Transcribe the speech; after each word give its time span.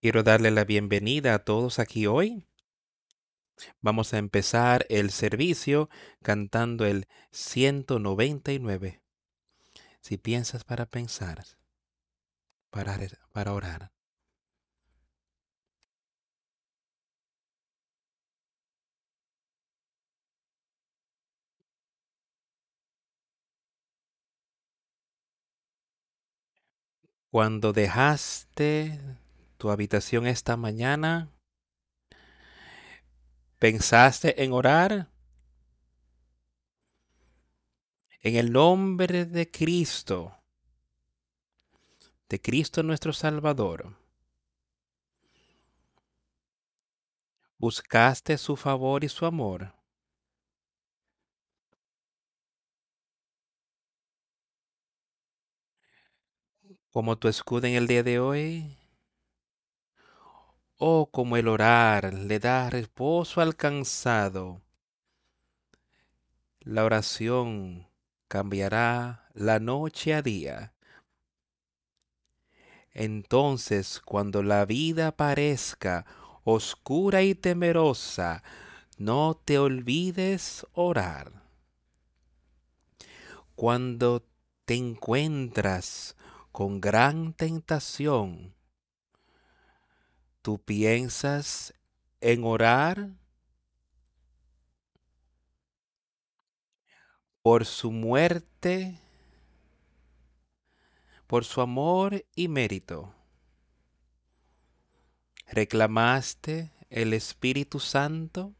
Quiero 0.00 0.22
darle 0.22 0.52
la 0.52 0.64
bienvenida 0.64 1.34
a 1.34 1.40
todos 1.40 1.80
aquí 1.80 2.06
hoy. 2.06 2.44
Vamos 3.80 4.14
a 4.14 4.18
empezar 4.18 4.86
el 4.90 5.10
servicio 5.10 5.90
cantando 6.22 6.86
el 6.86 7.08
199. 7.32 9.02
Si 10.00 10.16
piensas 10.16 10.62
para 10.62 10.86
pensar, 10.86 11.44
para, 12.70 12.96
para 13.32 13.52
orar. 13.52 13.90
Cuando 27.30 27.72
dejaste 27.72 29.00
tu 29.58 29.70
habitación 29.70 30.26
esta 30.26 30.56
mañana, 30.56 31.32
¿pensaste 33.58 34.42
en 34.42 34.52
orar? 34.52 35.10
En 38.20 38.36
el 38.36 38.52
nombre 38.52 39.24
de 39.26 39.50
Cristo, 39.50 40.36
de 42.28 42.40
Cristo 42.40 42.84
nuestro 42.84 43.12
Salvador, 43.12 43.96
buscaste 47.58 48.38
su 48.38 48.56
favor 48.56 49.02
y 49.02 49.08
su 49.08 49.26
amor. 49.26 49.74
Como 56.90 57.18
tu 57.18 57.28
escudo 57.28 57.66
en 57.66 57.74
el 57.74 57.86
día 57.86 58.02
de 58.02 58.18
hoy, 58.18 58.78
Oh, 60.80 61.10
como 61.10 61.36
el 61.36 61.48
orar 61.48 62.14
le 62.14 62.38
da 62.38 62.70
reposo 62.70 63.40
al 63.40 63.56
cansado. 63.56 64.62
La 66.60 66.84
oración 66.84 67.88
cambiará 68.28 69.28
la 69.34 69.58
noche 69.58 70.14
a 70.14 70.22
día. 70.22 70.74
Entonces, 72.92 74.00
cuando 74.00 74.44
la 74.44 74.66
vida 74.66 75.16
parezca 75.16 76.06
oscura 76.44 77.24
y 77.24 77.34
temerosa, 77.34 78.44
no 78.98 79.34
te 79.44 79.58
olvides 79.58 80.64
orar. 80.74 81.42
Cuando 83.56 84.24
te 84.64 84.76
encuentras 84.76 86.14
con 86.52 86.80
gran 86.80 87.32
tentación, 87.32 88.54
¿Tú 90.42 90.58
piensas 90.58 91.74
en 92.20 92.44
orar 92.44 93.10
por 97.42 97.64
su 97.64 97.90
muerte, 97.90 98.98
por 101.26 101.44
su 101.44 101.60
amor 101.60 102.24
y 102.34 102.48
mérito? 102.48 103.14
¿Reclamaste 105.50 106.70
el 106.90 107.14
Espíritu 107.14 107.80
Santo 107.80 108.54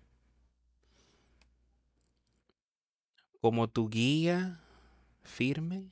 como 3.40 3.68
tu 3.68 3.88
guía 3.88 4.60
firme? 5.22 5.90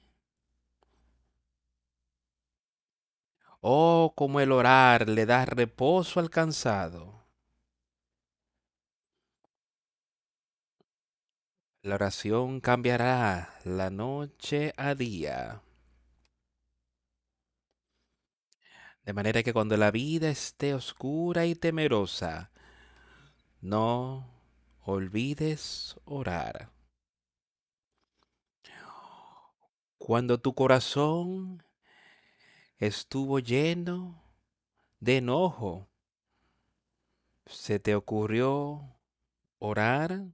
Oh, 3.69 4.13
como 4.15 4.39
el 4.39 4.53
orar 4.53 5.09
le 5.09 5.27
da 5.27 5.45
reposo 5.45 6.21
al 6.21 6.31
cansado. 6.31 7.25
La 11.83 11.97
oración 11.97 12.61
cambiará 12.61 13.59
la 13.65 13.91
noche 13.91 14.73
a 14.77 14.95
día. 14.95 15.63
De 19.05 19.13
manera 19.13 19.43
que 19.43 19.53
cuando 19.53 19.77
la 19.77 19.91
vida 19.91 20.29
esté 20.29 20.73
oscura 20.73 21.45
y 21.47 21.57
temerosa, 21.57 22.53
no 23.61 24.29
olvides 24.85 25.97
orar. 26.05 26.71
Cuando 29.99 30.39
tu 30.39 30.55
corazón 30.55 31.66
estuvo 32.79 33.39
lleno 33.39 34.23
de 35.01 35.19
enojo. 35.19 35.89
¿Se 37.47 37.79
te 37.79 37.95
ocurrió 37.95 38.97
orar? 39.59 40.25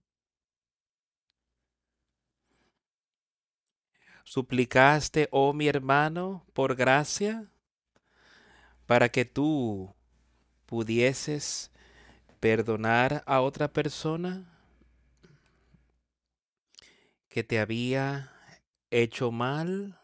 ¿Suplicaste, 4.24 5.28
oh 5.30 5.52
mi 5.52 5.68
hermano, 5.68 6.46
por 6.52 6.74
gracia, 6.74 7.50
para 8.86 9.10
que 9.10 9.24
tú 9.24 9.94
pudieses 10.66 11.70
perdonar 12.40 13.22
a 13.26 13.40
otra 13.42 13.72
persona 13.72 14.48
que 17.28 17.44
te 17.44 17.60
había 17.60 18.32
hecho 18.90 19.30
mal? 19.30 20.01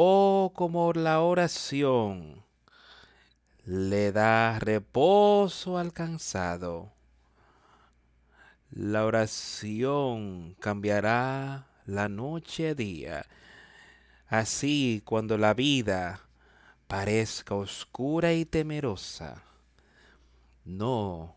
Oh, 0.00 0.52
como 0.54 0.92
la 0.92 1.22
oración 1.22 2.44
le 3.64 4.12
da 4.12 4.60
reposo 4.60 5.76
al 5.76 5.92
cansado. 5.92 6.92
La 8.70 9.04
oración 9.04 10.54
cambiará 10.60 11.66
la 11.84 12.08
noche 12.08 12.68
a 12.68 12.74
día. 12.76 13.26
Así 14.28 15.02
cuando 15.04 15.36
la 15.36 15.52
vida 15.52 16.20
parezca 16.86 17.56
oscura 17.56 18.34
y 18.34 18.44
temerosa, 18.44 19.42
no 20.64 21.34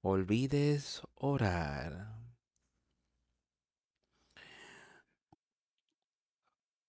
olvides 0.00 1.02
orar. 1.16 2.19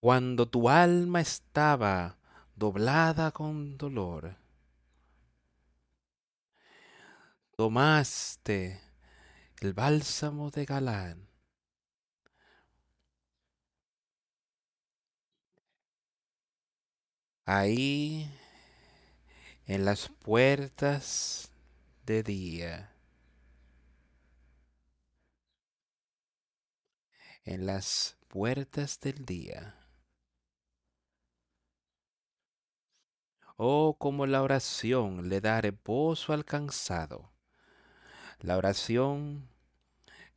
Cuando 0.01 0.50
tu 0.50 0.67
alma 0.67 1.22
estaba 1.22 2.17
doblada 2.56 3.31
con 3.31 3.78
dolor. 3.78 4.35
Tomaste 7.56 8.81
el 9.59 9.73
bálsamo 9.73 10.50
de 10.50 10.66
Galán. 10.66 11.29
Ahí 17.45 18.28
en 19.68 19.85
las 19.85 20.09
puertas 20.09 21.51
de 22.07 22.23
día. 22.23 22.95
En 27.45 27.68
las 27.68 28.18
puertas 28.29 29.00
del 29.00 29.25
día. 29.25 29.81
Oh, 33.63 33.95
como 33.99 34.25
la 34.25 34.41
oración 34.41 35.29
le 35.29 35.39
da 35.39 35.61
reposo 35.61 36.33
al 36.33 36.45
cansado. 36.45 37.31
La 38.39 38.57
oración 38.57 39.49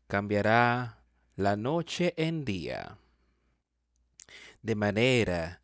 cambiará 0.07 0.99
la 1.35 1.57
noche 1.57 2.13
en 2.19 2.45
día. 2.45 2.99
De 4.61 4.75
manera 4.75 5.63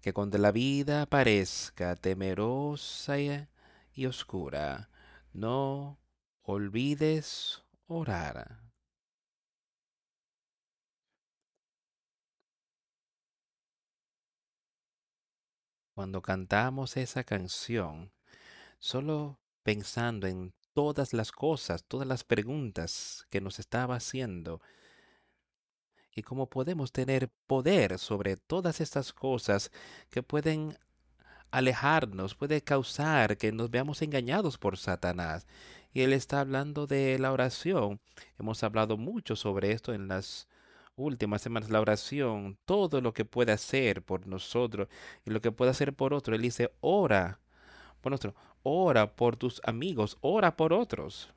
que 0.00 0.12
cuando 0.12 0.36
la 0.38 0.50
vida 0.50 1.06
parezca 1.06 1.94
temerosa 1.94 3.14
y 3.20 4.06
oscura, 4.06 4.90
no 5.32 6.00
olvides 6.42 7.62
orar. 7.86 8.65
Cuando 15.96 16.20
cantamos 16.20 16.98
esa 16.98 17.24
canción, 17.24 18.12
solo 18.78 19.38
pensando 19.62 20.26
en 20.26 20.52
todas 20.74 21.14
las 21.14 21.32
cosas, 21.32 21.84
todas 21.84 22.06
las 22.06 22.22
preguntas 22.22 23.26
que 23.30 23.40
nos 23.40 23.58
estaba 23.58 23.96
haciendo 23.96 24.60
y 26.14 26.20
cómo 26.20 26.50
podemos 26.50 26.92
tener 26.92 27.30
poder 27.46 27.98
sobre 27.98 28.36
todas 28.36 28.82
estas 28.82 29.14
cosas 29.14 29.72
que 30.10 30.22
pueden 30.22 30.76
alejarnos, 31.50 32.34
puede 32.34 32.60
causar 32.60 33.38
que 33.38 33.50
nos 33.50 33.70
veamos 33.70 34.02
engañados 34.02 34.58
por 34.58 34.76
Satanás. 34.76 35.46
Y 35.94 36.02
él 36.02 36.12
está 36.12 36.40
hablando 36.40 36.86
de 36.86 37.18
la 37.18 37.32
oración. 37.32 38.02
Hemos 38.38 38.62
hablado 38.62 38.98
mucho 38.98 39.34
sobre 39.34 39.72
esto 39.72 39.94
en 39.94 40.08
las 40.08 40.46
últimas 40.96 41.42
semanas, 41.42 41.70
la 41.70 41.80
oración, 41.80 42.58
todo 42.64 43.00
lo 43.00 43.12
que 43.12 43.24
puede 43.24 43.52
hacer 43.52 44.02
por 44.02 44.26
nosotros 44.26 44.88
y 45.24 45.30
lo 45.30 45.40
que 45.40 45.52
puede 45.52 45.70
hacer 45.70 45.94
por 45.94 46.14
otro. 46.14 46.34
Él 46.34 46.42
dice, 46.42 46.72
ora 46.80 47.38
por 48.00 48.12
nosotros, 48.12 48.34
ora 48.62 49.14
por 49.14 49.36
tus 49.36 49.60
amigos, 49.64 50.16
ora 50.20 50.56
por 50.56 50.72
otros. 50.72 51.32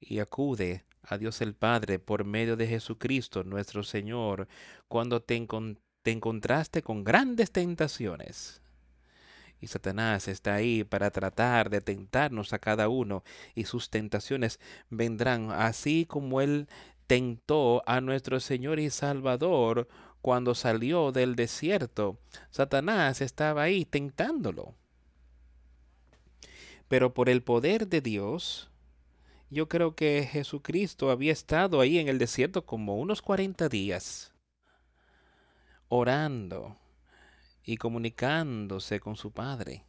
Y 0.00 0.20
acude 0.20 0.84
a 1.02 1.18
Dios 1.18 1.40
el 1.40 1.54
Padre 1.54 1.98
por 1.98 2.24
medio 2.24 2.56
de 2.56 2.66
Jesucristo 2.66 3.42
nuestro 3.42 3.82
Señor 3.82 4.46
cuando 4.86 5.20
te, 5.22 5.46
te 6.02 6.10
encontraste 6.10 6.82
con 6.82 7.02
grandes 7.02 7.50
tentaciones. 7.50 8.62
Y 9.60 9.66
Satanás 9.66 10.28
está 10.28 10.54
ahí 10.54 10.84
para 10.84 11.10
tratar 11.10 11.68
de 11.68 11.80
tentarnos 11.80 12.52
a 12.52 12.60
cada 12.60 12.88
uno 12.88 13.24
y 13.56 13.64
sus 13.64 13.90
tentaciones 13.90 14.60
vendrán 14.88 15.50
así 15.50 16.06
como 16.06 16.40
él 16.40 16.68
tentó 17.08 17.82
a 17.86 18.00
nuestro 18.00 18.38
Señor 18.38 18.78
y 18.78 18.90
Salvador 18.90 19.88
cuando 20.20 20.54
salió 20.54 21.10
del 21.10 21.34
desierto. 21.36 22.20
Satanás 22.50 23.22
estaba 23.22 23.62
ahí 23.62 23.84
tentándolo. 23.84 24.74
Pero 26.86 27.14
por 27.14 27.30
el 27.30 27.42
poder 27.42 27.88
de 27.88 28.02
Dios, 28.02 28.70
yo 29.50 29.68
creo 29.68 29.94
que 29.94 30.28
Jesucristo 30.30 31.10
había 31.10 31.32
estado 31.32 31.80
ahí 31.80 31.98
en 31.98 32.08
el 32.08 32.18
desierto 32.18 32.66
como 32.66 32.98
unos 32.98 33.22
40 33.22 33.68
días, 33.70 34.32
orando 35.88 36.76
y 37.64 37.78
comunicándose 37.78 39.00
con 39.00 39.16
su 39.16 39.32
Padre. 39.32 39.84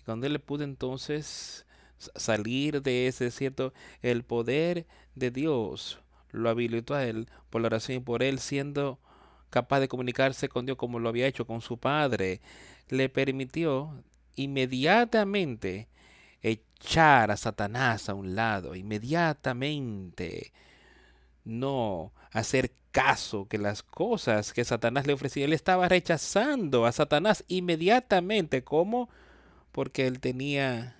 Y 0.00 0.04
cuando 0.04 0.26
él 0.26 0.32
le 0.32 0.38
pudo 0.40 0.64
entonces 0.64 1.65
salir 1.98 2.82
de 2.82 3.06
ese 3.06 3.24
desierto, 3.24 3.72
el 4.02 4.24
poder 4.24 4.86
de 5.14 5.30
Dios 5.30 6.00
lo 6.30 6.50
habilitó 6.50 6.94
a 6.94 7.04
él 7.04 7.28
por 7.50 7.62
la 7.62 7.66
oración 7.66 7.98
y 7.98 8.00
por 8.00 8.22
él 8.22 8.38
siendo 8.38 8.98
capaz 9.50 9.80
de 9.80 9.88
comunicarse 9.88 10.48
con 10.48 10.66
Dios 10.66 10.76
como 10.76 10.98
lo 10.98 11.08
había 11.08 11.26
hecho 11.26 11.46
con 11.46 11.60
su 11.60 11.78
Padre, 11.78 12.40
le 12.88 13.08
permitió 13.08 14.02
inmediatamente 14.34 15.88
echar 16.42 17.30
a 17.30 17.36
Satanás 17.36 18.08
a 18.08 18.14
un 18.14 18.34
lado, 18.34 18.74
inmediatamente 18.74 20.52
no 21.44 22.12
hacer 22.32 22.72
caso 22.90 23.46
que 23.46 23.58
las 23.58 23.82
cosas 23.82 24.52
que 24.52 24.64
Satanás 24.64 25.06
le 25.06 25.12
ofrecía, 25.12 25.44
él 25.44 25.52
estaba 25.52 25.88
rechazando 25.88 26.86
a 26.86 26.92
Satanás 26.92 27.44
inmediatamente. 27.48 28.64
¿Cómo? 28.64 29.08
Porque 29.72 30.06
él 30.06 30.20
tenía 30.20 30.96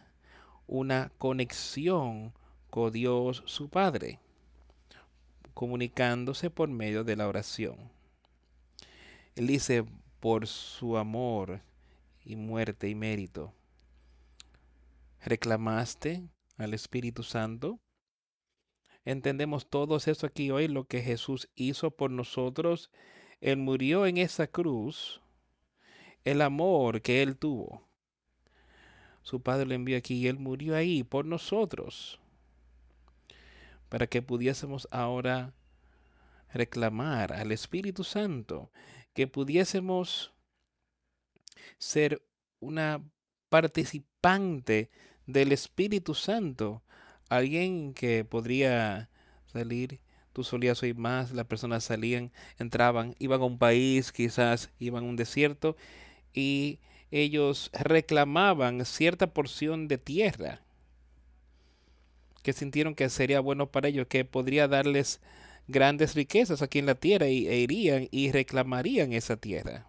una 0.66 1.10
conexión 1.18 2.32
con 2.70 2.92
Dios 2.92 3.42
su 3.46 3.68
Padre, 3.68 4.18
comunicándose 5.54 6.50
por 6.50 6.68
medio 6.68 7.04
de 7.04 7.16
la 7.16 7.28
oración. 7.28 7.90
Él 9.34 9.46
dice, 9.46 9.84
por 10.20 10.46
su 10.46 10.96
amor 10.96 11.60
y 12.24 12.36
muerte 12.36 12.88
y 12.88 12.94
mérito, 12.94 13.52
reclamaste 15.20 16.22
al 16.58 16.74
Espíritu 16.74 17.22
Santo 17.22 17.80
entendemos 19.06 19.70
todos 19.70 20.08
eso 20.08 20.26
aquí 20.26 20.50
hoy, 20.50 20.68
lo 20.68 20.84
que 20.84 21.00
Jesús 21.00 21.48
hizo 21.54 21.90
por 21.90 22.10
nosotros. 22.10 22.90
Él 23.40 23.56
murió 23.56 24.04
en 24.04 24.18
esa 24.18 24.48
cruz, 24.48 25.22
el 26.24 26.42
amor 26.42 27.00
que 27.00 27.22
Él 27.22 27.36
tuvo. 27.36 27.85
Su 29.26 29.42
Padre 29.42 29.66
lo 29.66 29.74
envió 29.74 29.98
aquí 29.98 30.14
y 30.14 30.28
Él 30.28 30.38
murió 30.38 30.76
ahí 30.76 31.02
por 31.02 31.24
nosotros, 31.24 32.20
para 33.88 34.06
que 34.06 34.22
pudiésemos 34.22 34.86
ahora 34.92 35.52
reclamar 36.52 37.32
al 37.32 37.50
Espíritu 37.50 38.04
Santo, 38.04 38.70
que 39.14 39.26
pudiésemos 39.26 40.32
ser 41.76 42.22
una 42.60 43.02
participante 43.48 44.90
del 45.26 45.50
Espíritu 45.50 46.14
Santo 46.14 46.84
alguien 47.28 47.94
que 47.94 48.24
podría 48.24 49.10
salir, 49.46 49.98
tú 50.34 50.44
solías 50.44 50.80
oír 50.84 50.94
más, 50.94 51.32
las 51.32 51.46
personas 51.46 51.82
salían, 51.82 52.30
entraban, 52.60 53.16
iban 53.18 53.40
a 53.40 53.44
un 53.44 53.58
país, 53.58 54.12
quizás 54.12 54.70
iban 54.78 55.02
a 55.02 55.08
un 55.08 55.16
desierto, 55.16 55.76
y 56.32 56.78
ellos 57.10 57.70
reclamaban 57.72 58.84
cierta 58.84 59.28
porción 59.28 59.88
de 59.88 59.98
tierra 59.98 60.60
que 62.46 62.52
sintieron 62.52 62.94
que 62.94 63.08
sería 63.10 63.40
bueno 63.40 63.66
para 63.72 63.88
ellos, 63.88 64.06
que 64.06 64.24
podría 64.24 64.68
darles 64.68 65.20
grandes 65.66 66.14
riquezas 66.14 66.62
aquí 66.62 66.78
en 66.78 66.86
la 66.86 66.94
tierra 66.94 67.26
y, 67.26 67.48
e 67.48 67.58
irían 67.58 68.06
y 68.12 68.30
reclamarían 68.30 69.12
esa 69.12 69.36
tierra. 69.36 69.84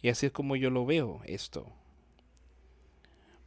Y 0.00 0.10
así 0.10 0.26
es 0.26 0.32
como 0.32 0.54
yo 0.54 0.70
lo 0.70 0.86
veo 0.86 1.20
esto. 1.24 1.66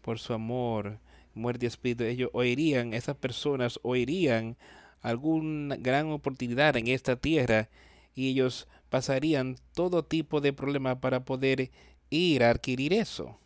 Por 0.02 0.20
su 0.20 0.34
amor, 0.34 1.00
muerte 1.34 1.66
y 1.66 1.68
espíritu, 1.68 2.04
ellos 2.04 2.32
oirían, 2.34 2.94
esas 2.94 3.16
personas 3.16 3.80
oirían 3.84 4.58
alguna 5.02 5.78
gran 5.78 6.12
oportunidad 6.12 6.76
en 6.76 6.88
esta 6.88 7.16
tierra 7.16 7.70
y 8.14 8.30
ellos 8.30 8.68
pasarían 8.90 9.58
todo 9.74 10.06
tipo 10.06 10.42
de 10.42 10.54
problemas 10.54 10.98
para 11.00 11.26
poder 11.26 11.72
ir 12.10 12.44
a 12.44 12.52
adquirir 12.52 12.94
eso. 12.94 13.40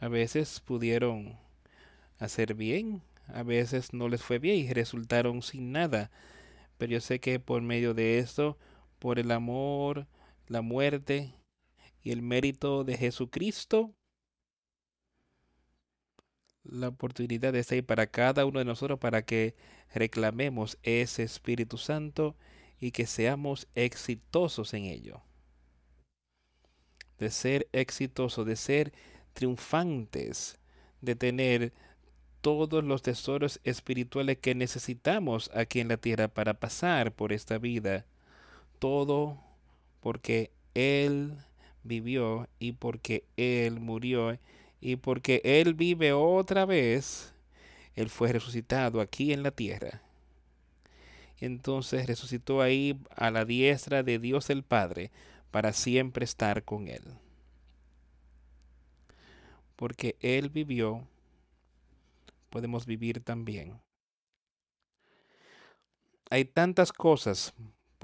A 0.00 0.08
veces 0.08 0.60
pudieron 0.60 1.38
hacer 2.18 2.54
bien, 2.54 3.02
a 3.26 3.42
veces 3.42 3.92
no 3.92 4.08
les 4.08 4.22
fue 4.22 4.38
bien 4.38 4.56
y 4.56 4.72
resultaron 4.72 5.42
sin 5.42 5.72
nada. 5.72 6.10
Pero 6.78 6.92
yo 6.92 7.00
sé 7.00 7.20
que 7.20 7.40
por 7.40 7.62
medio 7.62 7.94
de 7.94 8.18
esto, 8.18 8.56
por 8.98 9.18
el 9.18 9.30
amor, 9.32 10.06
la 10.46 10.62
muerte 10.62 11.34
y 12.02 12.12
el 12.12 12.22
mérito 12.22 12.84
de 12.84 12.96
Jesucristo, 12.96 13.92
la 16.62 16.88
oportunidad 16.88 17.54
está 17.56 17.74
ahí 17.74 17.82
para 17.82 18.06
cada 18.06 18.44
uno 18.44 18.58
de 18.58 18.64
nosotros 18.64 18.98
para 18.98 19.22
que 19.22 19.56
reclamemos 19.92 20.78
ese 20.82 21.22
Espíritu 21.22 21.78
Santo 21.78 22.36
y 22.80 22.90
que 22.92 23.06
seamos 23.06 23.66
exitosos 23.74 24.74
en 24.74 24.84
ello. 24.84 25.22
De 27.18 27.30
ser 27.30 27.68
exitosos, 27.72 28.46
de 28.46 28.56
ser 28.56 28.92
triunfantes, 29.32 30.58
de 31.00 31.16
tener 31.16 31.72
todos 32.40 32.84
los 32.84 33.02
tesoros 33.02 33.60
espirituales 33.64 34.38
que 34.38 34.54
necesitamos 34.54 35.50
aquí 35.54 35.80
en 35.80 35.88
la 35.88 35.96
tierra 35.96 36.28
para 36.28 36.54
pasar 36.54 37.12
por 37.12 37.32
esta 37.32 37.58
vida. 37.58 38.06
Todo 38.78 39.40
porque 40.00 40.52
Él 40.74 41.34
vivió 41.82 42.48
y 42.58 42.72
porque 42.72 43.24
Él 43.36 43.80
murió 43.80 44.38
y 44.80 44.96
porque 44.96 45.40
Él 45.44 45.74
vive 45.74 46.12
otra 46.12 46.64
vez, 46.64 47.34
Él 47.96 48.08
fue 48.08 48.32
resucitado 48.32 49.00
aquí 49.00 49.32
en 49.32 49.42
la 49.42 49.50
tierra. 49.50 50.02
Entonces 51.40 52.06
resucitó 52.06 52.60
ahí 52.60 53.00
a 53.14 53.30
la 53.30 53.44
diestra 53.44 54.02
de 54.02 54.18
Dios 54.18 54.50
el 54.50 54.62
Padre 54.62 55.10
para 55.50 55.72
siempre 55.72 56.24
estar 56.24 56.64
con 56.64 56.88
Él. 56.88 57.02
Porque 59.76 60.16
Él 60.20 60.50
vivió, 60.50 61.06
podemos 62.50 62.86
vivir 62.86 63.20
también. 63.20 63.80
Hay 66.30 66.44
tantas 66.44 66.92
cosas 66.92 67.54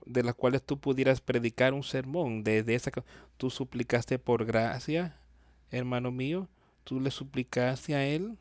de 0.07 0.23
las 0.23 0.35
cuales 0.35 0.63
tú 0.63 0.79
pudieras 0.79 1.21
predicar 1.21 1.75
un 1.75 1.83
sermón. 1.83 2.45
Desde 2.45 2.75
esa 2.75 2.91
tú 3.37 3.51
suplicaste 3.51 4.19
por 4.19 4.45
gracia, 4.45 5.19
hermano 5.71 6.11
mío, 6.11 6.49
tú 6.85 7.01
le 7.01 7.11
suplicaste 7.11 7.95
a 7.95 8.07
Él 8.07 8.39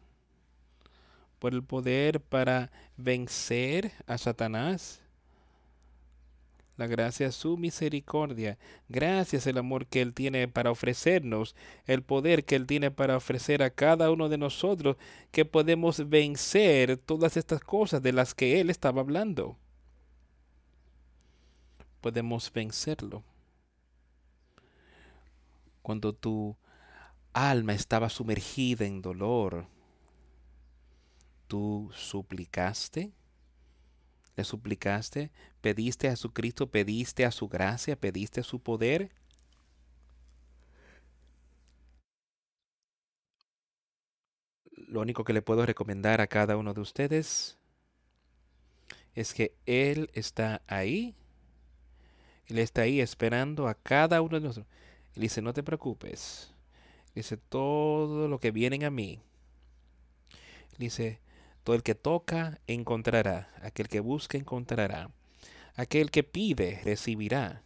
por 1.44 1.54
el 1.54 1.62
poder 1.62 2.22
para 2.22 2.72
vencer 2.96 3.92
a 4.08 4.18
Satanás. 4.18 5.02
La 6.78 6.88
gracia 6.88 7.28
es 7.28 7.36
su 7.36 7.58
misericordia. 7.58 8.58
Gracias 8.88 9.46
el 9.46 9.58
amor 9.58 9.86
que 9.88 10.02
Él 10.02 10.14
tiene 10.14 10.48
para 10.48 10.72
ofrecernos, 10.72 11.54
el 11.86 12.02
poder 12.02 12.46
que 12.46 12.56
Él 12.56 12.66
tiene 12.66 12.92
para 12.92 13.18
ofrecer 13.18 13.62
a 13.62 13.72
cada 13.72 14.10
uno 14.10 14.30
de 14.30 14.38
nosotros, 14.38 14.96
que 15.32 15.44
podemos 15.44 16.08
vencer 16.08 16.96
todas 16.96 17.36
estas 17.36 17.60
cosas 17.60 18.02
de 18.02 18.14
las 18.14 18.34
que 18.34 18.62
Él 18.62 18.70
estaba 18.70 19.02
hablando. 19.02 19.58
Podemos 22.00 22.54
vencerlo. 22.54 23.22
Cuando 25.82 26.14
tú 26.14 26.56
alma 27.34 27.74
estaba 27.74 28.08
sumergida 28.08 28.86
en 28.86 29.02
dolor, 29.02 29.68
tú 31.54 31.92
suplicaste, 31.94 33.12
le 34.36 34.44
suplicaste, 34.44 35.30
pediste 35.62 36.08
a 36.08 36.10
Jesucristo, 36.10 36.72
pediste 36.72 37.26
a 37.26 37.32
su 37.32 37.48
gracia, 37.48 37.96
pediste 37.96 38.40
a 38.40 38.44
su 38.44 38.60
poder. 38.60 39.12
Lo 44.88 45.02
único 45.02 45.24
que 45.24 45.34
le 45.34 45.44
puedo 45.44 45.64
recomendar 45.64 46.22
a 46.22 46.26
cada 46.26 46.58
uno 46.58 46.74
de 46.74 46.82
ustedes 46.82 47.60
es 49.14 49.36
que 49.36 49.54
Él 49.68 50.10
está 50.16 50.64
ahí. 50.66 51.14
Él 52.48 52.58
está 52.58 52.82
ahí 52.82 53.00
esperando 53.00 53.68
a 53.68 53.76
cada 53.76 54.24
uno 54.24 54.40
de 54.40 54.48
nosotros. 54.48 54.74
Él 55.16 55.22
dice, 55.22 55.44
no 55.44 55.54
te 55.54 55.62
preocupes. 55.62 56.52
Dice, 57.14 57.38
todo 57.38 58.28
lo 58.28 58.40
que 58.40 58.50
vienen 58.50 58.84
a 58.86 58.90
mí. 58.90 59.20
Dice, 60.80 61.22
todo 61.64 61.76
el 61.76 61.84
que 61.84 61.96
toca 61.96 62.60
encontrará. 62.68 63.50
Aquel 63.62 63.88
que 63.88 64.00
busca 64.00 64.38
encontrará. 64.38 65.12
Aquel 65.76 66.12
que 66.12 66.24
pide 66.24 66.82
recibirá. 66.84 67.64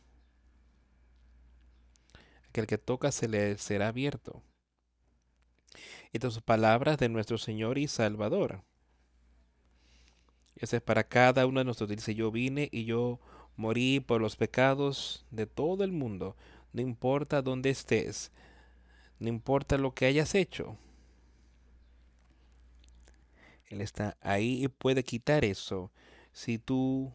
Aquel 2.49 2.67
que 2.67 2.77
toca 2.77 3.11
se 3.11 3.27
le 3.27 3.57
será 3.57 3.89
abierto. 3.89 4.41
Estas 6.13 6.33
son 6.33 6.43
palabras 6.43 6.97
de 6.97 7.09
nuestro 7.09 7.37
Señor 7.37 7.77
y 7.77 7.87
Salvador. 7.87 8.63
Ese 10.55 10.77
es 10.77 10.81
para 10.81 11.03
cada 11.03 11.45
uno 11.45 11.59
de 11.59 11.65
nosotros. 11.65 11.97
Dice, 11.97 12.15
yo 12.15 12.31
vine 12.31 12.69
y 12.71 12.85
yo 12.85 13.19
morí 13.55 13.99
por 13.99 14.21
los 14.21 14.35
pecados 14.35 15.25
de 15.31 15.45
todo 15.45 15.83
el 15.83 15.91
mundo. 15.91 16.35
No 16.73 16.81
importa 16.81 17.41
dónde 17.41 17.69
estés. 17.69 18.31
No 19.19 19.29
importa 19.29 19.77
lo 19.77 19.93
que 19.93 20.05
hayas 20.05 20.33
hecho. 20.35 20.77
Él 23.67 23.81
está 23.81 24.17
ahí 24.21 24.63
y 24.63 24.67
puede 24.67 25.03
quitar 25.03 25.45
eso. 25.45 25.91
Si 26.31 26.57
tú 26.57 27.11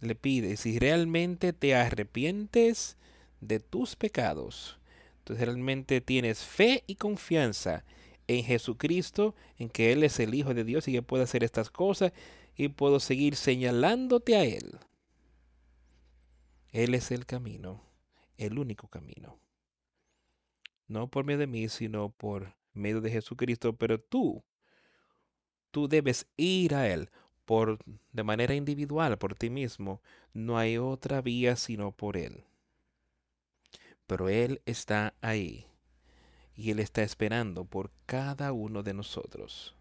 le 0.00 0.14
pides, 0.14 0.60
si 0.60 0.78
realmente 0.78 1.52
te 1.52 1.74
arrepientes 1.74 2.96
de 3.40 3.60
tus 3.60 3.96
pecados, 3.96 4.78
entonces 5.18 5.46
realmente 5.46 6.00
tienes 6.00 6.40
fe 6.44 6.84
y 6.86 6.96
confianza 6.96 7.84
en 8.26 8.44
Jesucristo, 8.44 9.34
en 9.58 9.68
que 9.68 9.92
Él 9.92 10.04
es 10.04 10.20
el 10.20 10.34
Hijo 10.34 10.54
de 10.54 10.64
Dios 10.64 10.86
y 10.88 10.92
que 10.92 11.02
puede 11.02 11.24
hacer 11.24 11.44
estas 11.44 11.70
cosas 11.70 12.12
y 12.56 12.68
puedo 12.68 13.00
seguir 13.00 13.36
señalándote 13.36 14.36
a 14.36 14.44
Él. 14.44 14.78
Él 16.70 16.94
es 16.94 17.10
el 17.10 17.24
camino, 17.24 17.82
el 18.36 18.58
único 18.58 18.88
camino. 18.88 19.38
No 20.86 21.08
por 21.08 21.24
medio 21.24 21.38
de 21.38 21.46
mí, 21.46 21.68
sino 21.68 22.10
por 22.10 22.56
medio 22.72 23.00
de 23.00 23.10
Jesucristo. 23.10 23.74
Pero 23.76 24.00
tú, 24.00 24.42
tú 25.70 25.88
debes 25.88 26.26
ir 26.36 26.74
a 26.74 26.88
Él 26.88 27.10
por, 27.44 27.78
de 28.12 28.22
manera 28.24 28.54
individual, 28.54 29.18
por 29.18 29.34
ti 29.34 29.50
mismo. 29.50 30.02
No 30.34 30.58
hay 30.58 30.78
otra 30.78 31.20
vía 31.22 31.56
sino 31.56 31.92
por 31.92 32.16
Él. 32.16 32.44
Pero 34.08 34.28
Él 34.28 34.60
está 34.66 35.14
ahí 35.20 35.66
y 36.56 36.70
Él 36.72 36.80
está 36.80 37.02
esperando 37.02 37.64
por 37.64 37.92
cada 38.06 38.52
uno 38.52 38.82
de 38.84 38.94
nosotros. 38.94 39.76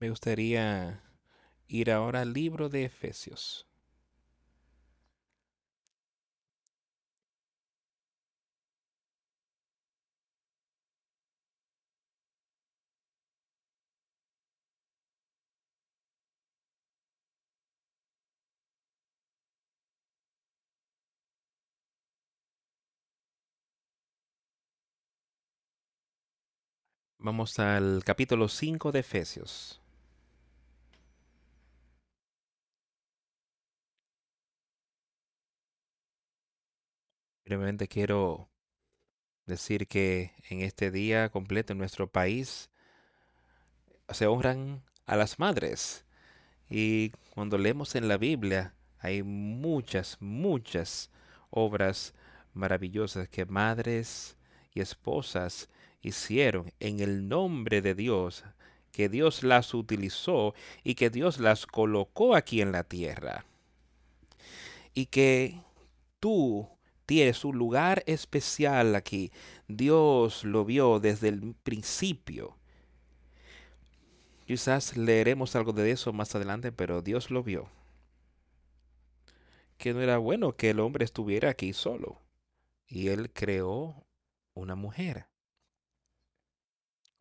Me 0.00 0.10
gustaría 0.10 1.04
ir 1.68 1.92
ahora 1.92 2.22
al 2.22 2.32
libro 2.32 2.68
de 2.68 2.86
Efesios. 2.86 3.67
Vamos 27.20 27.58
al 27.58 28.04
capítulo 28.04 28.46
5 28.46 28.92
de 28.92 29.00
Efesios. 29.00 29.80
Brevemente 37.44 37.88
quiero 37.88 38.48
decir 39.46 39.88
que 39.88 40.32
en 40.48 40.60
este 40.60 40.92
día 40.92 41.28
completo 41.30 41.72
en 41.72 41.78
nuestro 41.80 42.06
país 42.08 42.70
se 44.10 44.26
honran 44.28 44.84
a 45.06 45.16
las 45.16 45.40
madres. 45.40 46.04
Y 46.70 47.10
cuando 47.34 47.58
leemos 47.58 47.96
en 47.96 48.06
la 48.06 48.16
Biblia 48.16 48.74
hay 49.00 49.24
muchas, 49.24 50.18
muchas 50.20 51.10
obras 51.50 52.14
maravillosas 52.54 53.28
que 53.28 53.44
madres 53.44 54.36
y 54.72 54.80
esposas 54.80 55.68
hicieron 56.00 56.72
en 56.80 57.00
el 57.00 57.28
nombre 57.28 57.82
de 57.82 57.94
Dios, 57.94 58.44
que 58.92 59.08
Dios 59.08 59.42
las 59.42 59.74
utilizó 59.74 60.54
y 60.82 60.94
que 60.94 61.10
Dios 61.10 61.38
las 61.38 61.66
colocó 61.66 62.34
aquí 62.34 62.60
en 62.60 62.72
la 62.72 62.84
tierra. 62.84 63.44
Y 64.94 65.06
que 65.06 65.60
tú 66.20 66.68
tienes 67.06 67.44
un 67.44 67.56
lugar 67.56 68.02
especial 68.06 68.94
aquí. 68.94 69.32
Dios 69.66 70.44
lo 70.44 70.64
vio 70.64 71.00
desde 71.00 71.28
el 71.28 71.54
principio. 71.62 72.58
Quizás 74.46 74.96
leeremos 74.96 75.56
algo 75.56 75.72
de 75.72 75.90
eso 75.90 76.12
más 76.12 76.34
adelante, 76.34 76.72
pero 76.72 77.02
Dios 77.02 77.30
lo 77.30 77.42
vio. 77.42 77.68
Que 79.76 79.94
no 79.94 80.00
era 80.00 80.18
bueno 80.18 80.56
que 80.56 80.70
el 80.70 80.80
hombre 80.80 81.04
estuviera 81.04 81.50
aquí 81.50 81.72
solo. 81.72 82.20
Y 82.86 83.08
él 83.08 83.30
creó 83.32 84.06
una 84.54 84.74
mujer. 84.74 85.26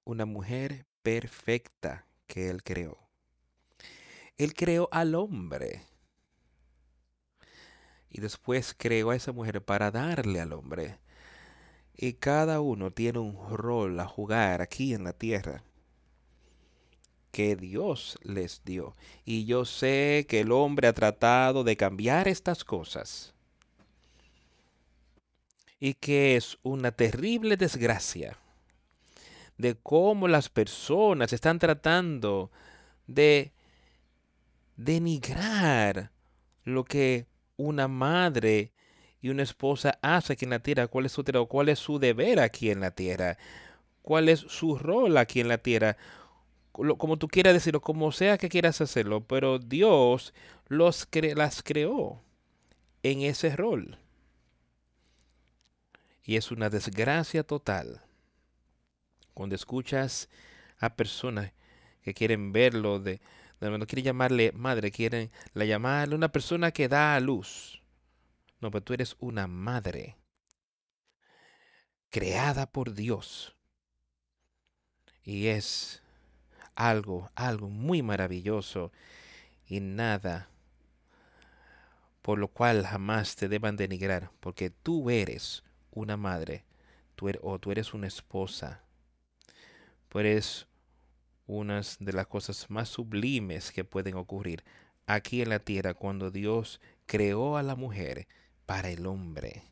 Una 0.07 0.25
mujer 0.25 0.85
perfecta 1.01 2.05
que 2.27 2.49
él 2.49 2.63
creó. 2.63 2.97
Él 4.37 4.53
creó 4.53 4.87
al 4.93 5.15
hombre 5.15 5.81
y 8.09 8.21
después 8.21 8.73
creó 8.77 9.09
a 9.09 9.17
esa 9.17 9.33
mujer 9.33 9.61
para 9.61 9.91
darle 9.91 10.39
al 10.39 10.53
hombre. 10.53 10.97
Y 11.93 12.13
cada 12.13 12.61
uno 12.61 12.89
tiene 12.89 13.19
un 13.19 13.35
rol 13.49 13.99
a 13.99 14.07
jugar 14.07 14.61
aquí 14.61 14.93
en 14.93 15.03
la 15.03 15.11
tierra 15.11 15.61
que 17.31 17.57
Dios 17.57 18.17
les 18.23 18.63
dio. 18.63 18.95
Y 19.25 19.43
yo 19.43 19.65
sé 19.65 20.25
que 20.29 20.39
el 20.39 20.53
hombre 20.53 20.87
ha 20.87 20.93
tratado 20.93 21.65
de 21.65 21.75
cambiar 21.75 22.29
estas 22.29 22.63
cosas. 22.63 23.33
Y 25.81 25.95
que 25.95 26.37
es 26.37 26.57
una 26.63 26.93
terrible 26.93 27.57
desgracia 27.57 28.37
de 29.57 29.75
cómo 29.75 30.27
las 30.27 30.49
personas 30.49 31.33
están 31.33 31.59
tratando 31.59 32.51
de 33.07 33.51
denigrar 34.75 36.11
lo 36.63 36.83
que 36.85 37.25
una 37.55 37.87
madre 37.87 38.71
y 39.19 39.29
una 39.29 39.43
esposa 39.43 39.97
hace 40.01 40.33
aquí 40.33 40.45
en 40.45 40.51
la 40.51 40.59
tierra, 40.59 40.87
cuál 40.87 41.07
es 41.07 41.11
su 41.11 41.23
cuál 41.49 41.69
es 41.69 41.79
su 41.79 41.97
deber 41.97 42.39
aquí 42.39 42.69
en 42.69 42.79
la 42.79 42.91
tierra, 42.91 43.37
cuál 44.03 44.29
es 44.29 44.39
su 44.39 44.77
rol 44.77 45.17
aquí 45.17 45.39
en 45.39 45.47
la 45.47 45.57
tierra, 45.57 45.97
como 46.71 47.17
tú 47.17 47.27
quieras 47.27 47.53
decirlo, 47.53 47.81
como 47.81 48.11
sea 48.11 48.37
que 48.37 48.49
quieras 48.49 48.79
hacerlo, 48.81 49.21
pero 49.21 49.57
Dios 49.57 50.33
los 50.67 51.07
las 51.35 51.63
creó 51.63 52.21
en 53.01 53.21
ese 53.21 53.55
rol. 53.55 53.97
Y 56.23 56.35
es 56.35 56.51
una 56.51 56.69
desgracia 56.69 57.43
total 57.43 58.06
cuando 59.37 59.53
escuchas 59.53 60.29
a 60.79 60.95
personas 60.95 61.53
que 62.01 62.15
quieren 62.15 62.51
verlo 62.53 62.99
de, 62.99 63.21
no 63.61 63.85
quiere 63.85 64.01
llamarle 64.01 64.51
madre, 64.51 64.89
quieren 64.89 65.29
la 65.53 65.63
llamarle 65.63 66.15
una 66.15 66.31
persona 66.31 66.71
que 66.71 66.87
da 66.87 67.13
a 67.15 67.19
luz. 67.19 67.83
No, 68.61 68.71
pero 68.71 68.83
tú 68.83 68.95
eres 68.95 69.15
una 69.19 69.45
madre 69.45 70.17
creada 72.09 72.65
por 72.65 72.95
Dios. 72.95 73.55
Y 75.21 75.49
es 75.49 76.01
algo, 76.73 77.29
algo 77.35 77.69
muy 77.69 78.01
maravilloso 78.01 78.91
y 79.67 79.81
nada 79.81 80.49
por 82.23 82.39
lo 82.39 82.47
cual 82.47 82.87
jamás 82.87 83.35
te 83.35 83.47
deban 83.47 83.75
denigrar, 83.75 84.31
porque 84.39 84.71
tú 84.71 85.11
eres 85.11 85.63
una 85.91 86.17
madre, 86.17 86.65
tú 87.15 87.29
eres, 87.29 87.41
o 87.43 87.59
tú 87.59 87.71
eres 87.71 87.93
una 87.93 88.07
esposa, 88.07 88.86
eres 90.19 90.67
unas 91.45 91.97
de 91.99 92.13
las 92.13 92.27
cosas 92.27 92.69
más 92.69 92.89
sublimes 92.89 93.71
que 93.71 93.83
pueden 93.83 94.15
ocurrir 94.15 94.63
aquí 95.05 95.41
en 95.41 95.49
la 95.49 95.59
tierra 95.59 95.93
cuando 95.93 96.31
Dios 96.31 96.81
creó 97.05 97.57
a 97.57 97.63
la 97.63 97.75
mujer 97.75 98.27
para 98.65 98.89
el 98.89 99.05
hombre 99.05 99.63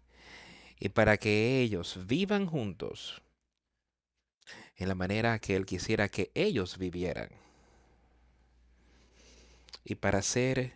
y 0.80 0.90
para 0.90 1.18
que 1.18 1.62
ellos 1.62 2.00
vivan 2.08 2.48
juntos 2.48 3.22
en 4.78 4.88
la 4.88 4.96
manera 4.96 5.40
que 5.40 5.56
Él 5.56 5.66
quisiera 5.66 6.10
que 6.10 6.32
ellos 6.34 6.78
vivieran. 6.78 7.30
Y 9.84 9.96
para 9.96 10.22
ser 10.22 10.74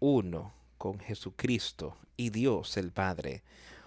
uno 0.00 0.52
con 0.78 0.98
Jesucristo 0.98 1.96
y 2.16 2.30
Dios 2.30 2.76
el 2.76 2.90
Padre, 2.90 3.42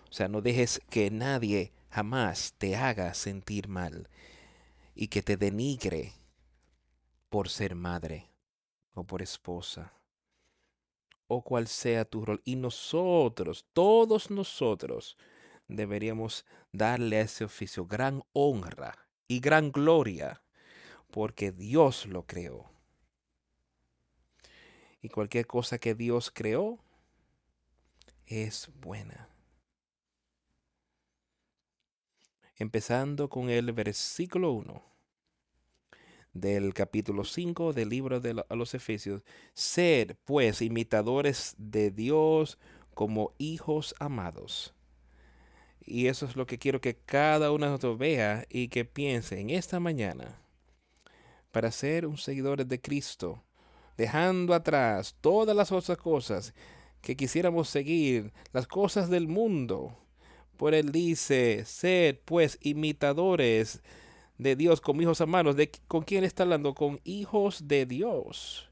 O 0.10 0.14
sea, 0.16 0.30
no 0.30 0.42
dejes 0.42 0.82
que 0.90 1.12
nadie 1.12 1.74
jamás 1.96 2.54
te 2.58 2.76
haga 2.76 3.14
sentir 3.14 3.70
mal 3.70 4.10
y 4.96 5.08
que 5.08 5.22
te 5.22 5.38
denigre 5.38 6.12
por 7.30 7.48
ser 7.48 7.74
madre 7.74 8.30
o 8.94 9.06
por 9.06 9.22
esposa 9.22 9.94
o 11.28 11.42
cual 11.42 11.70
sea 11.70 12.04
tu 12.04 12.26
rol. 12.26 12.42
Y 12.44 12.58
nosotros, 12.58 13.66
todos 13.72 14.30
nosotros, 14.30 15.16
deberíamos 15.70 16.46
darle 16.74 17.20
a 17.20 17.22
ese 17.22 17.46
oficio 17.46 17.86
gran 17.86 18.24
honra 18.34 19.08
y 19.30 19.40
gran 19.40 19.72
gloria 19.72 20.44
porque 21.12 21.54
Dios 21.54 22.08
lo 22.08 22.26
creó. 22.26 22.70
Y 25.02 25.08
cualquier 25.08 25.48
cosa 25.48 25.78
que 25.78 25.96
Dios 25.96 26.30
creó 26.30 26.78
es 28.26 28.70
buena. 28.82 29.30
Empezando 32.58 33.30
con 33.30 33.50
el 33.50 33.72
versículo 33.74 34.52
1 34.54 34.96
del 36.36 36.74
capítulo 36.74 37.24
5 37.24 37.74
del 37.74 37.90
libro 37.90 38.20
de 38.20 38.34
los 38.50 38.74
Efesios. 38.74 39.24
Sed, 39.54 40.16
pues, 40.26 40.62
imitadores 40.62 41.56
de 41.58 41.92
Dios 41.92 42.60
como 42.94 43.34
hijos 43.38 43.96
amados. 44.00 44.74
Y 45.80 46.08
eso 46.08 46.26
es 46.26 46.36
lo 46.36 46.46
que 46.46 46.58
quiero 46.58 46.82
que 46.82 46.96
cada 46.96 47.52
uno 47.52 47.66
de 47.66 47.72
nosotros 47.72 47.98
vea 47.98 48.46
y 48.50 48.68
que 48.68 48.86
piense 48.86 49.40
en 49.40 49.50
esta 49.50 49.80
mañana. 49.80 50.42
Para 51.52 51.72
ser 51.72 52.06
un 52.06 52.18
seguidor 52.18 52.66
de 52.66 52.82
Cristo, 52.82 53.42
dejando 53.98 54.54
atrás 54.54 55.16
todas 55.22 55.56
las 55.56 55.72
otras 55.72 55.98
cosas 55.98 56.54
que 57.02 57.16
quisiéramos 57.16 57.70
seguir, 57.70 58.34
las 58.52 58.68
cosas 58.68 59.10
del 59.10 59.28
mundo. 59.28 59.96
Por 60.58 60.74
él 60.74 60.92
dice, 60.92 61.66
sed 61.66 62.18
pues 62.26 62.58
imitadores 62.62 63.82
de 64.38 64.56
Dios 64.56 64.82
como 64.82 65.02
hijos 65.02 65.22
amados. 65.22 65.56
¿De, 65.56 65.72
¿Con 65.88 66.04
quién 66.04 66.24
está 66.24 66.44
hablando? 66.44 66.74
Con 66.74 67.00
hijos 67.04 67.68
de 67.68 67.86
Dios. 67.86 68.70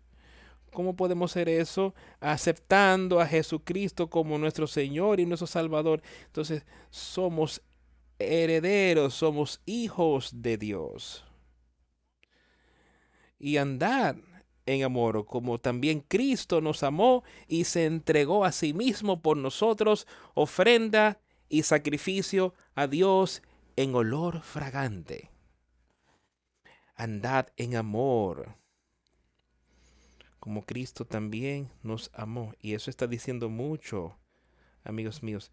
¿Cómo 0.71 0.95
podemos 0.95 1.31
hacer 1.31 1.49
eso? 1.49 1.93
Aceptando 2.19 3.19
a 3.19 3.27
Jesucristo 3.27 4.09
como 4.09 4.37
nuestro 4.37 4.67
Señor 4.67 5.19
y 5.19 5.25
nuestro 5.25 5.47
Salvador. 5.47 6.01
Entonces 6.25 6.65
somos 6.89 7.61
herederos, 8.17 9.13
somos 9.13 9.61
hijos 9.65 10.31
de 10.41 10.57
Dios. 10.57 11.23
Y 13.37 13.57
andar 13.57 14.15
en 14.65 14.83
amor, 14.83 15.25
como 15.25 15.59
también 15.59 15.99
Cristo 16.07 16.61
nos 16.61 16.83
amó 16.83 17.23
y 17.47 17.65
se 17.65 17.85
entregó 17.85 18.45
a 18.45 18.51
sí 18.51 18.73
mismo 18.73 19.21
por 19.21 19.37
nosotros, 19.37 20.07
ofrenda 20.33 21.19
y 21.53 21.63
sacrificio 21.63 22.53
a 22.75 22.87
Dios 22.87 23.41
en 23.75 23.95
olor 23.95 24.41
fragante 24.41 25.33
andad 26.95 27.47
en 27.57 27.75
amor, 27.75 28.55
como 30.39 30.65
Cristo 30.65 31.05
también 31.05 31.69
nos 31.81 32.11
amó. 32.13 32.53
Y 32.61 32.73
eso 32.73 32.89
está 32.89 33.07
diciendo 33.07 33.49
mucho, 33.49 34.17
amigos 34.83 35.23
míos. 35.23 35.51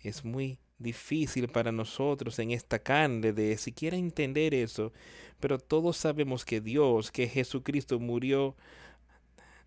Es 0.00 0.24
muy 0.24 0.58
difícil 0.78 1.48
para 1.48 1.72
nosotros 1.72 2.38
en 2.38 2.50
esta 2.50 2.80
carne 2.80 3.32
de 3.32 3.56
siquiera 3.56 3.96
entender 3.96 4.52
eso, 4.52 4.92
pero 5.40 5.58
todos 5.58 5.96
sabemos 5.96 6.44
que 6.44 6.60
Dios, 6.60 7.10
que 7.10 7.28
Jesucristo 7.28 8.00
murió, 8.00 8.56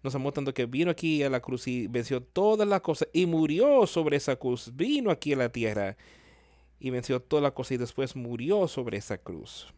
nos 0.06 0.16
amó 0.16 0.32
tanto 0.32 0.54
que 0.54 0.66
vino 0.66 0.90
aquí 0.90 1.22
a 1.24 1.30
la 1.30 1.42
cruz 1.42 1.68
y 1.68 1.88
venció 1.88 2.22
todas 2.22 2.68
las 2.68 2.82
cosas 2.82 3.10
y 3.12 3.26
murió 3.26 3.86
sobre 3.88 4.18
esa 4.18 4.38
cruz, 4.38 4.72
vino 4.74 5.12
aquí 5.12 5.34
a 5.34 5.38
la 5.38 5.52
tierra 5.52 5.98
y 6.80 6.92
venció 6.92 7.22
todas 7.22 7.44
las 7.44 7.52
cosas 7.52 7.74
y 7.74 7.78
después 7.78 8.16
murió 8.16 8.68
sobre 8.68 8.98
esa 8.98 9.18
cruz 9.18 9.74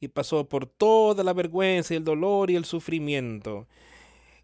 y 0.00 0.08
pasó 0.08 0.48
por 0.48 0.66
toda 0.66 1.24
la 1.24 1.32
vergüenza 1.32 1.94
y 1.94 1.96
el 1.98 2.04
dolor 2.04 2.50
y 2.50 2.56
el 2.56 2.64
sufrimiento 2.64 3.66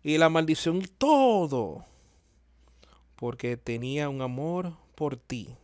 y 0.03 0.19
la 0.19 0.29
maldición 0.29 0.79
y 0.83 0.87
todo, 0.87 1.85
porque 3.17 3.57
tenía 3.57 4.09
un 4.09 4.21
amor 4.21 4.77
por 4.97 5.17
ti. 5.17 5.57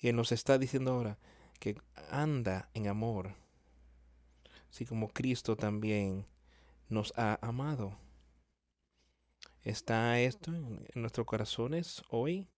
Y 0.00 0.08
Él 0.08 0.16
nos 0.16 0.32
está 0.32 0.56
diciendo 0.56 0.92
ahora 0.92 1.18
que 1.58 1.76
anda 2.10 2.70
en 2.72 2.88
amor, 2.88 3.34
así 4.70 4.86
como 4.86 5.08
Cristo 5.08 5.56
también 5.56 6.26
nos 6.88 7.12
ha 7.16 7.38
amado. 7.42 7.98
¿Está 9.62 10.18
esto 10.20 10.52
en 10.54 10.86
nuestros 10.94 11.26
corazones 11.26 12.02
hoy? 12.08 12.48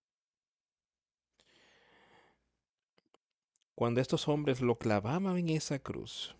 Cuando 3.74 4.00
estos 4.00 4.28
hombres 4.28 4.60
lo 4.60 4.78
clavaban 4.78 5.38
en 5.38 5.48
esa 5.48 5.78
cruz, 5.78 6.36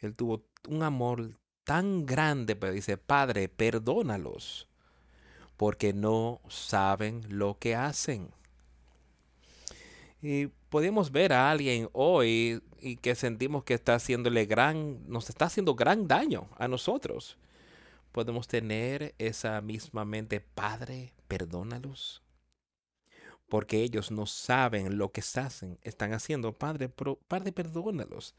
él 0.00 0.16
tuvo 0.16 0.44
un 0.68 0.82
amor 0.82 1.38
tan 1.62 2.06
grande, 2.06 2.56
pero 2.56 2.72
dice, 2.72 2.96
Padre, 2.96 3.48
perdónalos, 3.48 4.66
porque 5.56 5.92
no 5.92 6.40
saben 6.48 7.22
lo 7.28 7.58
que 7.58 7.76
hacen. 7.76 8.32
Y 10.22 10.48
podemos 10.70 11.12
ver 11.12 11.32
a 11.32 11.50
alguien 11.50 11.88
hoy 11.92 12.62
y 12.80 12.96
que 12.96 13.14
sentimos 13.14 13.64
que 13.64 13.74
está 13.74 13.94
haciéndole 13.96 14.46
gran, 14.46 15.06
nos 15.08 15.28
está 15.28 15.46
haciendo 15.46 15.74
gran 15.74 16.08
daño 16.08 16.48
a 16.56 16.68
nosotros. 16.68 17.36
Podemos 18.12 18.48
tener 18.48 19.14
esa 19.18 19.60
misma 19.60 20.04
mente, 20.04 20.40
Padre, 20.40 21.12
perdónalos 21.28 22.22
porque 23.50 23.82
ellos 23.82 24.12
no 24.12 24.26
saben 24.26 24.96
lo 24.96 25.10
que 25.10 25.20
hacen, 25.20 25.78
están 25.82 26.14
haciendo. 26.14 26.56
Padre, 26.56 26.88
Padre, 26.88 27.52
perdónalos. 27.52 28.36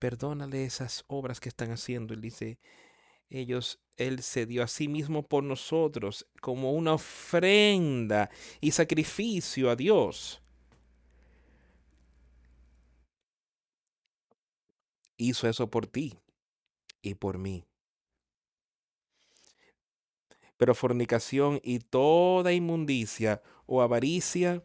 Perdónale 0.00 0.64
esas 0.64 1.04
obras 1.06 1.38
que 1.38 1.48
están 1.48 1.70
haciendo. 1.70 2.12
Él 2.12 2.20
dice, 2.20 2.58
ellos, 3.30 3.78
Él 3.96 4.22
se 4.22 4.46
dio 4.46 4.64
a 4.64 4.68
sí 4.68 4.88
mismo 4.88 5.22
por 5.22 5.44
nosotros 5.44 6.26
como 6.40 6.72
una 6.72 6.94
ofrenda 6.94 8.30
y 8.60 8.72
sacrificio 8.72 9.70
a 9.70 9.76
Dios. 9.76 10.42
Hizo 15.16 15.48
eso 15.48 15.70
por 15.70 15.86
ti 15.86 16.18
y 17.02 17.14
por 17.14 17.38
mí. 17.38 17.64
Pero 20.56 20.74
fornicación 20.74 21.60
y 21.62 21.80
toda 21.80 22.52
inmundicia 22.52 23.42
o 23.66 23.82
avaricia, 23.82 24.62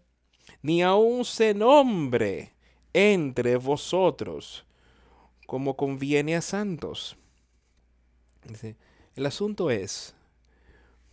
ni 0.62 0.82
aun 0.82 1.26
se 1.26 1.54
nombre 1.54 2.54
entre 2.94 3.58
vosotros, 3.58 4.66
como 5.46 5.76
conviene 5.76 6.36
a 6.36 6.42
santos. 6.42 7.16
el 9.16 9.26
asunto 9.26 9.70
es, 9.70 10.16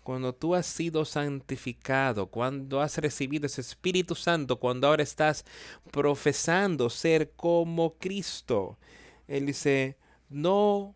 cuando 0.02 0.32
tú 0.32 0.54
has 0.54 0.66
sido 0.66 1.04
santificado, 1.04 2.28
cuando 2.28 2.80
has 2.80 2.96
recibido 2.98 3.46
ese 3.46 3.60
Espíritu 3.60 4.14
Santo, 4.14 4.60
cuando 4.60 4.86
ahora 4.86 5.02
estás 5.02 5.44
profesando 5.90 6.88
ser 6.90 7.32
como 7.32 7.94
Cristo, 7.94 8.78
Él 9.28 9.46
dice, 9.46 9.96
no 10.28 10.94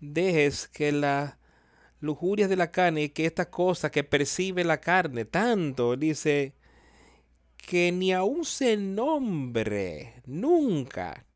dejes 0.00 0.68
que 0.68 0.92
la 0.92 1.38
lujurias 2.00 2.48
de 2.48 2.56
la 2.56 2.70
carne, 2.70 3.12
que 3.12 3.26
esta 3.26 3.50
cosa 3.50 3.90
que 3.90 4.04
percibe 4.04 4.64
la 4.64 4.80
carne, 4.80 5.24
tanto, 5.24 5.96
dice, 5.96 6.54
que 7.56 7.92
ni 7.92 8.12
aun 8.12 8.44
se 8.44 8.76
nombre, 8.76 10.22
nunca 10.26 11.26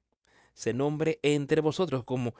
se 0.55 0.73
nombre 0.73 1.19
entre 1.23 1.61
vosotros 1.61 2.05
como 2.05 2.35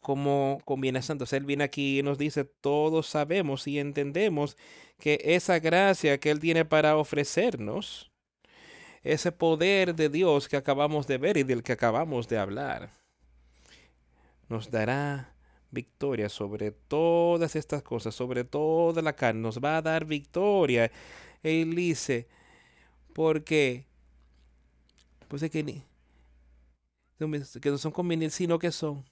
como 0.00 0.60
conviene 0.64 1.00
a 1.00 1.02
santos. 1.02 1.32
Él 1.32 1.44
viene 1.44 1.64
aquí 1.64 1.98
y 1.98 2.02
nos 2.02 2.18
dice, 2.18 2.44
todos 2.44 3.06
sabemos 3.06 3.66
y 3.66 3.78
entendemos 3.78 4.56
que 4.98 5.20
esa 5.22 5.58
gracia 5.58 6.18
que 6.18 6.30
Él 6.30 6.40
tiene 6.40 6.64
para 6.64 6.96
ofrecernos, 6.96 8.10
ese 9.02 9.32
poder 9.32 9.94
de 9.94 10.08
Dios 10.08 10.48
que 10.48 10.56
acabamos 10.56 11.06
de 11.06 11.18
ver 11.18 11.36
y 11.36 11.42
del 11.42 11.62
que 11.62 11.72
acabamos 11.72 12.28
de 12.28 12.38
hablar, 12.38 12.90
nos 14.50 14.70
dará 14.70 15.32
victoria 15.70 16.28
sobre 16.28 16.72
todas 16.72 17.56
estas 17.56 17.82
cosas, 17.82 18.14
sobre 18.14 18.44
toda 18.44 19.00
la 19.00 19.14
carne. 19.14 19.40
Nos 19.40 19.60
va 19.60 19.76
a 19.76 19.82
dar 19.82 20.04
victoria. 20.04 20.90
Él 21.42 21.74
dice, 21.74 22.26
porque, 23.14 23.86
pues 25.28 25.42
es 25.42 25.50
que 25.50 25.62
ni, 25.62 25.84
que 27.60 27.70
no 27.70 27.78
son 27.78 27.92
convenientes, 27.92 28.34
sino 28.34 28.58
que 28.58 28.72
son, 28.72 29.04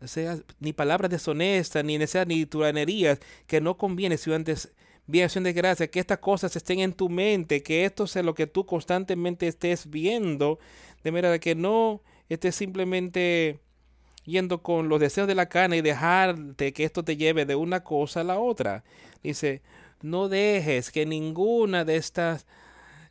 o 0.00 0.06
sea, 0.08 0.38
ni 0.58 0.72
palabras 0.72 1.10
deshonestas, 1.10 1.84
ni 1.84 1.98
necesidad, 1.98 2.26
ni 2.26 2.46
turanerías, 2.46 3.20
que 3.46 3.60
no 3.60 3.76
conviene, 3.76 4.16
si 4.16 4.32
antes 4.32 4.72
bien 5.06 5.24
acción 5.24 5.44
de 5.44 5.52
gracia, 5.52 5.90
que 5.90 6.00
estas 6.00 6.18
cosas 6.18 6.56
estén 6.56 6.80
en 6.80 6.94
tu 6.94 7.10
mente, 7.10 7.62
que 7.62 7.84
esto 7.84 8.06
sea 8.06 8.22
lo 8.22 8.34
que 8.34 8.46
tú 8.46 8.64
constantemente 8.64 9.46
estés 9.46 9.90
viendo, 9.90 10.58
de 11.04 11.12
manera 11.12 11.38
que 11.38 11.54
no 11.54 12.00
estés 12.30 12.54
simplemente 12.54 13.60
yendo 14.24 14.62
con 14.62 14.88
los 14.88 15.00
deseos 15.00 15.28
de 15.28 15.34
la 15.34 15.48
carne 15.48 15.78
y 15.78 15.82
dejarte 15.82 16.72
que 16.72 16.84
esto 16.84 17.02
te 17.04 17.16
lleve 17.16 17.46
de 17.46 17.56
una 17.56 17.82
cosa 17.84 18.20
a 18.20 18.24
la 18.24 18.38
otra. 18.38 18.84
Dice, 19.22 19.62
no 20.02 20.28
dejes 20.28 20.90
que 20.90 21.06
ninguna 21.06 21.84
de 21.84 21.96
estas 21.96 22.46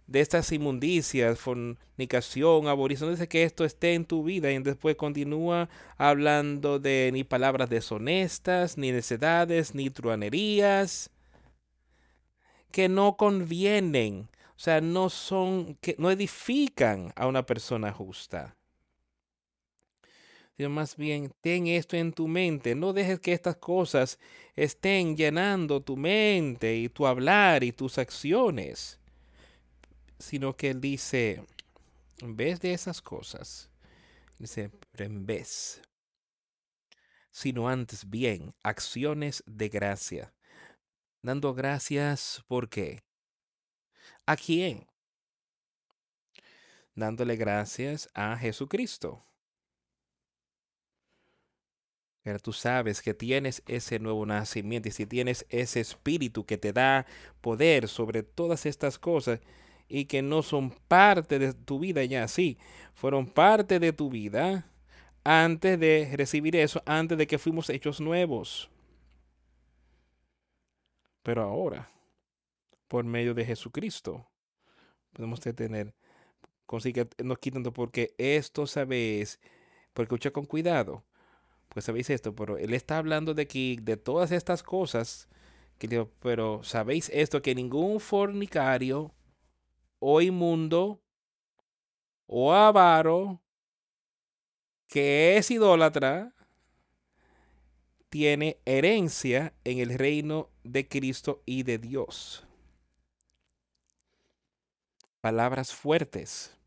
de 0.10 0.22
estas 0.22 0.52
inmundicias, 0.52 1.39
fornicación, 1.39 2.67
abolición, 2.67 3.12
dice 3.12 3.28
que 3.28 3.43
esto 3.43 3.63
esté 3.63 3.93
en 3.93 4.06
tu 4.06 4.24
vida 4.24 4.52
y 4.52 4.58
después 4.58 4.95
continúa 4.95 5.69
hablando 5.98 6.80
de 6.80 7.12
ni 7.13 7.24
palabras 7.24 7.69
deshonestas, 7.69 8.76
ni 8.76 8.91
necedades, 8.91 9.76
ni 9.76 9.91
truanerías, 9.91 11.12
que 12.72 12.89
no 12.89 13.17
convienen, 13.17 14.30
o 14.56 14.60
sea, 14.60 14.82
no 14.82 15.10
son, 15.10 15.76
que 15.76 15.95
no 16.00 16.10
edifican 16.10 17.13
a 17.15 17.28
una 17.28 17.45
persona 17.45 17.91
justa. 17.91 18.56
Más 20.67 20.98
bien, 20.98 21.32
ten 21.41 21.67
esto 21.67 21.95
en 21.95 22.12
tu 22.12 22.28
mente, 22.28 22.76
no 22.76 22.91
dejes 22.91 23.19
que 23.19 23.32
estas 23.32 23.56
cosas 23.56 24.19
estén 24.56 25.15
llenando 25.15 25.82
tu 25.82 25.95
mente 25.95 26.76
y 26.76 26.89
tu 26.89 27.08
hablar 27.08 27.63
y 27.63 27.72
tus 27.72 27.98
acciones 27.98 29.00
sino 30.19 30.56
que 30.56 30.69
él 30.69 30.82
dice, 30.82 31.45
en 32.19 32.36
vez 32.36 32.60
de 32.60 32.74
esas 32.74 33.02
cosas, 33.02 33.69
dice, 34.38 34.72
en 34.93 35.26
vez, 35.26 35.82
sino 37.32 37.69
antes 37.69 38.10
bien, 38.10 38.54
acciones 38.62 39.43
de 39.48 39.69
gracia. 39.69 40.34
Dando 41.22 41.54
gracias, 41.54 42.43
¿por 42.48 42.69
qué? 42.69 43.04
¿A 44.26 44.36
quién? 44.36 44.88
Dándole 46.95 47.38
gracias 47.38 48.10
a 48.13 48.38
Jesucristo. 48.38 49.24
Pero 52.24 52.40
tú 52.40 52.54
sabes 52.54 53.02
que 53.02 53.14
tienes 53.14 53.64
ese 53.68 54.00
nuevo 54.00 54.26
nacimiento 54.26 54.90
y 54.90 54.92
si 54.92 55.06
tienes 55.06 55.46
ese 55.50 55.80
espíritu 55.80 56.46
que 56.46 56.58
te 56.58 56.74
da 56.74 57.06
poder 57.42 57.88
sobre 57.88 58.24
todas 58.24 58.66
estas 58.66 59.00
cosas, 59.00 59.40
y 59.90 60.06
que 60.06 60.22
no 60.22 60.44
son 60.44 60.70
parte 60.88 61.40
de 61.40 61.52
tu 61.54 61.80
vida 61.80 62.06
ya, 62.06 62.28
sí, 62.28 62.60
fueron 62.94 63.26
parte 63.26 63.80
de 63.80 63.92
tu 63.92 64.10
vida 64.10 64.72
antes 65.24 65.80
de 65.80 66.14
recibir 66.16 66.56
eso, 66.56 66.82
antes 66.86 67.18
de 67.18 67.28
que 67.28 67.40
fuimos 67.40 67.70
hechos 67.70 68.00
nuevos. 68.00 68.70
Pero 71.24 71.42
ahora, 71.42 71.90
por 72.88 73.04
medio 73.04 73.34
de 73.34 73.44
Jesucristo, 73.46 74.26
podemos 75.12 75.40
tener, 75.40 75.94
consigue, 76.66 77.08
nos 77.24 77.40
quitando 77.40 77.74
porque 77.74 78.14
esto 78.18 78.68
sabéis, 78.68 79.40
porque 79.94 80.14
escucha 80.14 80.32
con 80.32 80.46
cuidado, 80.46 81.04
pues 81.70 81.86
sabéis 81.86 82.10
esto, 82.10 82.36
pero 82.36 82.58
él 82.58 82.74
está 82.74 82.98
hablando 82.98 83.34
de 83.34 83.44
aquí, 83.44 83.78
de 83.82 83.98
todas 83.98 84.32
estas 84.32 84.64
cosas, 84.64 85.28
que, 85.78 86.08
pero 86.20 86.64
sabéis 86.64 87.10
esto, 87.14 87.42
que 87.42 87.56
ningún 87.56 88.00
fornicario, 88.00 89.14
o 90.00 90.22
inmundo 90.22 91.02
o 92.26 92.54
avaro 92.54 93.42
que 94.88 95.38
es 95.38 95.52
idólatra 95.52 96.34
tiene 98.10 98.60
herencia 98.66 99.54
en 99.64 99.78
el 99.80 99.98
reino 99.98 100.50
de 100.64 100.88
Cristo 100.88 101.44
y 101.46 101.64
de 101.64 101.78
Dios. 101.78 102.46
Palabras 105.22 105.74
fuertes. 105.74 106.59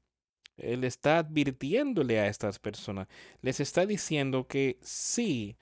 Él 0.57 0.85
está 0.85 1.19
advirtiéndole 1.19 2.21
a 2.21 2.29
estas 2.29 2.59
personas. 2.59 3.09
Les 3.41 3.61
está 3.61 3.87
diciendo 3.87 4.47
que 4.47 4.79
sí, 4.83 5.57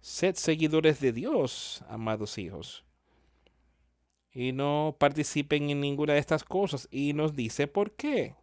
sed 0.00 0.36
seguidores 0.36 1.00
de 1.00 1.12
Dios, 1.12 1.84
amados 1.88 2.38
hijos 2.38 2.84
y 4.34 4.52
no 4.52 4.96
participen 4.98 5.70
en 5.70 5.80
ninguna 5.80 6.14
de 6.14 6.18
estas 6.18 6.44
cosas. 6.44 6.88
Y 6.90 7.12
nos 7.12 7.34
dice 7.34 7.66
por 7.66 7.92
qué. 7.92 8.34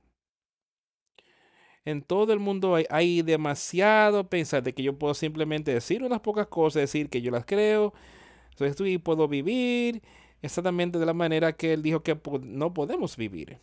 En 1.86 2.02
todo 2.04 2.34
el 2.34 2.40
mundo 2.40 2.78
hay, 2.90 3.22
demasiado 3.22 4.30
pensar 4.30 4.62
de 4.62 4.74
que 4.74 4.84
yo 4.84 4.98
puedo 4.98 5.14
simplemente 5.14 5.74
decir 5.74 6.04
unas 6.04 6.20
pocas 6.20 6.48
cosas, 6.48 6.82
decir 6.82 7.10
que 7.10 7.22
yo 7.22 7.32
las 7.32 7.46
creo, 7.46 7.94
entonces 8.52 8.80
y 8.86 8.98
puedo 8.98 9.28
vivir 9.28 10.04
exactamente 10.42 11.00
de 11.00 11.06
la 11.06 11.14
manera 11.14 11.54
que 11.54 11.74
él 11.74 11.82
dijo 11.82 12.04
que 12.04 12.20
no 12.44 12.74
podemos 12.74 13.18
vivir. 13.18 13.58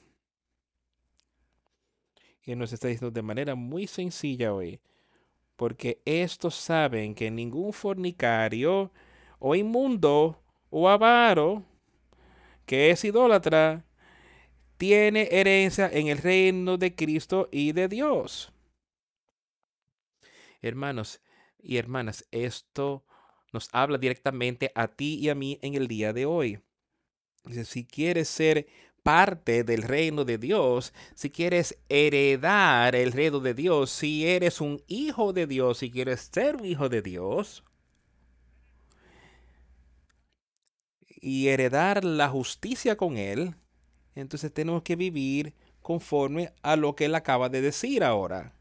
Y 2.47 2.57
nos 2.57 2.73
está 2.73 2.89
diciendo 2.89 3.11
de 3.11 3.23
manera 3.23 3.55
muy 3.55 3.87
sencilla 3.87 4.55
hoy, 4.55 4.81
porque 5.57 6.01
estos 6.07 6.55
saben 6.55 7.15
que 7.15 7.31
ningún 7.31 7.75
fornicario 7.75 8.91
o 9.39 9.55
inmundo 9.55 10.41
o 10.71 10.89
avaro 10.89 11.65
que 12.67 12.91
es 12.91 13.05
idólatra, 13.05 13.85
tiene 14.77 15.29
herencia 15.31 15.89
en 15.91 16.09
el 16.09 16.19
reino 16.19 16.77
de 16.77 16.95
Cristo 16.95 17.49
y 17.51 17.73
de 17.73 17.89
Dios. 17.89 18.53
Hermanos 20.61 21.23
y 21.59 21.79
hermanas, 21.79 22.27
esto 22.33 23.07
nos 23.53 23.71
habla 23.73 23.97
directamente 23.97 24.73
a 24.75 24.89
ti 24.89 25.19
y 25.19 25.29
a 25.31 25.35
mí 25.35 25.59
en 25.63 25.75
el 25.75 25.87
día 25.87 26.13
de 26.13 26.27
hoy. 26.27 26.61
Si 27.65 27.87
quieres 27.87 28.29
ser 28.29 28.67
parte 29.07 29.63
del 29.63 29.85
reino 29.85 30.25
de 30.25 30.37
Dios, 30.37 30.93
si 31.15 31.31
quieres 31.31 31.79
heredar 31.89 32.97
el 32.97 33.13
reino 33.13 33.39
de 33.39 33.55
Dios, 33.55 33.89
si 33.89 34.27
eres 34.27 34.61
un 34.61 34.83
hijo 34.89 35.33
de 35.33 35.47
Dios, 35.47 35.79
si 35.79 35.93
quieres 35.93 36.29
ser 36.33 36.57
un 36.57 36.65
hijo 36.65 36.89
de 36.89 37.03
Dios, 37.03 37.63
y 41.21 41.47
heredar 41.47 42.05
la 42.05 42.29
justicia 42.29 42.97
con 42.97 43.17
Él, 43.17 43.55
entonces 44.17 44.53
tenemos 44.53 44.83
que 44.83 44.97
vivir 44.97 45.55
conforme 45.83 46.53
a 46.63 46.75
lo 46.75 46.97
que 46.97 47.05
Él 47.05 47.15
acaba 47.15 47.49
de 47.49 47.61
decir 47.61 48.03
ahora. 48.03 48.56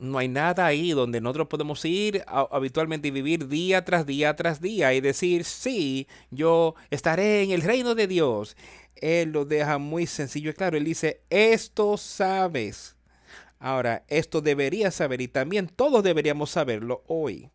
No 0.00 0.16
hay 0.16 0.28
nada 0.28 0.64
ahí 0.64 0.92
donde 0.92 1.20
nosotros 1.20 1.48
podemos 1.48 1.84
ir 1.84 2.24
habitualmente 2.26 3.08
y 3.08 3.10
vivir 3.10 3.48
día 3.48 3.84
tras 3.84 4.06
día 4.06 4.34
tras 4.34 4.62
día 4.62 4.94
y 4.94 5.02
decir, 5.02 5.44
sí, 5.44 6.08
yo 6.30 6.74
estaré 6.88 7.42
en 7.42 7.50
el 7.50 7.60
reino 7.60 7.94
de 7.94 8.06
Dios. 8.06 8.56
Él 8.96 9.32
lo 9.32 9.44
deja 9.44 9.76
muy 9.76 10.06
sencillo 10.06 10.50
y 10.50 10.54
claro. 10.54 10.78
Él 10.78 10.84
dice, 10.84 11.20
esto 11.28 11.98
sabes. 11.98 12.96
Ahora, 13.58 14.04
esto 14.08 14.40
deberías 14.40 14.94
saber 14.94 15.20
y 15.20 15.28
también 15.28 15.68
todos 15.68 16.02
deberíamos 16.02 16.50
saberlo 16.50 17.04
hoy 17.06 17.50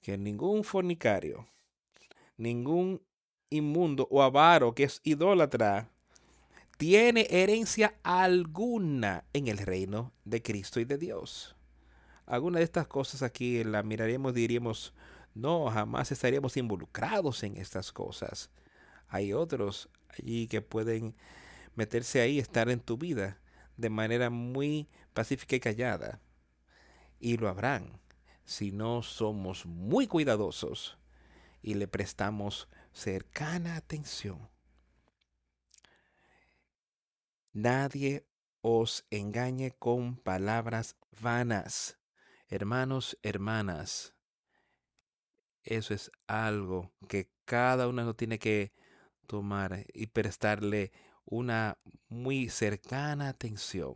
que 0.00 0.18
ningún 0.18 0.64
fornicario, 0.64 1.46
ningún 2.36 3.00
inmundo 3.50 4.08
o 4.10 4.20
avaro 4.20 4.74
que 4.74 4.82
es 4.82 5.00
idólatra, 5.04 5.91
tiene 6.82 7.28
herencia 7.30 7.94
alguna 8.02 9.24
en 9.32 9.46
el 9.46 9.58
reino 9.58 10.12
de 10.24 10.42
Cristo 10.42 10.80
y 10.80 10.84
de 10.84 10.98
Dios. 10.98 11.54
Alguna 12.26 12.58
de 12.58 12.64
estas 12.64 12.88
cosas 12.88 13.22
aquí 13.22 13.62
la 13.62 13.84
miraremos 13.84 14.32
y 14.32 14.40
diríamos, 14.40 14.92
no, 15.32 15.70
jamás 15.70 16.10
estaríamos 16.10 16.56
involucrados 16.56 17.44
en 17.44 17.56
estas 17.56 17.92
cosas. 17.92 18.50
Hay 19.06 19.32
otros 19.32 19.90
allí 20.08 20.48
que 20.48 20.60
pueden 20.60 21.14
meterse 21.76 22.20
ahí, 22.20 22.40
estar 22.40 22.68
en 22.68 22.80
tu 22.80 22.98
vida 22.98 23.38
de 23.76 23.88
manera 23.88 24.28
muy 24.28 24.88
pacífica 25.14 25.54
y 25.54 25.60
callada. 25.60 26.20
Y 27.20 27.36
lo 27.36 27.48
habrán 27.48 28.00
si 28.44 28.72
no 28.72 29.04
somos 29.04 29.66
muy 29.66 30.08
cuidadosos 30.08 30.98
y 31.62 31.74
le 31.74 31.86
prestamos 31.86 32.66
cercana 32.92 33.76
atención. 33.76 34.51
Nadie 37.52 38.26
os 38.60 39.04
engañe 39.10 39.72
con 39.78 40.16
palabras 40.16 40.96
vanas. 41.20 41.98
Hermanos, 42.48 43.18
hermanas, 43.22 44.14
eso 45.62 45.94
es 45.94 46.10
algo 46.26 46.92
que 47.08 47.30
cada 47.44 47.88
uno 47.88 48.14
tiene 48.14 48.38
que 48.38 48.72
tomar 49.26 49.86
y 49.94 50.06
prestarle 50.06 50.92
una 51.24 51.78
muy 52.08 52.48
cercana 52.48 53.28
atención 53.28 53.94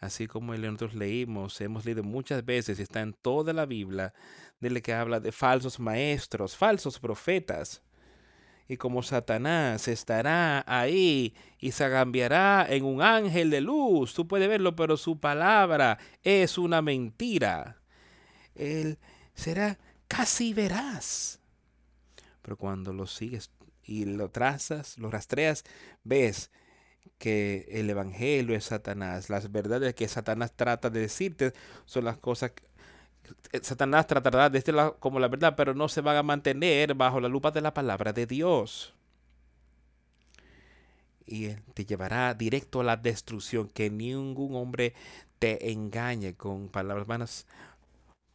así 0.00 0.26
como 0.26 0.54
nosotros 0.54 0.94
leímos, 0.94 1.60
hemos 1.60 1.84
leído 1.84 2.02
muchas 2.02 2.44
veces 2.44 2.80
está 2.80 3.02
en 3.02 3.12
toda 3.12 3.52
la 3.52 3.66
Biblia, 3.66 4.14
de 4.58 4.82
que 4.82 4.94
habla 4.94 5.20
de 5.20 5.30
falsos 5.30 5.78
maestros, 5.78 6.56
falsos 6.56 6.98
profetas. 6.98 7.82
Y 8.70 8.76
como 8.76 9.02
Satanás 9.02 9.88
estará 9.88 10.62
ahí 10.64 11.34
y 11.58 11.72
se 11.72 11.90
cambiará 11.90 12.64
en 12.70 12.84
un 12.84 13.02
ángel 13.02 13.50
de 13.50 13.60
luz, 13.60 14.14
tú 14.14 14.28
puedes 14.28 14.48
verlo, 14.48 14.76
pero 14.76 14.96
su 14.96 15.18
palabra 15.18 15.98
es 16.22 16.56
una 16.56 16.80
mentira. 16.80 17.82
Él 18.54 18.96
será 19.34 19.76
casi 20.06 20.54
veraz. 20.54 21.40
Pero 22.42 22.56
cuando 22.56 22.92
lo 22.92 23.08
sigues 23.08 23.50
y 23.82 24.04
lo 24.04 24.30
trazas, 24.30 24.98
lo 24.98 25.10
rastreas, 25.10 25.64
ves 26.04 26.52
que 27.18 27.66
el 27.70 27.90
Evangelio 27.90 28.54
es 28.54 28.66
Satanás. 28.66 29.30
Las 29.30 29.50
verdades 29.50 29.96
que 29.96 30.06
Satanás 30.06 30.52
trata 30.54 30.90
de 30.90 31.00
decirte 31.00 31.54
son 31.86 32.04
las 32.04 32.18
cosas 32.18 32.52
Satanás 33.62 34.06
tratará 34.06 34.48
de 34.48 34.58
decirlo 34.58 34.96
como 34.98 35.18
la 35.20 35.28
verdad, 35.28 35.54
pero 35.56 35.74
no 35.74 35.88
se 35.88 36.00
van 36.00 36.16
a 36.16 36.22
mantener 36.22 36.94
bajo 36.94 37.20
la 37.20 37.28
lupa 37.28 37.50
de 37.50 37.60
la 37.60 37.74
palabra 37.74 38.12
de 38.12 38.26
Dios. 38.26 38.94
Y 41.26 41.48
te 41.74 41.84
llevará 41.84 42.34
directo 42.34 42.80
a 42.80 42.84
la 42.84 42.96
destrucción, 42.96 43.68
que 43.68 43.90
ningún 43.90 44.54
hombre 44.56 44.94
te 45.38 45.70
engañe 45.70 46.34
con 46.34 46.68
palabras 46.68 47.06
vanas. 47.06 47.46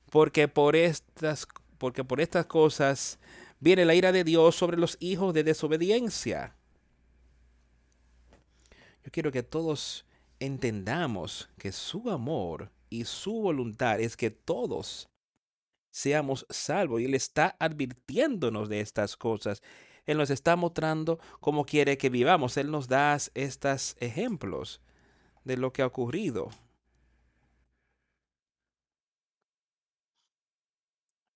Porque 0.09 0.47
por 0.47 0.75
estas, 0.75 1.47
porque 1.77 2.03
por 2.03 2.21
estas 2.21 2.45
cosas 2.45 3.19
viene 3.59 3.85
la 3.85 3.95
ira 3.95 4.11
de 4.11 4.23
Dios 4.23 4.55
sobre 4.55 4.77
los 4.77 4.97
hijos 4.99 5.33
de 5.33 5.43
desobediencia. 5.43 6.55
Yo 9.03 9.11
quiero 9.11 9.31
que 9.31 9.43
todos 9.43 10.05
entendamos 10.39 11.49
que 11.57 11.71
su 11.71 12.09
amor 12.09 12.71
y 12.95 13.05
su 13.05 13.41
voluntad 13.41 13.99
es 13.99 14.15
que 14.15 14.31
todos 14.31 15.09
seamos 15.91 16.45
salvos. 16.49 17.01
Y 17.01 17.05
Él 17.05 17.13
está 17.13 17.57
advirtiéndonos 17.59 18.69
de 18.69 18.79
estas 18.79 19.17
cosas. 19.17 19.61
Él 20.05 20.17
nos 20.17 20.29
está 20.29 20.55
mostrando 20.55 21.19
cómo 21.41 21.65
quiere 21.65 21.97
que 21.97 22.09
vivamos. 22.09 22.55
Él 22.57 22.71
nos 22.71 22.87
da 22.87 23.17
estos 23.33 23.97
ejemplos 23.99 24.81
de 25.43 25.57
lo 25.57 25.73
que 25.73 25.81
ha 25.81 25.87
ocurrido. 25.87 26.49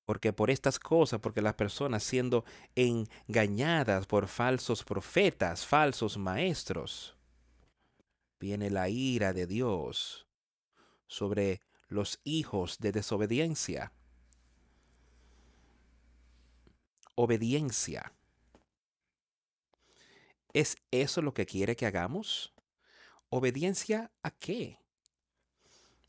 Porque 0.05 0.33
por 0.33 0.49
estas 0.49 0.79
cosas, 0.79 1.19
porque 1.19 1.41
las 1.41 1.53
personas 1.53 2.03
siendo 2.03 2.45
engañadas 2.75 4.07
por 4.07 4.27
falsos 4.27 4.83
profetas, 4.83 5.65
falsos 5.65 6.17
maestros, 6.17 7.15
viene 8.39 8.69
la 8.69 8.89
ira 8.89 9.33
de 9.33 9.45
Dios 9.45 10.28
sobre 11.09 11.59
los 11.89 12.21
hijos 12.23 12.77
de 12.79 12.93
desobediencia. 12.93 13.91
Obediencia. 17.15 18.13
¿Es 20.53 20.77
eso 20.91 21.21
lo 21.21 21.33
que 21.33 21.45
quiere 21.45 21.75
que 21.75 21.85
hagamos? 21.85 22.53
¿Obediencia 23.29 24.11
a 24.23 24.31
qué? 24.31 24.79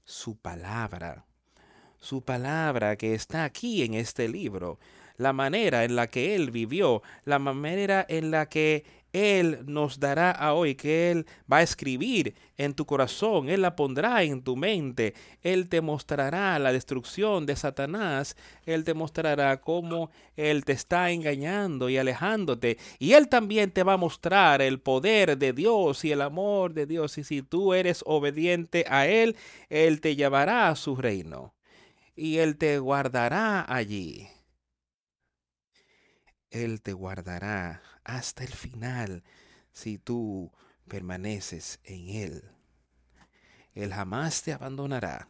Su 0.04 0.36
palabra. 0.38 1.26
Su 1.98 2.22
palabra 2.22 2.96
que 2.96 3.14
está 3.14 3.44
aquí 3.44 3.82
en 3.82 3.94
este 3.94 4.28
libro. 4.28 4.78
La 5.16 5.32
manera 5.32 5.84
en 5.84 5.96
la 5.96 6.06
que 6.08 6.34
Él 6.34 6.50
vivió. 6.50 7.02
La 7.24 7.38
manera 7.38 8.06
en 8.08 8.30
la 8.30 8.48
que 8.48 8.84
él 9.12 9.60
nos 9.66 9.98
dará 9.98 10.30
a 10.30 10.54
hoy, 10.54 10.76
que 10.76 11.10
Él 11.10 11.26
va 11.50 11.58
a 11.58 11.62
escribir 11.62 12.34
en 12.56 12.74
tu 12.74 12.86
corazón, 12.86 13.48
Él 13.48 13.62
la 13.62 13.74
pondrá 13.74 14.22
en 14.22 14.42
tu 14.42 14.56
mente, 14.56 15.14
Él 15.42 15.68
te 15.68 15.80
mostrará 15.80 16.58
la 16.60 16.72
destrucción 16.72 17.44
de 17.44 17.56
Satanás, 17.56 18.36
Él 18.66 18.84
te 18.84 18.94
mostrará 18.94 19.60
cómo 19.60 20.10
Él 20.36 20.64
te 20.64 20.72
está 20.72 21.10
engañando 21.10 21.88
y 21.88 21.98
alejándote, 21.98 22.78
y 23.00 23.14
Él 23.14 23.28
también 23.28 23.72
te 23.72 23.82
va 23.82 23.94
a 23.94 23.96
mostrar 23.98 24.62
el 24.62 24.78
poder 24.78 25.36
de 25.38 25.52
Dios 25.52 26.04
y 26.04 26.12
el 26.12 26.22
amor 26.22 26.72
de 26.72 26.86
Dios, 26.86 27.18
y 27.18 27.24
si 27.24 27.42
tú 27.42 27.74
eres 27.74 28.04
obediente 28.06 28.84
a 28.88 29.08
Él, 29.08 29.36
Él 29.68 30.00
te 30.00 30.14
llevará 30.14 30.68
a 30.68 30.76
su 30.76 30.94
reino, 30.94 31.54
y 32.14 32.38
Él 32.38 32.56
te 32.56 32.78
guardará 32.78 33.64
allí. 33.68 34.28
Él 36.52 36.80
te 36.82 36.92
guardará 36.92 37.80
hasta 38.04 38.44
el 38.44 38.52
final 38.52 39.22
si 39.72 39.98
tú 39.98 40.52
permaneces 40.88 41.80
en 41.84 42.08
Él. 42.08 42.50
Él 43.74 43.92
jamás 43.92 44.42
te 44.42 44.52
abandonará. 44.52 45.28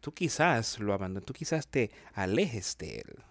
Tú 0.00 0.12
quizás 0.12 0.78
lo 0.78 0.94
abandones, 0.94 1.26
tú 1.26 1.32
quizás 1.32 1.66
te 1.66 1.90
alejes 2.12 2.76
de 2.78 2.98
Él, 2.98 3.24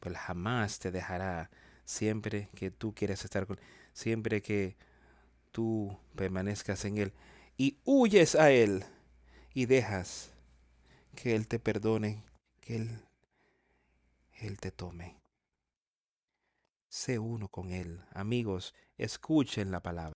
pero 0.00 0.14
jamás 0.14 0.78
te 0.78 0.90
dejará 0.90 1.50
siempre 1.84 2.48
que 2.54 2.70
tú 2.70 2.94
quieras 2.94 3.24
estar 3.24 3.46
con 3.46 3.60
siempre 3.92 4.40
que 4.40 4.76
tú 5.50 5.98
permanezcas 6.16 6.84
en 6.86 6.96
Él 6.98 7.12
y 7.58 7.78
huyes 7.84 8.34
a 8.34 8.50
Él 8.50 8.84
y 9.52 9.66
dejas 9.66 10.32
que 11.14 11.34
Él 11.34 11.46
te 11.46 11.58
perdone, 11.58 12.24
que 12.60 12.76
Él, 12.76 13.04
Él 14.40 14.58
te 14.58 14.70
tome. 14.70 15.21
Sé 16.92 17.18
uno 17.18 17.48
con 17.48 17.72
Él. 17.72 18.00
Amigos, 18.12 18.74
escuchen 18.98 19.70
la 19.70 19.80
palabra. 19.80 20.12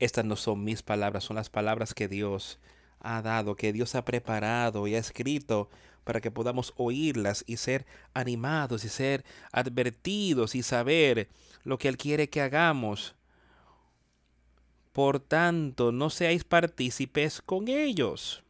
Estas 0.00 0.24
no 0.24 0.34
son 0.34 0.64
mis 0.64 0.82
palabras, 0.82 1.22
son 1.22 1.36
las 1.36 1.48
palabras 1.48 1.94
que 1.94 2.08
Dios 2.08 2.58
ha 2.98 3.22
dado, 3.22 3.54
que 3.54 3.72
Dios 3.72 3.94
ha 3.94 4.04
preparado 4.04 4.88
y 4.88 4.96
ha 4.96 4.98
escrito 4.98 5.70
para 6.02 6.20
que 6.20 6.32
podamos 6.32 6.74
oírlas 6.76 7.44
y 7.46 7.56
ser 7.56 7.86
animados 8.14 8.84
y 8.84 8.88
ser 8.88 9.24
advertidos 9.52 10.56
y 10.56 10.64
saber 10.64 11.28
lo 11.62 11.78
que 11.78 11.86
Él 11.86 11.96
quiere 11.96 12.28
que 12.28 12.40
hagamos. 12.40 13.14
Por 14.92 15.20
tanto, 15.20 15.92
no 15.92 16.10
seáis 16.10 16.42
partícipes 16.42 17.40
con 17.40 17.68
ellos. 17.68 18.42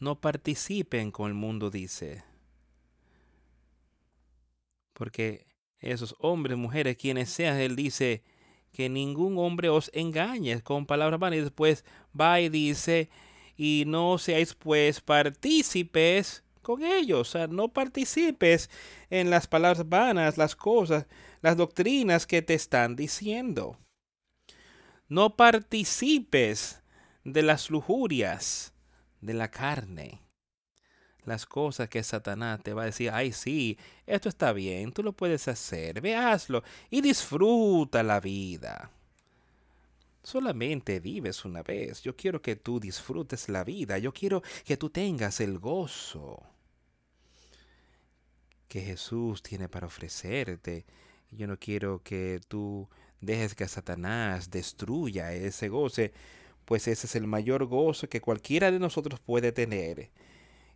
No 0.00 0.20
participen 0.20 1.12
con 1.12 1.28
el 1.28 1.34
mundo, 1.34 1.70
dice 1.70 2.27
porque 4.98 5.46
esos 5.78 6.16
hombres, 6.18 6.58
mujeres, 6.58 6.96
quienes 6.96 7.30
sean, 7.30 7.56
él 7.58 7.76
dice 7.76 8.24
que 8.72 8.88
ningún 8.88 9.38
hombre 9.38 9.68
os 9.68 9.92
engañe 9.94 10.60
con 10.60 10.86
palabras 10.86 11.20
vanas. 11.20 11.38
Y 11.38 11.42
después 11.42 11.84
va 12.20 12.40
y 12.40 12.48
dice, 12.48 13.08
y 13.56 13.84
no 13.86 14.18
seáis 14.18 14.54
pues 14.54 15.00
partícipes 15.00 16.42
con 16.62 16.82
ellos. 16.82 17.20
O 17.20 17.24
sea, 17.24 17.46
no 17.46 17.68
participes 17.68 18.70
en 19.08 19.30
las 19.30 19.46
palabras 19.46 19.88
vanas, 19.88 20.36
las 20.36 20.56
cosas, 20.56 21.06
las 21.42 21.56
doctrinas 21.56 22.26
que 22.26 22.42
te 22.42 22.54
están 22.54 22.96
diciendo. 22.96 23.78
No 25.08 25.36
participes 25.36 26.82
de 27.22 27.42
las 27.42 27.70
lujurias 27.70 28.74
de 29.20 29.34
la 29.34 29.48
carne 29.48 30.27
las 31.28 31.46
cosas 31.46 31.88
que 31.88 32.02
Satanás 32.02 32.60
te 32.62 32.72
va 32.72 32.82
a 32.82 32.86
decir, 32.86 33.10
ay 33.12 33.32
sí, 33.32 33.78
esto 34.06 34.28
está 34.28 34.52
bien, 34.52 34.92
tú 34.92 35.02
lo 35.02 35.12
puedes 35.12 35.46
hacer, 35.48 36.00
ve 36.00 36.16
hazlo 36.16 36.62
y 36.90 37.00
disfruta 37.00 38.02
la 38.02 38.20
vida. 38.20 38.90
Solamente 40.22 41.00
vives 41.00 41.44
una 41.44 41.62
vez. 41.62 42.02
Yo 42.02 42.14
quiero 42.14 42.42
que 42.42 42.54
tú 42.54 42.80
disfrutes 42.80 43.48
la 43.48 43.64
vida. 43.64 43.96
Yo 43.96 44.12
quiero 44.12 44.42
que 44.64 44.76
tú 44.76 44.90
tengas 44.90 45.40
el 45.40 45.58
gozo 45.58 46.42
que 48.68 48.82
Jesús 48.82 49.42
tiene 49.42 49.68
para 49.68 49.86
ofrecerte. 49.86 50.84
Yo 51.30 51.46
no 51.46 51.58
quiero 51.58 52.02
que 52.02 52.40
tú 52.46 52.88
dejes 53.20 53.54
que 53.54 53.66
Satanás 53.66 54.50
destruya 54.50 55.32
ese 55.32 55.68
goce, 55.68 56.12
pues 56.64 56.86
ese 56.88 57.06
es 57.06 57.16
el 57.16 57.26
mayor 57.26 57.64
gozo 57.64 58.08
que 58.08 58.20
cualquiera 58.20 58.70
de 58.70 58.78
nosotros 58.78 59.20
puede 59.20 59.52
tener 59.52 60.10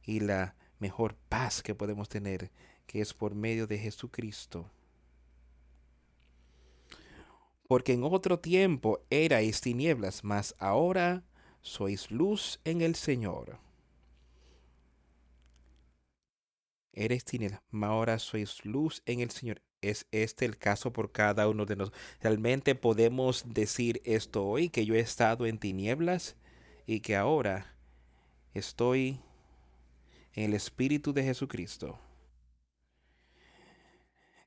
y 0.04 0.20
la 0.20 0.56
mejor 0.78 1.16
paz 1.28 1.62
que 1.62 1.74
podemos 1.74 2.08
tener, 2.08 2.50
que 2.86 3.00
es 3.00 3.14
por 3.14 3.34
medio 3.34 3.66
de 3.66 3.78
Jesucristo. 3.78 4.70
Porque 7.68 7.94
en 7.94 8.04
otro 8.04 8.38
tiempo 8.38 9.00
erais 9.08 9.60
tinieblas, 9.60 10.24
mas 10.24 10.54
ahora 10.58 11.24
sois 11.62 12.10
luz 12.10 12.60
en 12.64 12.82
el 12.82 12.96
Señor. 12.96 13.58
Eres 16.92 17.24
tinieblas, 17.24 17.62
mas 17.70 17.90
ahora 17.90 18.18
sois 18.18 18.64
luz 18.64 19.02
en 19.06 19.20
el 19.20 19.30
Señor. 19.30 19.62
¿Es 19.80 20.06
este 20.12 20.44
el 20.44 20.58
caso 20.58 20.92
por 20.92 21.10
cada 21.10 21.48
uno 21.48 21.64
de 21.64 21.76
nosotros? 21.76 22.00
¿Realmente 22.20 22.74
podemos 22.74 23.44
decir 23.46 24.00
esto 24.04 24.44
hoy, 24.44 24.68
que 24.68 24.84
yo 24.84 24.94
he 24.94 25.00
estado 25.00 25.46
en 25.46 25.58
tinieblas 25.58 26.36
y 26.86 27.00
que 27.00 27.16
ahora 27.16 27.74
estoy 28.54 29.20
en 30.34 30.44
el 30.44 30.54
Espíritu 30.54 31.12
de 31.12 31.24
Jesucristo. 31.24 31.98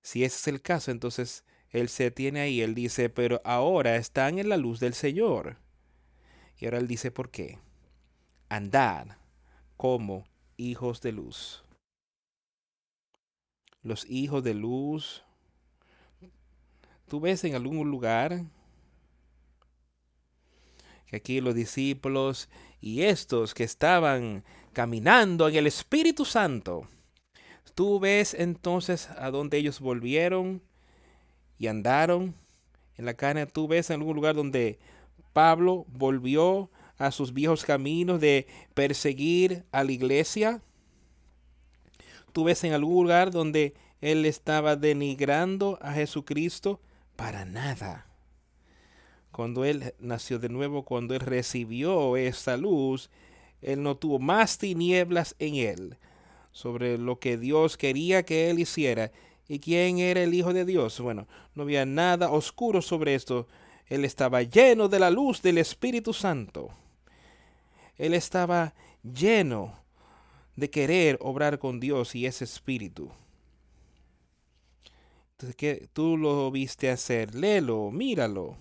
Si 0.01 0.23
ese 0.23 0.37
es 0.37 0.47
el 0.47 0.61
caso, 0.61 0.91
entonces 0.91 1.43
Él 1.69 1.89
se 1.89 2.11
tiene 2.11 2.41
ahí, 2.41 2.61
Él 2.61 2.75
dice, 2.75 3.09
pero 3.09 3.41
ahora 3.43 3.95
están 3.95 4.39
en 4.39 4.49
la 4.49 4.57
luz 4.57 4.79
del 4.79 4.93
Señor. 4.93 5.57
Y 6.57 6.65
ahora 6.65 6.77
Él 6.77 6.87
dice, 6.87 7.11
¿por 7.11 7.31
qué? 7.31 7.59
Andad 8.49 9.17
como 9.77 10.25
hijos 10.57 11.01
de 11.01 11.11
luz. 11.11 11.63
Los 13.81 14.05
hijos 14.09 14.43
de 14.43 14.53
luz. 14.53 15.23
¿Tú 17.07 17.19
ves 17.19 17.43
en 17.43 17.55
algún 17.55 17.89
lugar 17.89 18.45
que 21.07 21.17
aquí 21.17 21.41
los 21.41 21.55
discípulos 21.55 22.49
y 22.81 23.03
estos 23.03 23.53
que 23.53 23.63
estaban 23.63 24.43
caminando 24.75 25.47
en 25.47 25.55
el 25.55 25.67
Espíritu 25.67 26.25
Santo. 26.25 26.85
Tú 27.75 27.97
ves 27.97 28.33
entonces 28.33 29.09
a 29.17 29.31
donde 29.31 29.57
ellos 29.57 29.79
volvieron 29.79 30.61
y 31.57 31.67
andaron 31.67 32.35
en 32.97 33.05
la 33.05 33.13
carne. 33.13 33.45
Tú 33.45 33.69
ves 33.69 33.89
en 33.89 34.01
algún 34.01 34.17
lugar 34.17 34.35
donde 34.35 34.77
Pablo 35.31 35.85
volvió 35.87 36.69
a 36.97 37.11
sus 37.11 37.33
viejos 37.33 37.63
caminos 37.63 38.19
de 38.19 38.47
perseguir 38.73 39.63
a 39.71 39.85
la 39.85 39.93
iglesia. 39.93 40.61
Tú 42.33 42.43
ves 42.43 42.61
en 42.65 42.73
algún 42.73 43.05
lugar 43.05 43.31
donde 43.31 43.75
él 44.01 44.25
estaba 44.25 44.75
denigrando 44.75 45.79
a 45.81 45.93
Jesucristo 45.93 46.81
para 47.15 47.45
nada. 47.45 48.07
Cuando 49.31 49.63
él 49.63 49.93
nació 49.99 50.37
de 50.37 50.49
nuevo, 50.49 50.83
cuando 50.83 51.13
él 51.13 51.21
recibió 51.21 52.17
esa 52.17 52.57
luz, 52.57 53.09
él 53.65 53.81
no 53.81 53.97
tuvo 53.97 54.19
más 54.19 54.59
tinieblas 54.59 55.35
en 55.39 55.55
él 55.55 55.97
sobre 56.51 56.99
lo 56.99 57.19
que 57.19 57.35
Dios 57.35 57.77
quería 57.77 58.23
que 58.23 58.51
él 58.51 58.59
hiciera 58.59 59.11
y 59.47 59.57
quién 59.57 59.97
era 59.97 60.21
el 60.21 60.35
Hijo 60.35 60.53
de 60.53 60.65
Dios. 60.65 60.99
Bueno, 60.99 61.27
no 61.55 61.63
había 61.63 61.83
nada 61.83 62.29
oscuro 62.29 62.83
sobre 62.83 63.15
esto. 63.15 63.47
Él 63.87 64.05
estaba 64.05 64.43
lleno 64.43 64.87
de 64.87 64.99
la 64.99 65.09
luz 65.09 65.41
del 65.41 65.57
Espíritu 65.57 66.13
Santo. 66.13 66.69
Él 67.97 68.13
estaba 68.13 68.75
lleno 69.01 69.73
de 70.55 70.69
querer 70.69 71.17
obrar 71.19 71.57
con 71.57 71.79
Dios 71.79 72.13
y 72.13 72.27
ese 72.27 72.43
espíritu. 72.43 73.09
Entonces, 75.31 75.55
¿qué 75.55 75.89
tú 75.91 76.17
lo 76.17 76.51
viste 76.51 76.91
hacer? 76.91 77.33
Léelo, 77.33 77.89
míralo. 77.89 78.57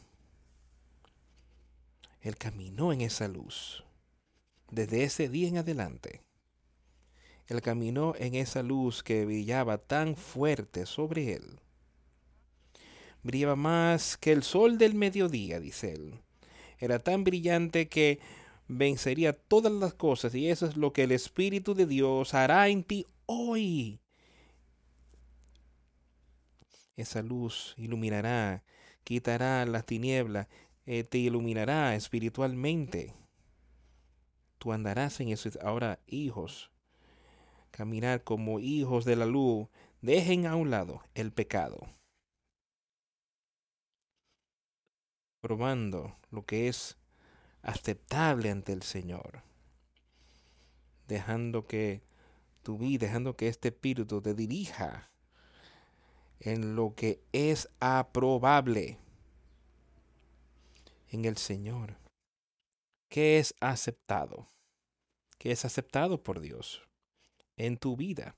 Él 2.23 2.39
caminó 2.39 2.91
en 2.91 3.03
esa 3.03 3.29
luz. 3.29 3.85
Desde 4.75 5.05
ese 5.05 5.29
día 5.29 5.47
en 5.47 5.59
adelante. 5.59 6.21
Él 7.47 7.63
caminó 7.63 8.15
en 8.19 8.35
esa 8.35 8.65
luz 8.65 9.05
que 9.05 9.25
brillaba 9.25 9.79
tan 9.79 10.17
fuerte 10.17 10.85
sobre 10.85 11.35
él. 11.35 11.61
Brillaba 13.23 13.55
más 13.55 14.17
que 14.17 14.33
el 14.33 14.43
sol 14.43 14.77
del 14.77 14.97
mediodía, 14.97 15.61
dice 15.61 15.93
él. 15.93 16.21
Era 16.81 16.99
tan 16.99 17.23
brillante 17.23 17.89
que 17.89 18.19
vencería 18.67 19.33
todas 19.33 19.73
las 19.73 19.95
cosas 19.95 20.35
y 20.35 20.51
eso 20.51 20.67
es 20.67 20.77
lo 20.77 20.93
que 20.93 21.05
el 21.05 21.13
Espíritu 21.13 21.75
de 21.77 21.87
Dios 21.87 22.35
hará 22.35 22.67
en 22.67 22.83
ti 22.83 23.07
hoy. 23.27 24.01
Esa 26.97 27.23
luz 27.23 27.77
iluminará, 27.77 28.65
quitará 29.05 29.65
las 29.67 29.87
tinieblas, 29.87 30.49
eh, 30.85 31.05
te 31.05 31.19
iluminará 31.19 31.95
espiritualmente. 31.95 33.15
Tú 34.65 34.73
andarás 34.73 35.21
en 35.21 35.29
eso. 35.29 35.51
Ahora, 35.61 36.01
hijos, 36.07 36.71
caminar 37.71 38.25
como 38.25 38.61
hijos 38.61 39.05
de 39.05 39.15
la 39.15 39.27
luz, 39.27 39.69
dejen 40.01 40.47
a 40.47 40.57
un 40.57 40.71
lado 40.71 41.03
el 41.13 41.33
pecado. 41.33 41.87
Probando 45.43 46.17
lo 46.31 46.47
que 46.47 46.69
es 46.69 46.97
aceptable 47.61 48.51
ante 48.51 48.73
el 48.73 48.83
Señor. 48.83 49.43
Dejando 51.09 51.67
que 51.67 52.03
tu 52.63 52.79
vida, 52.79 53.07
dejando 53.07 53.37
que 53.37 53.49
este 53.49 53.69
espíritu 53.69 54.23
te 54.23 54.33
dirija 54.33 55.11
en 56.41 56.75
lo 56.75 56.95
que 56.95 57.23
es 57.33 57.69
aprobable 57.81 58.97
en 61.11 61.27
el 61.27 61.37
Señor. 61.37 61.99
¿Qué 63.11 63.39
es 63.39 63.55
aceptado? 63.61 64.54
¿Qué 65.45 65.53
es 65.53 65.67
aceptado 65.67 66.23
por 66.23 66.41
Dios 66.41 66.89
en 67.59 67.77
tu 67.77 67.99
vida? 67.99 68.35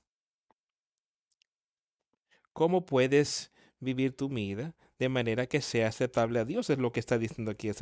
¿Cómo 2.51 2.85
puedes 2.85 3.53
vivir 3.79 4.13
tu 4.13 4.27
vida 4.27 4.75
de 4.99 5.07
manera 5.07 5.47
que 5.47 5.61
sea 5.61 5.87
aceptable 5.87 6.39
a 6.39 6.43
Dios? 6.43 6.69
Es 6.69 6.79
lo 6.79 6.91
que 6.91 6.99
está 6.99 7.17
diciendo 7.17 7.49
aquí. 7.49 7.69
O 7.69 7.73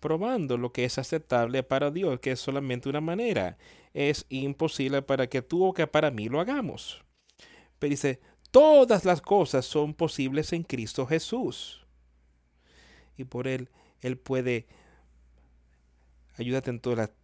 probando 0.00 0.56
lo 0.56 0.72
que 0.72 0.86
es 0.86 0.96
aceptable 0.96 1.62
para 1.62 1.90
Dios, 1.90 2.18
que 2.20 2.30
es 2.30 2.40
solamente 2.40 2.88
una 2.88 3.02
manera. 3.02 3.58
Es 3.92 4.24
imposible 4.30 5.02
para 5.02 5.26
que 5.26 5.42
tú 5.42 5.66
o 5.66 5.74
que 5.74 5.86
para 5.86 6.10
mí 6.10 6.30
lo 6.30 6.40
hagamos. 6.40 7.04
Pero 7.78 7.90
dice, 7.90 8.20
todas 8.50 9.04
las 9.04 9.20
cosas 9.20 9.66
son 9.66 9.92
posibles 9.92 10.50
en 10.54 10.62
Cristo 10.62 11.04
Jesús. 11.04 11.86
Y 13.18 13.24
por 13.24 13.48
Él, 13.48 13.68
Él 14.00 14.16
puede 14.16 14.66
ayudarte 16.38 16.70
en 16.70 16.80
todas 16.80 16.98
las 16.98 17.21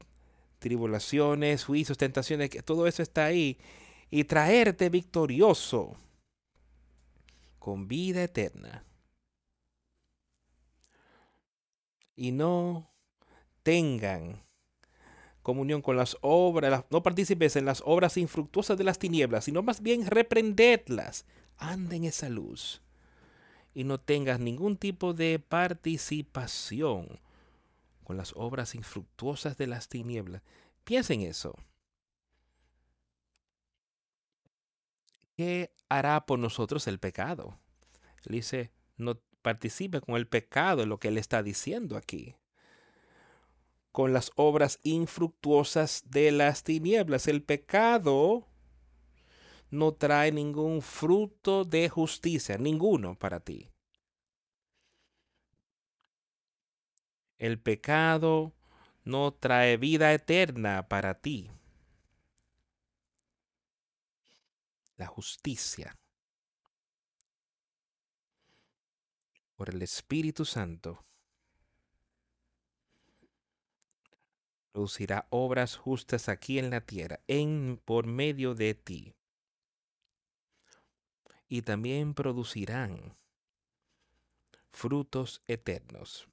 tribulaciones, 0.59 1.64
juicios, 1.64 1.99
tentaciones, 1.99 2.51
que 2.51 2.62
todo 2.62 2.87
eso 2.87 3.03
está 3.03 3.27
ahí. 3.27 3.59
Y 4.11 4.25
traerte 4.25 4.88
victorioso 4.88 5.97
con 7.59 7.88
vida 7.88 8.23
eterna. 8.23 8.85
y 12.18 12.33
no 12.33 12.90
tengan 13.62 14.42
comunión 15.42 15.81
con 15.81 15.97
las 15.97 16.18
obras, 16.21 16.85
no 16.90 17.03
participes 17.03 17.55
en 17.55 17.64
las 17.64 17.81
obras 17.87 18.16
infructuosas 18.16 18.77
de 18.77 18.85
las 18.85 18.99
tinieblas, 18.99 19.44
sino 19.44 19.62
más 19.62 19.81
bien 19.81 20.05
reprendedlas. 20.05 21.25
Anda 21.57 21.94
en 21.94 22.05
esa 22.05 22.29
luz 22.29 22.83
y 23.73 23.85
no 23.85 23.99
tengas 23.99 24.40
ningún 24.40 24.77
tipo 24.77 25.14
de 25.14 25.38
participación 25.38 27.21
con 28.09 28.16
las 28.16 28.33
obras 28.37 28.75
infructuosas 28.75 29.59
de 29.59 29.66
las 29.66 29.90
tinieblas. 29.90 30.40
Piensa 30.83 31.12
en 31.12 31.21
eso. 31.21 31.55
¿Qué 35.37 35.75
hará 35.90 36.25
por 36.25 36.38
nosotros 36.38 36.87
el 36.87 36.99
pecado? 36.99 37.59
Él 38.25 38.37
dice, 38.37 38.73
no 38.97 39.21
participe 39.42 40.01
con 40.01 40.16
el 40.16 40.27
pecado, 40.27 40.87
lo 40.87 40.99
que 40.99 41.09
él 41.09 41.18
está 41.18 41.42
diciendo 41.42 41.99
aquí. 41.99 42.35
Con 43.92 44.14
las 44.14 44.31
obras 44.37 44.81
infructuosas 44.85 46.05
de 46.07 46.33
las 46.33 46.62
tinieblas. 46.62 47.29
El 47.29 47.42
pecado 47.42 48.49
no 49.68 49.92
trae 49.92 50.33
ningún 50.33 50.81
fruto 50.81 51.66
de 51.66 51.90
justicia, 51.90 52.57
ninguno 52.57 53.18
para 53.18 53.40
ti. 53.40 53.68
El 57.38 57.61
pecado 57.61 58.53
no 59.05 59.33
trae 59.33 59.77
vida 59.77 60.12
eterna 60.12 60.88
para 60.88 61.14
ti. 61.14 61.51
La 64.96 65.07
justicia 65.07 65.96
por 69.59 69.70
el 69.70 69.83
Espíritu 69.83 70.44
Santo, 70.44 71.01
producirá 74.70 75.27
obras 75.31 75.77
justas 75.77 76.29
aquí 76.29 76.61
en 76.61 76.70
la 76.70 76.81
tierra, 76.81 77.18
en 77.27 77.81
por 77.85 78.07
medio 78.07 78.55
de 78.55 78.74
ti. 78.74 79.16
Y 81.48 81.62
también 81.62 82.14
producirán 82.14 83.16
frutos 84.70 85.42
eternos 85.48 86.29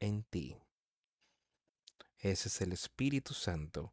en 0.00 0.24
ti. 0.24 0.56
Ese 2.18 2.48
es 2.48 2.60
el 2.60 2.72
Espíritu 2.72 3.34
Santo 3.34 3.92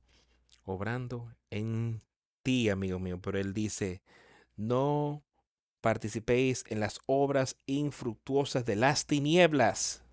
obrando 0.65 1.35
en 1.49 2.01
ti, 2.41 2.69
amigo 2.69 2.99
mío. 2.99 3.19
Pero 3.21 3.39
Él 3.39 3.53
dice, 3.53 4.01
no 4.55 5.23
participéis 5.81 6.63
en 6.69 6.79
las 6.79 6.99
obras 7.05 7.57
infructuosas 7.65 8.65
de 8.65 8.75
las 8.75 9.05
tinieblas. 9.05 10.03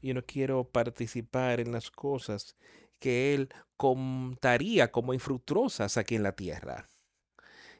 Yo 0.00 0.14
no 0.14 0.24
quiero 0.24 0.64
participar 0.64 1.60
en 1.60 1.72
las 1.72 1.90
cosas 1.90 2.56
que 2.98 3.34
Él 3.34 3.48
contaría 3.76 4.90
como 4.90 5.14
infructuosas 5.14 5.96
aquí 5.96 6.14
en 6.14 6.22
la 6.22 6.32
tierra. 6.32 6.88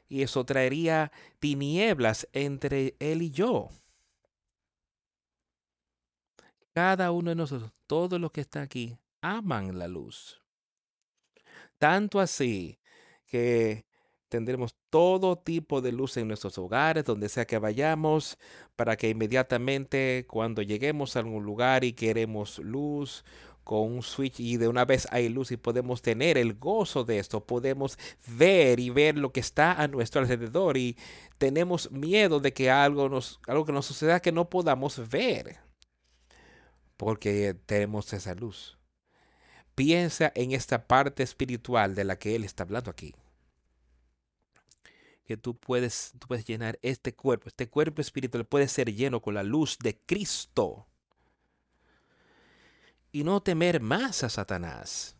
Y 0.09 0.21
eso 0.21 0.45
traería 0.45 1.11
tinieblas 1.39 2.27
entre 2.33 2.95
Él 2.99 3.21
y 3.21 3.31
yo. 3.31 3.69
Cada 6.73 7.11
uno 7.11 7.29
de 7.29 7.35
nosotros, 7.35 7.71
todos 7.87 8.19
los 8.19 8.31
que 8.31 8.41
están 8.41 8.63
aquí, 8.63 8.97
aman 9.21 9.77
la 9.77 9.87
luz. 9.87 10.41
Tanto 11.77 12.19
así 12.19 12.79
que 13.25 13.85
tendremos 14.29 14.75
todo 14.89 15.37
tipo 15.37 15.81
de 15.81 15.91
luz 15.91 16.17
en 16.17 16.27
nuestros 16.27 16.57
hogares, 16.57 17.05
donde 17.05 17.29
sea 17.29 17.45
que 17.45 17.59
vayamos, 17.59 18.37
para 18.75 18.95
que 18.97 19.09
inmediatamente 19.09 20.25
cuando 20.27 20.61
lleguemos 20.63 21.15
a 21.15 21.19
algún 21.19 21.43
lugar 21.43 21.83
y 21.83 21.93
queremos 21.93 22.57
luz, 22.57 23.23
con 23.63 23.93
un 23.93 24.03
switch 24.03 24.39
y 24.39 24.57
de 24.57 24.67
una 24.67 24.85
vez 24.85 25.07
hay 25.11 25.29
luz 25.29 25.51
y 25.51 25.57
podemos 25.57 26.01
tener 26.01 26.37
el 26.37 26.55
gozo 26.55 27.03
de 27.03 27.19
esto, 27.19 27.45
podemos 27.45 27.97
ver 28.27 28.79
y 28.79 28.89
ver 28.89 29.17
lo 29.17 29.31
que 29.31 29.39
está 29.39 29.73
a 29.81 29.87
nuestro 29.87 30.21
alrededor 30.21 30.77
y 30.77 30.97
tenemos 31.37 31.91
miedo 31.91 32.39
de 32.39 32.53
que 32.53 32.69
algo 32.69 33.09
nos 33.09 33.39
algo 33.47 33.65
que 33.65 33.71
nos 33.71 33.85
suceda 33.85 34.19
que 34.19 34.31
no 34.31 34.49
podamos 34.49 35.09
ver 35.09 35.57
porque 37.03 37.53
tenemos 37.65 38.13
esa 38.13 38.33
luz. 38.33 38.77
Piensa 39.75 40.31
en 40.35 40.51
esta 40.51 40.87
parte 40.87 41.23
espiritual 41.23 41.95
de 41.95 42.03
la 42.03 42.17
que 42.17 42.35
él 42.35 42.43
está 42.43 42.63
hablando 42.63 42.91
aquí 42.91 43.13
que 45.25 45.37
tú 45.37 45.57
puedes, 45.57 46.13
tú 46.19 46.27
puedes 46.27 46.45
llenar 46.45 46.77
este 46.81 47.15
cuerpo, 47.15 47.47
este 47.47 47.69
cuerpo 47.69 48.01
espiritual 48.01 48.45
puede 48.45 48.67
ser 48.67 48.93
lleno 48.93 49.21
con 49.21 49.33
la 49.33 49.43
luz 49.43 49.77
de 49.79 49.97
Cristo. 49.97 50.87
Y 53.11 53.23
no 53.23 53.41
temer 53.41 53.79
más 53.79 54.23
a 54.23 54.29
Satanás, 54.29 55.15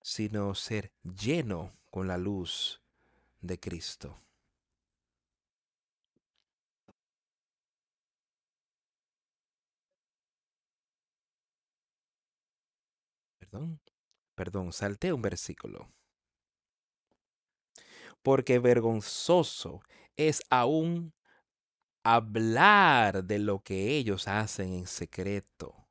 sino 0.00 0.54
ser 0.54 0.92
lleno 1.02 1.72
con 1.90 2.06
la 2.06 2.16
luz 2.16 2.80
de 3.40 3.58
Cristo. 3.58 4.16
Perdón, 13.50 13.80
perdón, 14.34 14.72
salté 14.74 15.10
un 15.12 15.22
versículo. 15.22 15.90
Porque 18.22 18.58
vergonzoso 18.58 19.80
es 20.16 20.42
aún 20.50 21.14
hablar 22.02 23.24
de 23.24 23.38
lo 23.38 23.60
que 23.60 23.96
ellos 23.96 24.28
hacen 24.28 24.74
en 24.74 24.86
secreto. 24.86 25.86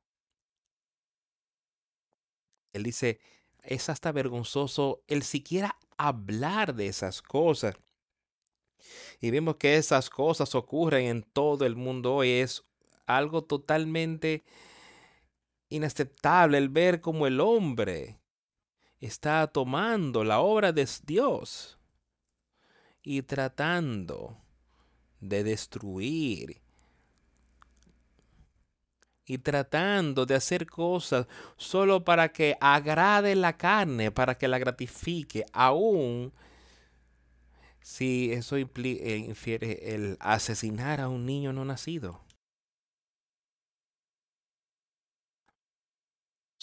Él 2.72 2.84
dice, 2.84 3.18
es 3.62 3.88
hasta 3.88 4.12
vergonzoso 4.12 5.02
el 5.08 5.24
siquiera 5.24 5.76
hablar 5.96 6.76
de 6.76 6.86
esas 6.86 7.22
cosas. 7.22 7.74
Y 9.20 9.32
vemos 9.32 9.56
que 9.56 9.76
esas 9.76 10.10
cosas 10.10 10.54
ocurren 10.54 11.06
en 11.06 11.22
todo 11.24 11.66
el 11.66 11.74
mundo 11.74 12.14
hoy. 12.14 12.30
Es 12.30 12.62
algo 13.06 13.42
totalmente 13.42 14.44
inaceptable 15.68 16.58
el 16.58 16.68
ver 16.68 17.00
cómo 17.00 17.26
el 17.26 17.40
hombre 17.40 18.18
está 19.00 19.46
tomando 19.46 20.24
la 20.24 20.40
obra 20.40 20.72
de 20.72 20.88
Dios 21.04 21.78
y 23.02 23.22
tratando 23.22 24.36
de 25.20 25.44
destruir 25.44 26.60
y 29.24 29.38
tratando 29.38 30.24
de 30.24 30.34
hacer 30.34 30.66
cosas 30.66 31.26
solo 31.56 32.02
para 32.02 32.32
que 32.32 32.56
agrade 32.60 33.34
la 33.34 33.56
carne, 33.56 34.10
para 34.10 34.38
que 34.38 34.48
la 34.48 34.58
gratifique, 34.58 35.44
aún 35.52 36.32
si 37.82 38.32
eso 38.32 38.56
eh, 38.56 39.24
infiere 39.26 39.94
el 39.94 40.16
asesinar 40.20 41.00
a 41.00 41.08
un 41.08 41.26
niño 41.26 41.52
no 41.52 41.64
nacido. 41.64 42.20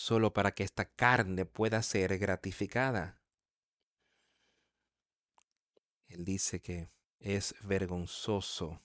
Solo 0.05 0.33
para 0.33 0.53
que 0.53 0.63
esta 0.63 0.85
carne 0.85 1.45
pueda 1.47 1.81
ser 1.81 2.19
gratificada. 2.19 3.19
Él 6.05 6.23
dice 6.23 6.61
que 6.61 6.91
es 7.17 7.55
vergonzoso 7.63 8.79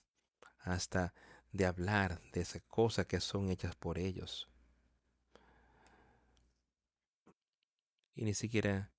hasta 0.61 1.13
de 1.51 1.67
hablar 1.67 2.19
de 2.31 2.41
esas 2.41 2.63
cosas 2.63 3.05
que 3.05 3.19
son 3.19 3.51
hechas 3.51 3.75
por 3.75 3.99
ellos. 3.99 4.49
Y 8.15 8.23
ni 8.23 8.33
siquiera, 8.33 8.91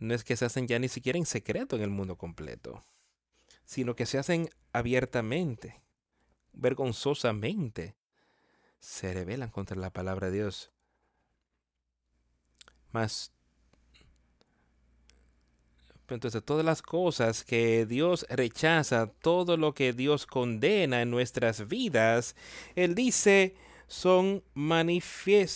no 0.00 0.14
es 0.14 0.24
que 0.24 0.36
se 0.36 0.44
hacen 0.44 0.66
ya 0.66 0.80
ni 0.80 0.88
siquiera 0.88 1.20
en 1.20 1.26
secreto 1.26 1.76
en 1.76 1.82
el 1.82 1.90
mundo 1.90 2.18
completo, 2.18 2.84
sino 3.64 3.94
que 3.94 4.06
se 4.06 4.18
hacen 4.18 4.50
abiertamente, 4.72 5.84
vergonzosamente, 6.52 7.96
se 8.80 9.14
rebelan 9.14 9.50
contra 9.50 9.76
la 9.76 9.92
palabra 9.92 10.30
de 10.30 10.38
Dios. 10.38 10.72
Mas 12.92 13.32
entonces, 16.14 16.42
todas 16.42 16.64
las 16.64 16.80
cosas 16.80 17.44
que 17.44 17.84
Dios 17.84 18.26
rechaza, 18.30 19.08
todo 19.20 19.56
lo 19.56 19.74
que 19.74 19.92
Dios 19.92 20.26
condena 20.26 21.02
en 21.02 21.10
nuestras 21.10 21.68
vidas, 21.68 22.34
Él 22.74 22.94
dice, 22.94 23.54
son 23.88 24.42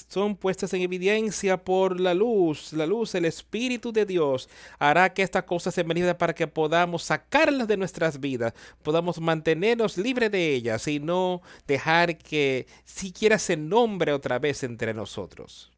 son 0.09 0.37
puestas 0.37 0.73
en 0.75 0.83
evidencia 0.83 1.63
por 1.63 2.01
la 2.01 2.15
luz. 2.15 2.73
La 2.73 2.87
luz, 2.87 3.15
el 3.15 3.25
Espíritu 3.25 3.93
de 3.93 4.05
Dios, 4.07 4.49
hará 4.79 5.13
que 5.13 5.23
estas 5.23 5.45
cosas 5.45 5.75
se 5.75 5.85
manifiesten 5.85 6.19
para 6.19 6.35
que 6.35 6.47
podamos 6.47 7.03
sacarlas 7.03 7.69
de 7.69 7.77
nuestras 7.77 8.21
vidas, 8.21 8.55
podamos 8.83 9.21
mantenernos 9.21 9.97
libres 9.97 10.31
de 10.31 10.55
ellas 10.55 10.87
y 10.89 10.99
no 11.01 11.43
dejar 11.67 12.19
que 12.19 12.67
siquiera 12.85 13.39
se 13.39 13.57
nombre 13.57 14.13
otra 14.13 14.39
vez 14.39 14.63
entre 14.65 14.93
nosotros. 14.95 15.73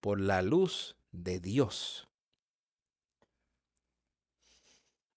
Por 0.00 0.20
la 0.20 0.42
luz 0.42 0.96
de 1.12 1.40
Dios 1.40 2.10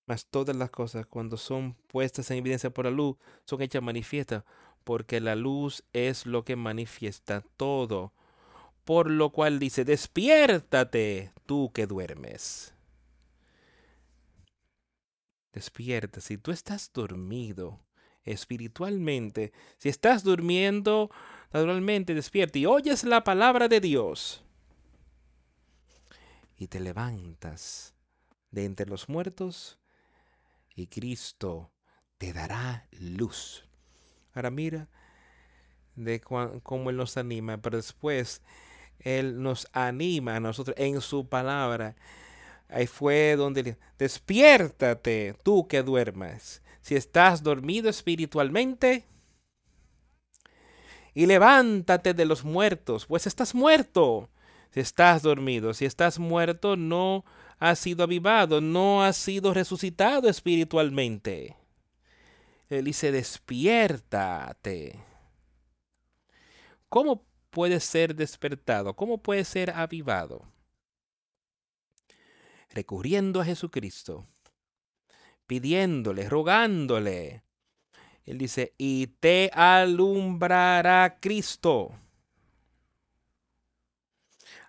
Mas 0.05 0.25
todas 0.25 0.55
las 0.55 0.69
cosas, 0.69 1.05
cuando 1.05 1.37
son 1.37 1.75
puestas 1.87 2.29
en 2.31 2.37
evidencia 2.37 2.69
por 2.69 2.85
la 2.85 2.91
luz, 2.91 3.17
son 3.45 3.61
hechas 3.61 3.81
manifiestas, 3.81 4.43
porque 4.83 5.21
la 5.21 5.35
luz 5.35 5.83
es 5.93 6.25
lo 6.25 6.43
que 6.43 6.55
manifiesta 6.55 7.43
todo. 7.55 8.13
Por 8.83 9.09
lo 9.09 9.31
cual 9.31 9.59
dice, 9.59 9.85
despiértate 9.85 11.31
tú 11.45 11.71
que 11.73 11.87
duermes. 11.87 12.73
Despierta. 15.53 16.19
Si 16.19 16.37
tú 16.37 16.51
estás 16.51 16.91
dormido 16.93 17.79
espiritualmente, 18.25 19.53
si 19.77 19.87
estás 19.87 20.23
durmiendo, 20.23 21.11
naturalmente 21.53 22.13
despierta 22.13 22.59
y 22.59 22.65
oyes 22.65 23.05
la 23.05 23.23
palabra 23.23 23.69
de 23.69 23.79
Dios 23.79 24.42
y 26.63 26.67
te 26.67 26.79
levantas 26.79 27.93
de 28.51 28.63
entre 28.63 28.85
los 28.85 29.09
muertos, 29.09 29.77
y 30.75 30.87
Cristo 30.87 31.71
te 32.17 32.31
dará 32.31 32.87
luz. 32.91 33.67
Ahora 34.33 34.49
mira 34.49 34.87
de 35.95 36.21
cómo 36.21 36.89
Él 36.89 36.95
nos 36.95 37.17
anima, 37.17 37.57
pero 37.57 37.77
después 37.77 38.41
Él 38.99 39.41
nos 39.41 39.67
anima 39.73 40.37
a 40.37 40.39
nosotros 40.39 40.75
en 40.79 41.01
su 41.01 41.27
palabra. 41.27 41.95
Ahí 42.69 42.87
fue 42.87 43.35
donde 43.35 43.77
despiértate 43.99 45.35
tú 45.43 45.67
que 45.67 45.83
duermas. 45.83 46.61
Si 46.81 46.95
estás 46.95 47.43
dormido 47.43 47.89
espiritualmente, 47.89 49.05
y 51.13 51.25
levántate 51.25 52.13
de 52.13 52.25
los 52.25 52.43
muertos, 52.43 53.05
pues 53.05 53.27
estás 53.27 53.53
muerto. 53.53 54.29
Si 54.73 54.79
estás 54.79 55.21
dormido, 55.21 55.75
si 55.75 55.85
estás 55.85 56.17
muerto, 56.17 56.75
no 56.75 57.23
ha 57.59 57.75
sido 57.75 58.03
avivado, 58.03 58.59
no 58.59 59.03
ha 59.03 59.13
sido 59.13 59.53
resucitado 59.53 60.27
espiritualmente. 60.27 61.55
Él 62.69 62.85
dice, 62.85 63.11
despiértate. 63.11 64.99
¿Cómo 66.89 67.23
puede 67.51 67.79
ser 67.79 68.15
despertado? 68.15 68.95
¿Cómo 68.95 69.19
puede 69.19 69.45
ser 69.45 69.69
avivado? 69.69 70.51
Recurriendo 72.71 73.41
a 73.41 73.45
Jesucristo, 73.45 74.25
pidiéndole, 75.45 76.27
rogándole. 76.27 77.43
Él 78.25 78.39
dice, 78.39 78.73
y 78.79 79.05
te 79.05 79.51
alumbrará 79.53 81.19
Cristo 81.21 81.91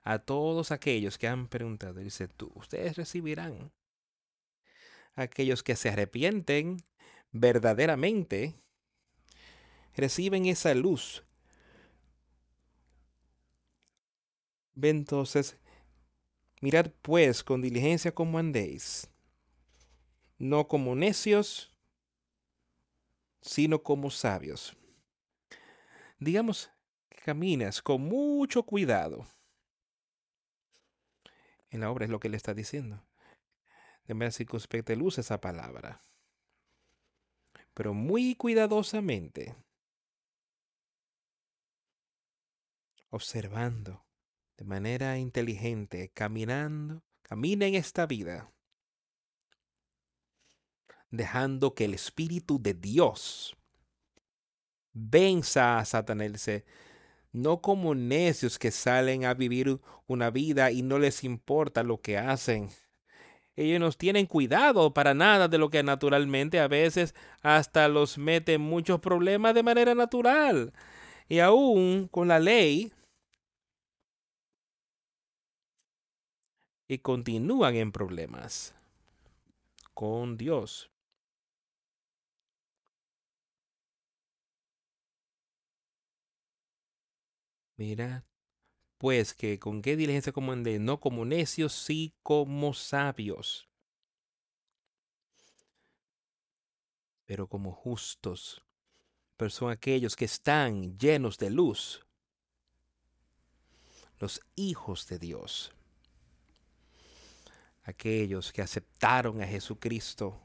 a 0.05 0.19
todos 0.19 0.71
aquellos 0.71 1.17
que 1.17 1.27
han 1.27 1.49
preguntado, 1.49 1.95
dice, 1.95 2.29
tú, 2.29 2.53
ustedes 2.55 2.97
recibirán. 2.97 3.73
Aquellos 5.15 5.63
que 5.63 5.77
se 5.77 5.89
arrepienten 5.89 6.77
verdaderamente, 7.33 8.55
reciben 9.97 10.45
esa 10.45 10.75
luz. 10.75 11.25
Entonces, 14.81 15.57
mirad 16.61 16.91
pues 17.01 17.43
con 17.43 17.63
diligencia 17.63 18.13
como 18.13 18.39
andéis, 18.39 19.09
no 20.37 20.69
como 20.69 20.95
necios, 20.95 21.73
sino 23.41 23.83
como 23.83 24.11
sabios. 24.11 24.77
Digamos 26.19 26.71
que 27.09 27.23
caminas 27.23 27.81
con 27.81 28.03
mucho 28.03 28.65
cuidado 28.65 29.27
en 31.75 31.81
la 31.81 31.91
obra, 31.91 32.05
es 32.05 32.11
lo 32.11 32.21
que 32.21 32.29
le 32.29 32.37
está 32.37 32.55
diciendo. 32.55 33.05
De 34.07 34.15
manera 34.15 34.31
circunspecta, 34.31 34.93
él 34.93 35.03
esa 35.19 35.41
palabra. 35.41 36.01
Pero 37.75 37.95
muy 37.95 38.37
cuidadosamente, 38.37 39.57
observando 43.11 44.05
de 44.57 44.65
manera 44.65 45.19
inteligente, 45.19 46.11
caminando, 46.15 47.03
camina 47.23 47.67
en 47.67 47.75
esta 47.75 48.07
vida, 48.07 48.53
dejando 51.11 51.75
que 51.75 51.87
el 51.87 51.95
Espíritu 51.95 52.61
de 52.63 52.75
Dios 52.75 53.57
venza 54.93 55.79
a 55.79 55.85
Satanás 55.85 56.49
no 57.35 57.61
como 57.61 57.95
necios 57.95 58.59
que 58.59 58.71
salen 58.71 59.27
a 59.27 59.35
vivir 59.35 59.81
una 60.07 60.31
vida 60.31 60.71
y 60.71 60.83
no 60.83 60.99
les 60.99 61.25
importa 61.25 61.83
lo 61.83 62.01
que 62.01 62.17
hacen, 62.19 62.71
Ellos 63.57 63.81
no 63.81 63.93
tienen 63.93 64.27
cuidado 64.27 64.95
para 64.95 65.15
nada 65.15 65.49
de 65.49 65.59
lo 65.59 65.71
que 65.71 65.83
naturalmente 65.83 66.61
a 66.61 66.69
veces 66.69 67.15
hasta 67.43 67.89
los 67.89 68.19
mete 68.19 68.59
muchos 68.59 69.01
problemas 69.01 69.55
de 69.55 69.63
manera 69.63 69.95
natural. 69.95 70.73
Y 71.29 71.41
aún 71.41 72.09
con 72.09 72.29
la 72.29 72.41
ley, 72.41 72.93
y 76.89 76.99
continúan 76.99 77.75
en 77.77 77.93
problemas 77.93 78.75
con 79.95 80.37
Dios. 80.37 80.94
Mira, 87.77 88.25
pues 88.99 89.35
que 89.35 89.59
con 89.59 89.83
qué 89.83 89.97
diligencia 89.97 90.33
como 90.33 90.55
de 90.57 90.79
no 90.79 91.01
como 91.01 91.25
necios, 91.25 91.73
sí 91.73 92.15
como 92.23 92.73
sabios, 92.73 93.69
pero 97.27 97.49
como 97.49 97.73
justos. 97.73 98.63
Pero 99.37 99.51
son 99.51 99.71
aquellos 99.71 100.15
que 100.15 100.27
están 100.27 100.97
llenos 100.97 101.39
de 101.39 101.51
luz, 101.51 102.07
los 104.21 104.41
hijos 104.55 105.09
de 105.09 105.19
Dios, 105.19 105.73
aquellos 107.83 108.53
que 108.53 108.63
aceptaron 108.63 109.43
a 109.43 109.47
Jesucristo. 109.47 110.41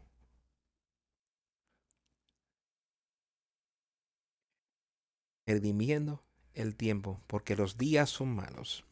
redimiendo 5.46 6.24
el 6.62 6.76
tiempo, 6.76 7.22
porque 7.28 7.56
los 7.56 7.78
días 7.78 8.10
son 8.10 8.36
malos. 8.36 8.84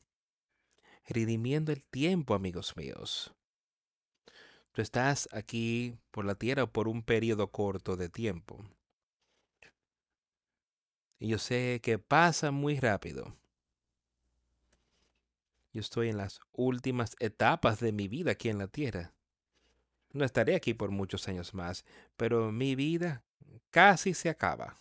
Redimiendo 1.05 1.71
el 1.71 1.83
tiempo, 1.83 2.33
amigos 2.33 2.75
míos. 2.77 3.33
Tú 4.71 4.81
estás 4.81 5.27
aquí 5.31 5.97
por 6.11 6.25
la 6.25 6.35
tierra 6.35 6.67
por 6.67 6.87
un 6.87 7.03
periodo 7.03 7.51
corto 7.51 7.95
de 7.95 8.09
tiempo. 8.09 8.63
Y 11.19 11.29
yo 11.29 11.39
sé 11.39 11.79
que 11.81 11.97
pasa 11.97 12.51
muy 12.51 12.79
rápido. 12.79 13.35
Yo 15.73 15.81
estoy 15.81 16.09
en 16.09 16.17
las 16.17 16.39
últimas 16.53 17.15
etapas 17.19 17.79
de 17.79 17.91
mi 17.91 18.07
vida 18.07 18.31
aquí 18.31 18.49
en 18.49 18.59
la 18.59 18.67
tierra. 18.67 19.13
No 20.11 20.23
estaré 20.23 20.55
aquí 20.55 20.73
por 20.73 20.91
muchos 20.91 21.27
años 21.27 21.53
más, 21.53 21.85
pero 22.15 22.51
mi 22.51 22.75
vida 22.75 23.23
casi 23.71 24.13
se 24.13 24.29
acaba. 24.29 24.77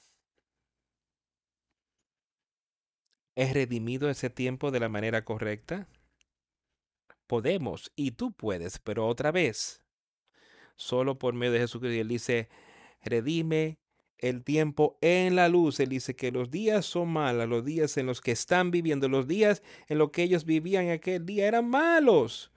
¿Es 3.37 3.53
redimido 3.53 4.09
ese 4.09 4.31
tiempo 4.31 4.71
de 4.71 4.81
la 4.81 4.89
manera 4.89 5.25
correcta? 5.27 5.89
Podemos 7.27 7.93
y 7.95 8.13
tú 8.13 8.33
puedes, 8.33 8.79
pero 8.79 9.07
otra 9.07 9.31
vez, 9.31 9.83
solo 10.75 11.19
por 11.19 11.35
medio 11.35 11.53
de 11.53 11.59
Jesucristo. 11.61 12.01
Él 12.01 12.09
dice, 12.09 12.49
redime 13.05 13.79
el 14.17 14.43
tiempo 14.43 14.97
en 15.03 15.37
la 15.37 15.51
luz. 15.51 15.81
Él 15.81 15.91
dice 15.91 16.17
que 16.17 16.33
los 16.33 16.51
días 16.51 16.87
son 16.87 17.09
malos, 17.09 17.47
los 17.47 17.63
días 17.63 17.99
en 17.99 18.07
los 18.07 18.23
que 18.23 18.33
están 18.33 18.71
viviendo, 18.71 19.07
los 19.07 19.29
días 19.29 19.63
en 19.89 19.99
los 19.99 20.13
que 20.13 20.23
ellos 20.23 20.47
vivían 20.47 20.89
aquel 20.89 21.27
día 21.27 21.47
eran 21.47 21.69
malos. 21.69 22.51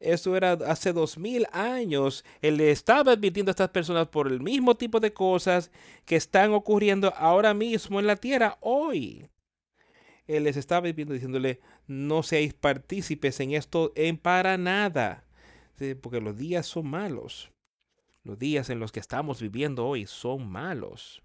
Eso 0.00 0.36
era 0.36 0.54
hace 0.66 0.92
dos 0.92 1.18
mil 1.18 1.46
años. 1.52 2.24
Él 2.40 2.60
estaba 2.60 3.12
advirtiendo 3.12 3.50
a 3.50 3.52
estas 3.52 3.70
personas 3.70 4.08
por 4.08 4.26
el 4.26 4.40
mismo 4.40 4.74
tipo 4.74 4.98
de 4.98 5.12
cosas 5.12 5.70
que 6.04 6.16
están 6.16 6.52
ocurriendo 6.52 7.14
ahora 7.16 7.54
mismo 7.54 8.00
en 8.00 8.08
la 8.08 8.16
tierra 8.16 8.58
hoy. 8.60 9.28
Él 10.26 10.44
les 10.44 10.56
estaba 10.56 10.82
viviendo 10.82 11.14
diciéndole, 11.14 11.60
no 11.86 12.22
seáis 12.22 12.52
partícipes 12.54 13.38
en 13.40 13.52
esto 13.52 13.92
en 13.94 14.18
para 14.18 14.58
nada, 14.58 15.24
porque 16.02 16.20
los 16.20 16.36
días 16.36 16.66
son 16.66 16.88
malos. 16.88 17.52
Los 18.24 18.38
días 18.38 18.70
en 18.70 18.80
los 18.80 18.90
que 18.90 19.00
estamos 19.00 19.40
viviendo 19.40 19.86
hoy 19.86 20.06
son 20.06 20.48
malos. 20.48 21.22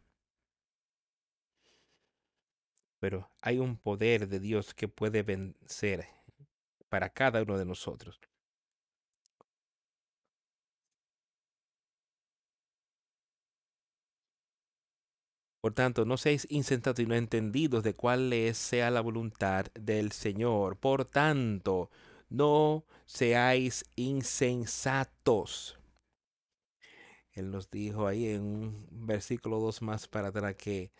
Pero 3.00 3.28
hay 3.42 3.58
un 3.58 3.78
poder 3.78 4.28
de 4.28 4.40
Dios 4.40 4.76
que 4.76 4.88
puede 4.88 5.24
vencer 5.24 6.08
para 6.90 7.10
cada 7.10 7.42
uno 7.42 7.58
de 7.58 7.66
nosotros. 7.66 8.20
Por 15.62 15.76
tanto, 15.76 16.06
no 16.06 16.18
seáis 16.18 16.48
insensatos 16.50 17.04
y 17.04 17.06
no 17.06 17.14
entendidos 17.14 17.84
de 17.84 17.94
cuál 17.96 18.34
sea 18.56 18.90
la 18.90 19.00
voluntad 19.00 19.68
del 19.76 20.12
Señor. 20.12 20.78
Por 20.78 21.06
tanto, 21.06 21.92
no 22.30 22.84
seáis 23.06 23.86
insensatos. 23.96 25.78
Él 27.34 27.52
nos 27.52 27.70
dijo 27.70 28.08
ahí 28.08 28.30
en 28.30 28.42
un 28.42 28.88
versículo 28.92 29.60
2 29.60 29.84
más 29.84 30.08
para 30.08 30.30
atrás 30.30 30.56
que, 30.56 30.92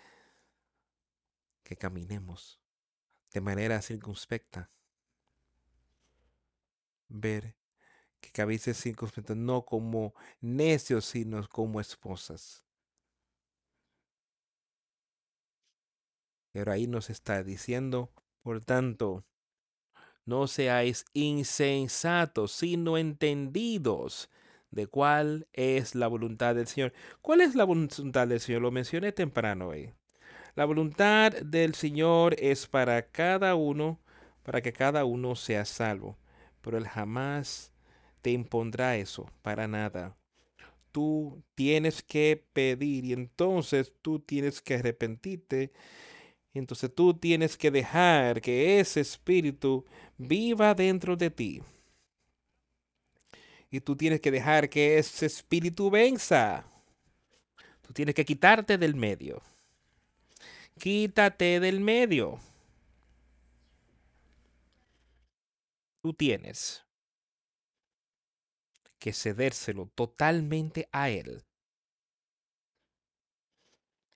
que 1.64 1.76
caminemos 1.76 2.60
de 3.34 3.42
manera 3.42 3.82
circunspecta. 3.82 4.70
Ver 7.10 7.56
que 8.22 8.30
cabéis 8.30 8.64
circunspecta 8.78 9.34
no 9.34 9.66
como 9.66 10.14
necios, 10.40 11.06
sino 11.06 11.50
como 11.50 11.82
esposas 11.82 12.64
Pero 16.52 16.72
ahí 16.72 16.88
nos 16.88 17.10
está 17.10 17.44
diciendo, 17.44 18.12
por 18.42 18.64
tanto, 18.64 19.26
no 20.26 20.48
seáis 20.48 21.06
insensatos, 21.14 22.52
sino 22.52 22.98
entendidos 22.98 24.30
de 24.70 24.88
cuál 24.88 25.48
es 25.54 25.96
la 25.96 26.08
voluntad 26.08 26.56
del 26.56 26.68
Señor. 26.68 26.94
¿Cuál 27.22 27.42
es 27.42 27.56
la 27.56 27.64
voluntad 27.64 28.28
del 28.28 28.40
Señor? 28.40 28.62
Lo 28.62 28.72
mencioné 28.72 29.12
temprano 29.12 29.70
hoy. 29.70 29.94
La 30.56 30.66
voluntad 30.66 31.32
del 31.32 31.76
Señor 31.76 32.36
es 32.40 32.68
para 32.68 33.08
cada 33.10 33.56
uno, 33.56 34.00
para 34.44 34.62
que 34.62 34.74
cada 34.74 35.06
uno 35.06 35.36
sea 35.36 35.66
salvo. 35.66 36.18
Pero 36.62 36.78
Él 36.78 36.88
jamás 36.88 37.72
te 38.22 38.32
impondrá 38.32 38.98
eso, 38.98 39.30
para 39.42 39.68
nada. 39.68 40.16
Tú 40.92 41.42
tienes 41.56 42.04
que 42.04 42.46
pedir 42.54 43.06
y 43.06 43.14
entonces 43.14 43.94
tú 44.02 44.20
tienes 44.20 44.62
que 44.62 44.76
arrepentirte 44.76 45.72
entonces 46.60 46.94
tú 46.94 47.14
tienes 47.14 47.56
que 47.56 47.72
dejar 47.72 48.42
que 48.42 48.80
ese 48.80 49.00
espíritu 49.00 49.86
viva 50.18 50.74
dentro 50.74 51.16
de 51.16 51.30
ti. 51.30 51.64
Y 53.70 53.80
tú 53.80 53.96
tienes 53.96 54.20
que 54.20 54.32
dejar 54.32 54.70
que 54.70 54.98
ese 54.98 55.26
espíritu 55.26 55.90
venza. 55.90 56.66
Tú 57.82 57.94
tienes 57.94 58.14
que 58.14 58.26
quitarte 58.26 58.78
del 58.78 58.96
medio. 58.96 59.42
Quítate 60.78 61.62
del 61.62 61.80
medio. 61.80 62.38
Tú 66.02 66.14
tienes 66.14 66.84
que 69.00 69.14
cedérselo 69.14 69.88
totalmente 69.96 70.90
a 70.92 71.10
Él. 71.10 71.46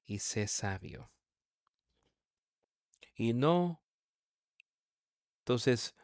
Y 0.05 0.19
sé 0.19 0.47
sabio 0.47 1.14
y 3.15 3.33
no. 3.33 3.81
Entonces, 5.39 5.95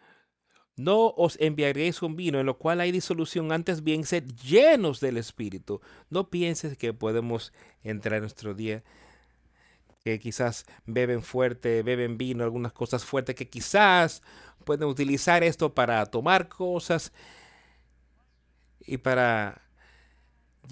no 0.76 1.09
os 1.18 1.38
enviaréis 1.39 2.01
un 2.01 2.16
vino 2.16 2.39
en 2.39 2.45
lo 2.45 2.57
cual 2.57 2.82
hay 2.82 2.91
disolución, 2.91 3.51
antes 3.51 3.84
bien 3.84 4.05
sed 4.05 4.26
llenos 4.43 4.99
del 4.99 5.18
Espíritu. 5.18 5.82
No 6.09 6.30
pienses 6.30 6.78
que 6.78 6.93
podemos 6.93 7.53
entrar 7.84 8.16
en 8.16 8.22
nuestro 8.22 8.53
día 8.53 8.84
que 10.03 10.20
quizás 10.20 10.66
beben 10.86 11.22
fuerte, 11.22 11.84
beben 11.84 12.18
vino, 12.18 12.43
algunas 12.43 12.74
cosas 12.74 13.05
fuertes, 13.05 13.36
que 13.36 13.49
quizás 13.49 14.24
pueden 14.66 14.88
utilizar 14.88 15.43
esto 15.43 15.76
para 15.76 16.05
tomar 16.07 16.47
cosas 16.47 17.14
y 18.80 18.97
para 18.97 19.62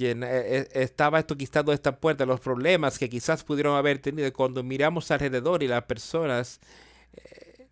e, 0.05 0.17
e, 0.21 0.67
estaba 0.81 1.19
esto 1.19 1.35
quitando 1.35 1.73
esta 1.73 1.99
puerta, 1.99 2.25
los 2.25 2.39
problemas 2.39 2.97
que 2.97 3.09
quizás 3.09 3.43
pudieron 3.43 3.75
haber 3.75 3.99
tenido. 3.99 4.31
Cuando 4.33 4.63
miramos 4.63 5.11
alrededor 5.11 5.63
y 5.63 5.67
las 5.67 5.83
personas 5.83 6.59
eh, 7.13 7.67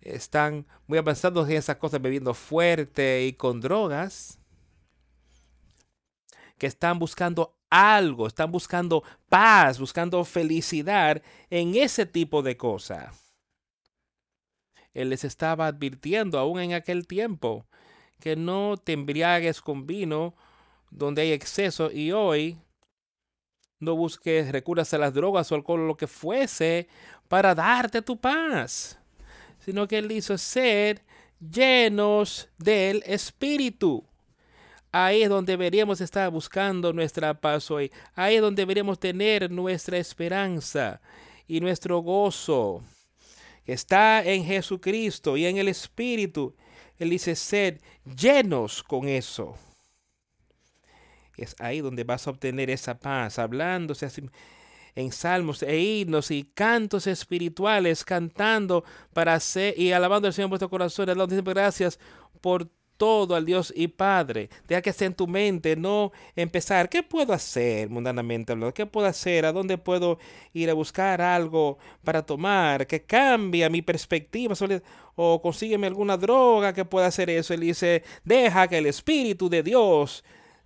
están 0.00 0.66
muy 0.86 0.98
avanzados 0.98 1.48
en 1.48 1.56
esas 1.56 1.76
cosas, 1.76 2.00
bebiendo 2.00 2.34
fuerte 2.34 3.24
y 3.24 3.32
con 3.32 3.60
drogas, 3.60 4.38
que 6.58 6.66
están 6.66 6.98
buscando 6.98 7.56
algo, 7.70 8.26
están 8.26 8.52
buscando 8.52 9.02
paz, 9.28 9.78
buscando 9.78 10.24
felicidad 10.24 11.22
en 11.50 11.74
ese 11.74 12.06
tipo 12.06 12.42
de 12.42 12.56
cosas. 12.56 13.34
Él 14.94 15.08
les 15.08 15.24
estaba 15.24 15.66
advirtiendo 15.66 16.38
aún 16.38 16.60
en 16.60 16.74
aquel 16.74 17.06
tiempo 17.06 17.66
que 18.20 18.36
no 18.36 18.76
te 18.76 18.92
embriagues 18.92 19.60
con 19.60 19.86
vino 19.86 20.34
donde 20.92 21.22
hay 21.22 21.32
exceso 21.32 21.90
y 21.90 22.12
hoy 22.12 22.58
no 23.80 23.96
busques 23.96 24.52
recurras 24.52 24.92
a 24.94 24.98
las 24.98 25.12
drogas 25.12 25.50
o 25.50 25.54
alcohol 25.54 25.80
o 25.80 25.86
lo 25.86 25.96
que 25.96 26.06
fuese 26.06 26.86
para 27.28 27.54
darte 27.54 28.02
tu 28.02 28.20
paz, 28.20 28.98
sino 29.58 29.88
que 29.88 29.98
él 29.98 30.12
hizo 30.12 30.36
ser 30.38 31.02
llenos 31.40 32.48
del 32.58 33.02
Espíritu. 33.06 34.04
Ahí 34.92 35.22
es 35.22 35.30
donde 35.30 35.54
deberíamos 35.54 36.00
estar 36.02 36.30
buscando 36.30 36.92
nuestra 36.92 37.32
paz 37.40 37.70
hoy. 37.70 37.90
Ahí 38.14 38.36
es 38.36 38.42
donde 38.42 38.60
deberíamos 38.62 39.00
tener 39.00 39.50
nuestra 39.50 39.96
esperanza 39.96 41.00
y 41.48 41.60
nuestro 41.60 42.00
gozo. 42.00 42.82
Que 43.64 43.72
está 43.72 44.22
en 44.22 44.44
Jesucristo 44.44 45.36
y 45.36 45.46
en 45.46 45.56
el 45.56 45.68
Espíritu. 45.68 46.54
Él 46.98 47.08
dice, 47.10 47.34
sed 47.34 47.80
llenos 48.04 48.82
con 48.82 49.08
eso. 49.08 49.56
Es 51.36 51.56
ahí 51.58 51.80
donde 51.80 52.04
vas 52.04 52.26
a 52.26 52.30
obtener 52.30 52.70
esa 52.70 52.98
paz, 52.98 53.38
hablándose 53.38 54.06
así 54.06 54.22
en 54.94 55.12
salmos 55.12 55.62
e 55.62 55.78
himnos 55.78 56.30
y 56.30 56.44
cantos 56.44 57.06
espirituales, 57.06 58.04
cantando 58.04 58.84
para 59.12 59.34
hacer 59.34 59.78
y 59.78 59.92
alabando 59.92 60.28
al 60.28 60.34
Señor 60.34 60.46
en 60.46 60.50
vuestro 60.50 60.70
corazón, 60.70 61.06
dando 61.06 61.26
gracias 61.42 61.98
por 62.40 62.68
todo 62.96 63.34
al 63.34 63.44
Dios 63.44 63.72
y 63.74 63.88
Padre. 63.88 64.48
Deja 64.68 64.82
que 64.82 64.90
esté 64.90 65.06
en 65.06 65.14
tu 65.14 65.26
mente, 65.26 65.74
no 65.76 66.12
empezar, 66.36 66.88
¿qué 66.88 67.02
puedo 67.02 67.32
hacer 67.32 67.88
mundanamente 67.88 68.52
hablando? 68.52 68.74
¿Qué 68.74 68.86
puedo 68.86 69.06
hacer? 69.06 69.44
¿A 69.44 69.52
dónde 69.52 69.78
puedo 69.78 70.18
ir 70.52 70.70
a 70.70 70.74
buscar 70.74 71.20
algo 71.20 71.78
para 72.04 72.24
tomar 72.24 72.86
que 72.86 73.02
cambie 73.02 73.68
mi 73.70 73.82
perspectiva 73.82 74.54
sobre, 74.54 74.82
o 75.16 75.40
consígueme 75.42 75.86
alguna 75.88 76.16
droga 76.16 76.72
que 76.72 76.84
pueda 76.84 77.06
hacer 77.06 77.30
eso? 77.30 77.54
Él 77.54 77.60
dice, 77.60 78.04
deja 78.24 78.68
que 78.68 78.78
el 78.78 78.86
Espíritu 78.86 79.48
de 79.48 79.62
Dios 79.62 80.22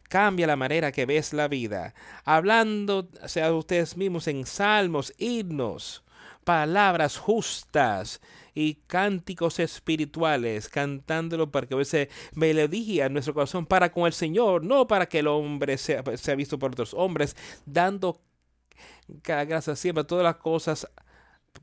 cambia 0.09 0.47
la 0.47 0.57
manera 0.57 0.93
que 0.93 1.07
ves 1.07 1.33
la 1.33 1.49
vida. 1.49 1.95
Hablando, 2.25 3.09
sea 3.27 3.53
ustedes 3.53 3.97
mismos 3.97 4.29
en 4.29 4.47
salmos, 4.47 5.13
himnos, 5.19 6.05
palabras 6.45 7.17
justas 7.19 8.21
y 8.55 8.77
cánticos 8.87 9.59
espirituales, 9.59 10.69
cantándolo 10.69 11.51
para 11.51 11.67
que 11.67 11.75
hubiese 11.75 12.09
melodía 12.35 13.07
en 13.07 13.13
nuestro 13.13 13.35
corazón 13.35 13.67
para 13.67 13.93
con 13.93 14.07
el 14.07 14.13
Señor, 14.13 14.65
no 14.65 14.87
para 14.87 15.07
que 15.07 15.19
el 15.19 15.27
hombre 15.27 15.77
sea, 15.77 16.03
sea 16.17 16.35
visto 16.35 16.59
por 16.59 16.73
otros 16.73 16.95
hombres, 16.95 17.37
dando 17.67 18.23
gracias 19.23 19.79
siempre 19.79 20.03
a 20.03 20.07
todas 20.07 20.25
las 20.25 20.37
cosas, 20.37 20.89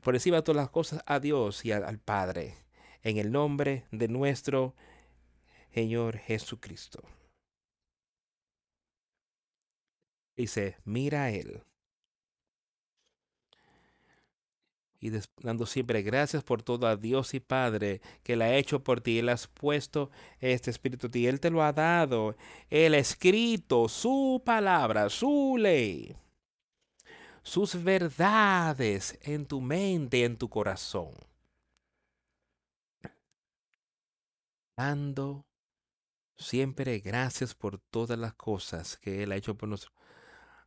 por 0.02 0.14
encima 0.14 0.36
de 0.36 0.42
todas 0.42 0.62
las 0.62 0.70
cosas, 0.70 1.02
a 1.06 1.18
Dios 1.18 1.64
y 1.64 1.72
al 1.72 1.98
Padre, 1.98 2.54
en 3.02 3.16
el 3.18 3.32
nombre 3.32 3.86
de 3.90 4.08
nuestro 4.08 4.74
Señor 5.72 6.18
Jesucristo. 6.18 7.02
Dice, 10.36 10.76
mira 10.84 11.24
a 11.24 11.30
Él. 11.30 11.62
Y 15.00 15.12
dando 15.42 15.66
siempre 15.66 16.00
gracias 16.00 16.42
por 16.42 16.62
todo 16.62 16.86
a 16.86 16.96
Dios 16.96 17.34
y 17.34 17.40
Padre 17.40 18.00
que 18.22 18.36
le 18.36 18.44
ha 18.44 18.56
hecho 18.56 18.82
por 18.82 19.02
ti. 19.02 19.18
Él 19.18 19.28
has 19.28 19.46
puesto 19.46 20.10
este 20.40 20.70
Espíritu 20.70 21.10
ti. 21.10 21.26
Él 21.26 21.40
te 21.40 21.50
lo 21.50 21.62
ha 21.62 21.74
dado. 21.74 22.36
Él 22.70 22.94
ha 22.94 22.98
escrito 22.98 23.86
su 23.88 24.40
palabra, 24.44 25.10
su 25.10 25.56
ley, 25.58 26.16
sus 27.42 27.84
verdades 27.84 29.18
en 29.20 29.44
tu 29.44 29.60
mente, 29.60 30.24
en 30.24 30.38
tu 30.38 30.48
corazón. 30.48 31.12
Dando 34.74 35.44
siempre 36.38 36.98
gracias 37.00 37.54
por 37.54 37.78
todas 37.78 38.18
las 38.18 38.34
cosas 38.34 38.96
que 38.96 39.22
Él 39.22 39.32
ha 39.32 39.36
hecho 39.36 39.54
por 39.54 39.68
nosotros 39.68 40.03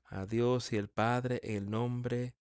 a 0.10 0.26
Dios 0.26 0.74
y 0.74 0.78
el 0.78 0.89
Padre 0.89 1.39
en 1.43 1.55
el 1.55 1.70
nombre 1.70 2.36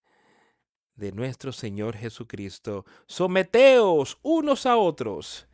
de 0.94 1.12
nuestro 1.12 1.52
Señor 1.52 1.96
Jesucristo. 1.96 2.84
Someteos 3.06 4.18
unos 4.22 4.66
a 4.66 4.76
otros 4.76 5.46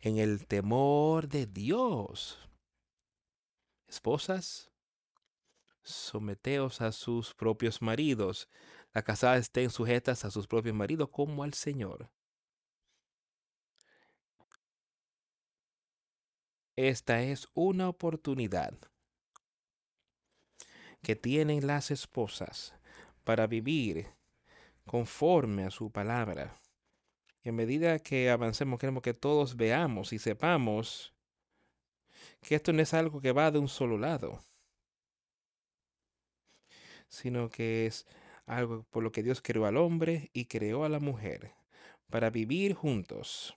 en 0.00 0.18
el 0.18 0.46
temor 0.46 1.28
de 1.28 1.46
Dios. 1.46 2.38
Esposas, 3.86 4.70
someteos 5.82 6.80
a 6.80 6.92
sus 6.92 7.34
propios 7.34 7.80
maridos. 7.80 8.48
Las 8.92 9.04
casadas 9.04 9.40
estén 9.40 9.70
sujetas 9.70 10.24
a 10.24 10.30
sus 10.30 10.46
propios 10.46 10.74
maridos 10.74 11.08
como 11.10 11.42
al 11.42 11.54
Señor. 11.54 12.10
Esta 16.76 17.22
es 17.22 17.48
una 17.54 17.88
oportunidad 17.88 18.78
que 21.02 21.16
tienen 21.16 21.66
las 21.66 21.90
esposas 21.90 22.74
para 23.24 23.46
vivir 23.46 24.06
conforme 24.86 25.64
a 25.64 25.70
su 25.70 25.90
palabra. 25.90 26.60
Y 27.42 27.50
en 27.50 27.56
medida 27.56 27.98
que 27.98 28.30
avancemos, 28.30 28.78
queremos 28.78 29.02
que 29.02 29.14
todos 29.14 29.56
veamos 29.56 30.12
y 30.12 30.18
sepamos 30.18 31.14
que 32.40 32.56
esto 32.56 32.72
no 32.72 32.82
es 32.82 32.94
algo 32.94 33.20
que 33.20 33.32
va 33.32 33.50
de 33.50 33.58
un 33.58 33.68
solo 33.68 33.98
lado, 33.98 34.42
sino 37.08 37.48
que 37.48 37.86
es 37.86 38.06
algo 38.46 38.84
por 38.90 39.02
lo 39.02 39.12
que 39.12 39.22
Dios 39.22 39.40
creó 39.42 39.66
al 39.66 39.76
hombre 39.76 40.30
y 40.32 40.46
creó 40.46 40.84
a 40.84 40.88
la 40.88 41.00
mujer, 41.00 41.52
para 42.08 42.30
vivir 42.30 42.74
juntos, 42.74 43.56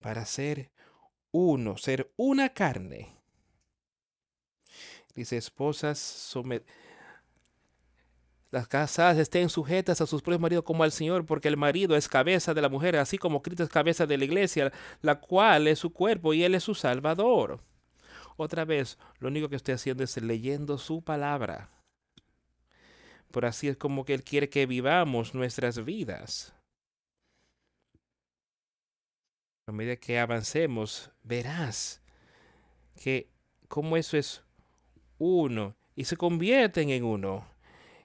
para 0.00 0.24
ser 0.24 0.70
uno, 1.30 1.76
ser 1.76 2.12
una 2.16 2.54
carne 2.54 3.23
Dice, 5.14 5.36
esposas, 5.36 6.34
las 8.50 8.68
casadas 8.68 9.18
estén 9.18 9.48
sujetas 9.48 10.00
a 10.00 10.06
sus 10.06 10.22
propios 10.22 10.40
maridos 10.40 10.64
como 10.64 10.84
al 10.84 10.92
Señor, 10.92 11.26
porque 11.26 11.48
el 11.48 11.56
marido 11.56 11.96
es 11.96 12.08
cabeza 12.08 12.54
de 12.54 12.62
la 12.62 12.68
mujer, 12.68 12.96
así 12.96 13.18
como 13.18 13.42
Cristo 13.42 13.64
es 13.64 13.68
cabeza 13.68 14.06
de 14.06 14.16
la 14.16 14.24
iglesia, 14.24 14.72
la 15.02 15.20
cual 15.20 15.66
es 15.66 15.80
su 15.80 15.92
cuerpo 15.92 16.34
y 16.34 16.44
Él 16.44 16.54
es 16.54 16.62
su 16.62 16.74
Salvador. 16.74 17.60
Otra 18.36 18.64
vez, 18.64 18.98
lo 19.18 19.28
único 19.28 19.48
que 19.48 19.56
estoy 19.56 19.74
haciendo 19.74 20.04
es 20.04 20.16
leyendo 20.16 20.78
su 20.78 21.02
palabra. 21.02 21.70
Por 23.30 23.44
así 23.44 23.68
es 23.68 23.76
como 23.76 24.04
que 24.04 24.14
Él 24.14 24.22
quiere 24.22 24.48
que 24.48 24.66
vivamos 24.66 25.34
nuestras 25.34 25.84
vidas. 25.84 26.54
A 29.66 29.72
medida 29.72 29.96
que 29.96 30.18
avancemos, 30.18 31.10
verás 31.22 32.02
que 33.02 33.28
como 33.66 33.96
eso 33.96 34.16
es 34.16 34.44
uno 35.18 35.76
y 35.96 36.04
se 36.04 36.16
convierten 36.16 36.90
en 36.90 37.04
uno. 37.04 37.46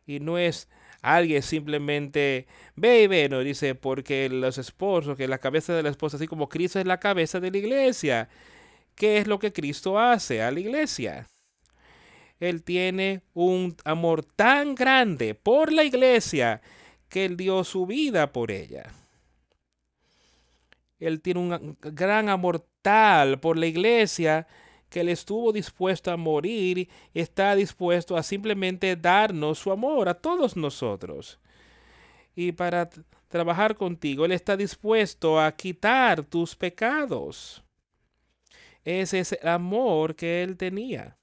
Y 0.06 0.20
no 0.20 0.38
es 0.38 0.68
alguien 1.02 1.42
simplemente 1.42 2.48
ve 2.76 3.04
y 3.04 3.08
ve, 3.08 3.30
no 3.30 3.40
dice, 3.40 3.76
porque 3.76 4.30
los 4.30 4.58
esposos, 4.58 5.18
que 5.18 5.28
la 5.28 5.38
cabeza 5.38 5.74
de 5.74 5.84
la 5.84 5.90
esposa, 5.90 6.18
así 6.18 6.28
como 6.28 6.50
Cristo 6.50 6.80
es 6.80 6.86
la 6.86 7.00
cabeza 7.00 7.40
de 7.40 7.52
la 7.52 7.58
iglesia. 7.58 8.30
¿Qué 8.96 9.18
es 9.18 9.28
lo 9.28 9.40
que 9.40 9.54
Cristo 9.54 9.98
hace 9.98 10.42
a 10.42 10.52
la 10.52 10.60
iglesia? 10.60 11.28
Él 12.40 12.64
tiene 12.64 13.22
un 13.34 13.76
amor 13.84 14.24
tan 14.24 14.76
grande 14.76 15.36
por 15.36 15.72
la 15.72 15.84
iglesia 15.84 16.62
que 17.10 17.26
él 17.26 17.38
dio 17.38 17.64
su 17.64 17.86
vida 17.86 18.32
por 18.32 18.52
ella. 18.52 18.92
Él 21.00 21.22
tiene 21.22 21.40
un 21.40 21.78
gran 21.82 22.30
amor 22.30 22.66
tal 22.82 23.40
por 23.40 23.58
la 23.58 23.68
iglesia 23.68 24.48
que 24.90 25.02
Él 25.02 25.10
estuvo 25.10 25.52
dispuesto 25.54 26.12
a 26.12 26.18
morir 26.18 26.90
está 27.14 27.56
dispuesto 27.56 28.18
a 28.18 28.24
simplemente 28.24 28.96
darnos 28.96 29.60
su 29.60 29.72
amor 29.72 30.10
a 30.10 30.16
todos 30.16 30.58
nosotros. 30.58 31.40
Y 32.36 32.52
para 32.52 32.90
trabajar 33.28 33.76
contigo, 33.76 34.26
Él 34.26 34.32
está 34.32 34.58
dispuesto 34.58 35.40
a 35.40 35.52
quitar 35.56 36.24
tus 36.24 36.56
pecados. 36.56 37.64
Ese 38.84 39.20
es 39.20 39.34
el 39.34 39.48
amor 39.48 40.16
que 40.16 40.42
Él 40.44 40.58
tenía. 40.58 41.18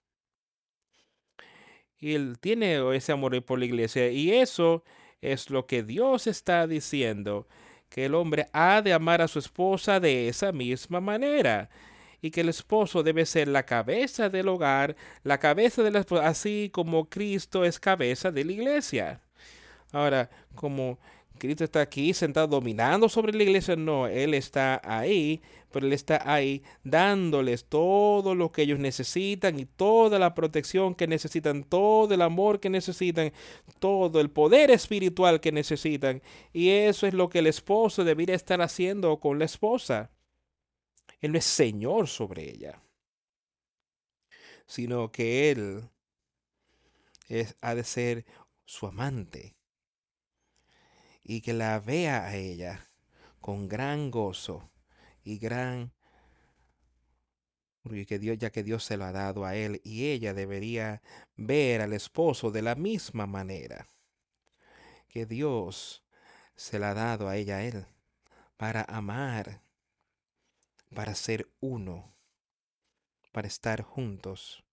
Y 1.98 2.14
Él 2.14 2.38
tiene 2.38 2.96
ese 2.96 3.12
amor 3.12 3.42
por 3.44 3.58
la 3.58 3.64
iglesia. 3.64 4.10
Y 4.10 4.32
eso 4.32 4.84
es 5.20 5.50
lo 5.50 5.66
que 5.66 5.82
Dios 5.82 6.26
está 6.26 6.66
diciendo, 6.66 7.48
que 7.88 8.04
el 8.04 8.14
hombre 8.14 8.46
ha 8.52 8.82
de 8.82 8.92
amar 8.92 9.22
a 9.22 9.28
su 9.28 9.38
esposa 9.38 9.98
de 9.98 10.28
esa 10.28 10.52
misma 10.52 11.00
manera 11.00 11.70
y 12.20 12.30
que 12.30 12.42
el 12.42 12.48
esposo 12.48 13.02
debe 13.02 13.26
ser 13.26 13.48
la 13.48 13.64
cabeza 13.64 14.28
del 14.28 14.48
hogar, 14.48 14.96
la 15.22 15.38
cabeza 15.38 15.82
de 15.82 15.90
la 15.90 16.00
esposa, 16.00 16.26
así 16.26 16.70
como 16.72 17.08
Cristo 17.08 17.64
es 17.64 17.78
cabeza 17.78 18.30
de 18.30 18.44
la 18.44 18.52
iglesia. 18.52 19.20
Ahora, 19.92 20.30
como 20.54 20.98
Cristo 21.38 21.64
está 21.64 21.80
aquí 21.80 22.14
sentado 22.14 22.46
dominando 22.46 23.08
sobre 23.08 23.32
la 23.32 23.42
iglesia, 23.42 23.76
no, 23.76 24.06
Él 24.06 24.34
está 24.34 24.80
ahí, 24.84 25.40
pero 25.70 25.86
Él 25.86 25.92
está 25.92 26.22
ahí 26.24 26.62
dándoles 26.84 27.66
todo 27.66 28.34
lo 28.34 28.50
que 28.50 28.62
ellos 28.62 28.78
necesitan 28.78 29.58
y 29.58 29.66
toda 29.66 30.18
la 30.18 30.34
protección 30.34 30.94
que 30.94 31.06
necesitan, 31.06 31.64
todo 31.64 32.12
el 32.14 32.22
amor 32.22 32.60
que 32.60 32.70
necesitan, 32.70 33.32
todo 33.78 34.20
el 34.20 34.30
poder 34.30 34.70
espiritual 34.70 35.40
que 35.40 35.52
necesitan. 35.52 36.22
Y 36.52 36.70
eso 36.70 37.06
es 37.06 37.14
lo 37.14 37.28
que 37.28 37.40
el 37.40 37.46
esposo 37.46 38.04
debería 38.04 38.34
estar 38.34 38.62
haciendo 38.62 39.18
con 39.18 39.38
la 39.38 39.44
esposa. 39.44 40.10
Él 41.26 41.32
no 41.32 41.38
es 41.38 41.44
Señor 41.44 42.08
sobre 42.08 42.48
ella, 42.48 42.80
sino 44.66 45.10
que 45.10 45.50
Él 45.50 45.88
es, 47.28 47.56
ha 47.60 47.74
de 47.74 47.84
ser 47.84 48.24
su 48.64 48.86
amante 48.86 49.56
y 51.22 51.40
que 51.40 51.52
la 51.52 51.80
vea 51.80 52.26
a 52.26 52.36
ella 52.36 52.88
con 53.40 53.68
gran 53.68 54.10
gozo 54.10 54.70
y 55.24 55.38
gran 55.38 55.92
que 58.06 58.36
ya 58.38 58.50
que 58.50 58.62
Dios 58.62 58.84
se 58.84 58.96
lo 58.96 59.04
ha 59.04 59.12
dado 59.12 59.44
a 59.44 59.54
él 59.54 59.80
y 59.84 60.06
ella 60.06 60.34
debería 60.34 61.02
ver 61.36 61.80
al 61.80 61.92
esposo 61.92 62.50
de 62.50 62.62
la 62.62 62.74
misma 62.74 63.26
manera 63.26 63.86
que 65.08 65.24
Dios 65.24 66.04
se 66.56 66.80
la 66.80 66.90
ha 66.90 66.94
dado 66.94 67.28
a 67.28 67.36
ella 67.36 67.58
a 67.58 67.64
él 67.64 67.86
para 68.56 68.82
amar, 68.82 69.62
para 70.96 71.14
ser 71.14 71.46
uno, 71.60 72.16
para 73.30 73.46
estar 73.46 73.82
juntos. 73.82 74.64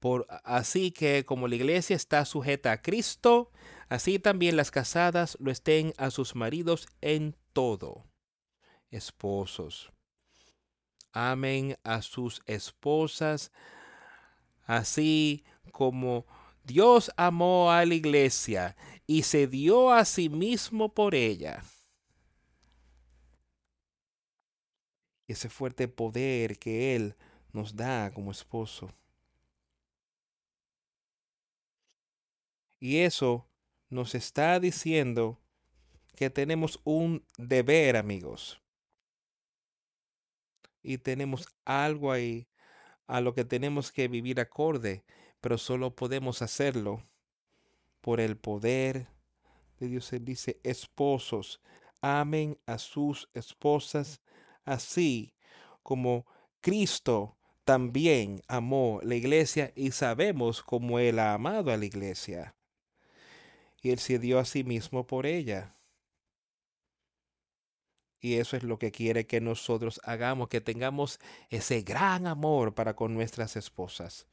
Por, 0.00 0.26
así 0.42 0.90
que 0.90 1.24
como 1.24 1.46
la 1.46 1.54
iglesia 1.54 1.94
está 1.94 2.24
sujeta 2.24 2.72
a 2.72 2.82
Cristo, 2.82 3.52
así 3.88 4.18
también 4.18 4.56
las 4.56 4.72
casadas 4.72 5.36
lo 5.38 5.52
estén 5.52 5.94
a 5.96 6.10
sus 6.10 6.34
maridos 6.34 6.88
en 7.00 7.36
todo. 7.52 8.04
Esposos, 8.90 9.92
amen 11.12 11.78
a 11.84 12.02
sus 12.02 12.42
esposas, 12.46 13.52
así 14.66 15.44
como 15.70 16.26
Dios 16.64 17.12
amó 17.16 17.70
a 17.70 17.84
la 17.84 17.94
iglesia 17.94 18.76
y 19.06 19.22
se 19.22 19.46
dio 19.46 19.92
a 19.92 20.04
sí 20.04 20.28
mismo 20.28 20.92
por 20.92 21.14
ella. 21.14 21.62
Ese 25.30 25.48
fuerte 25.48 25.86
poder 25.86 26.58
que 26.58 26.96
Él 26.96 27.14
nos 27.52 27.76
da 27.76 28.10
como 28.12 28.32
esposo. 28.32 28.88
Y 32.80 32.98
eso 32.98 33.46
nos 33.90 34.16
está 34.16 34.58
diciendo 34.58 35.38
que 36.16 36.30
tenemos 36.30 36.80
un 36.82 37.24
deber, 37.38 37.96
amigos. 37.96 38.60
Y 40.82 40.98
tenemos 40.98 41.46
algo 41.64 42.10
ahí 42.10 42.48
a 43.06 43.20
lo 43.20 43.32
que 43.32 43.44
tenemos 43.44 43.92
que 43.92 44.08
vivir 44.08 44.40
acorde, 44.40 45.04
pero 45.40 45.58
solo 45.58 45.94
podemos 45.94 46.42
hacerlo 46.42 47.04
por 48.00 48.18
el 48.18 48.36
poder 48.36 49.06
de 49.78 49.86
Dios. 49.86 50.12
Él 50.12 50.24
dice, 50.24 50.58
esposos, 50.64 51.60
amen 52.00 52.58
a 52.66 52.78
sus 52.78 53.30
esposas 53.32 54.20
así 54.72 55.34
como 55.82 56.26
Cristo 56.60 57.36
también 57.64 58.42
amó 58.48 59.00
la 59.02 59.14
iglesia 59.14 59.72
y 59.74 59.92
sabemos 59.92 60.62
cómo 60.62 60.98
Él 60.98 61.18
ha 61.18 61.34
amado 61.34 61.72
a 61.72 61.76
la 61.76 61.84
iglesia 61.84 62.54
y 63.82 63.90
Él 63.90 63.98
se 63.98 64.18
dio 64.18 64.38
a 64.38 64.44
sí 64.44 64.64
mismo 64.64 65.06
por 65.06 65.26
ella. 65.26 65.76
Y 68.20 68.34
eso 68.34 68.56
es 68.56 68.64
lo 68.64 68.78
que 68.78 68.92
quiere 68.92 69.26
que 69.26 69.40
nosotros 69.40 70.00
hagamos, 70.04 70.48
que 70.48 70.60
tengamos 70.60 71.18
ese 71.48 71.80
gran 71.80 72.26
amor 72.26 72.74
para 72.74 72.94
con 72.94 73.14
nuestras 73.14 73.56
esposas. 73.56 74.26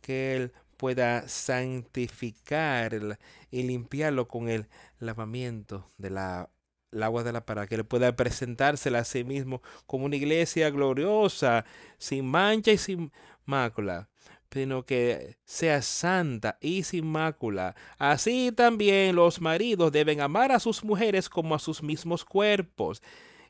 Que 0.00 0.36
Él 0.36 0.52
pueda 0.76 1.26
santificar 1.28 3.18
y 3.50 3.62
limpiarlo 3.64 4.28
con 4.28 4.48
el 4.48 4.68
lavamiento 5.00 5.90
de 5.98 6.10
la 6.10 6.50
la 6.90 7.44
para 7.44 7.66
que 7.66 7.76
Él 7.76 7.84
pueda 7.84 8.16
presentársela 8.16 9.00
a 9.00 9.04
sí 9.04 9.24
mismo 9.24 9.62
como 9.86 10.06
una 10.06 10.16
iglesia 10.16 10.70
gloriosa, 10.70 11.64
sin 11.98 12.26
mancha 12.26 12.72
y 12.72 12.78
sin 12.78 13.12
mácula 13.44 14.08
sino 14.50 14.86
que 14.86 15.36
sea 15.44 15.82
santa 15.82 16.58
y 16.60 16.82
sin 16.82 17.06
mácula. 17.06 17.74
Así 17.98 18.52
también 18.52 19.14
los 19.14 19.40
maridos 19.40 19.92
deben 19.92 20.20
amar 20.20 20.52
a 20.52 20.60
sus 20.60 20.84
mujeres 20.84 21.28
como 21.28 21.54
a 21.54 21.58
sus 21.58 21.82
mismos 21.82 22.24
cuerpos. 22.24 23.02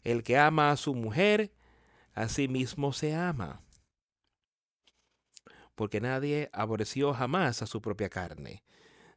El 0.02 0.22
que 0.22 0.38
ama 0.38 0.70
a 0.70 0.76
su 0.76 0.94
mujer, 0.94 1.52
a 2.14 2.28
sí 2.28 2.48
mismo 2.48 2.92
se 2.92 3.14
ama. 3.14 3.62
Porque 5.74 6.00
nadie 6.00 6.50
aborreció 6.52 7.14
jamás 7.14 7.62
a 7.62 7.66
su 7.66 7.80
propia 7.80 8.08
carne, 8.08 8.64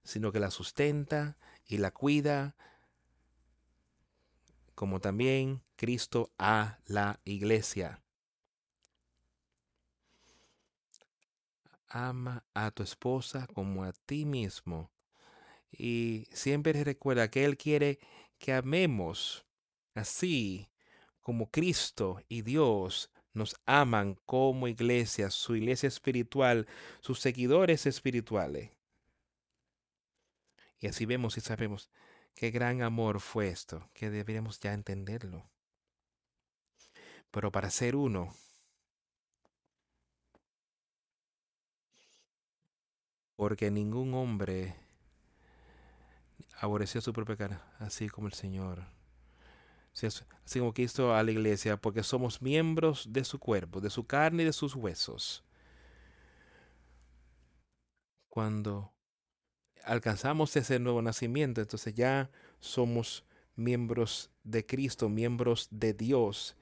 sino 0.03 0.31
que 0.31 0.39
la 0.39 0.51
sustenta 0.51 1.37
y 1.65 1.77
la 1.77 1.91
cuida, 1.91 2.55
como 4.81 4.99
también 4.99 5.61
Cristo 5.75 6.31
a 6.39 6.79
la 6.87 7.19
iglesia 7.23 8.01
ama 11.87 12.43
a 12.55 12.71
tu 12.71 12.81
esposa 12.81 13.45
como 13.53 13.83
a 13.83 13.93
ti 13.93 14.25
mismo. 14.25 14.89
Y 15.71 16.25
siempre 16.31 16.83
recuerda 16.83 17.29
que 17.29 17.45
Él 17.45 17.57
quiere 17.57 17.99
que 18.39 18.53
amemos 18.53 19.45
así 19.93 20.71
como 21.19 21.51
Cristo 21.51 22.19
y 22.27 22.41
Dios 22.41 23.11
nos 23.33 23.55
aman 23.67 24.17
como 24.25 24.67
iglesia, 24.67 25.29
su 25.29 25.55
iglesia 25.55 25.89
espiritual, 25.89 26.65
sus 27.01 27.19
seguidores 27.19 27.85
espirituales. 27.85 28.71
Y 30.79 30.87
así 30.87 31.05
vemos 31.05 31.37
y 31.37 31.41
sabemos 31.41 31.91
qué 32.35 32.51
gran 32.51 32.81
amor 32.81 33.19
fue 33.19 33.49
esto, 33.49 33.89
que 33.93 34.09
deberíamos 34.09 34.59
ya 34.59 34.73
entenderlo. 34.73 35.49
Pero 37.31 37.51
para 37.51 37.69
ser 37.69 37.95
uno, 37.95 38.33
porque 43.35 43.71
ningún 43.71 44.13
hombre 44.13 44.75
aborreció 46.59 47.01
su 47.01 47.13
propia 47.13 47.35
cara, 47.35 47.75
así 47.79 48.07
como 48.09 48.27
el 48.27 48.33
Señor. 48.33 48.85
Así 49.93 50.59
como 50.59 50.73
Cristo 50.73 51.13
a 51.13 51.23
la 51.23 51.31
iglesia, 51.31 51.77
porque 51.77 52.03
somos 52.03 52.41
miembros 52.41 53.11
de 53.11 53.23
su 53.23 53.39
cuerpo, 53.39 53.81
de 53.81 53.89
su 53.89 54.05
carne 54.05 54.43
y 54.43 54.45
de 54.45 54.53
sus 54.53 54.75
huesos. 54.75 55.43
Cuando 58.29 58.93
alcanzamos 59.85 60.55
ese 60.55 60.79
nuevo 60.79 61.01
nacimiento, 61.01 61.61
entonces 61.61 61.93
ya 61.93 62.29
somos 62.59 63.23
miembros 63.55 64.29
de 64.43 64.65
Cristo, 64.65 65.09
miembros 65.09 65.67
de 65.71 65.93
Dios. 65.93 66.55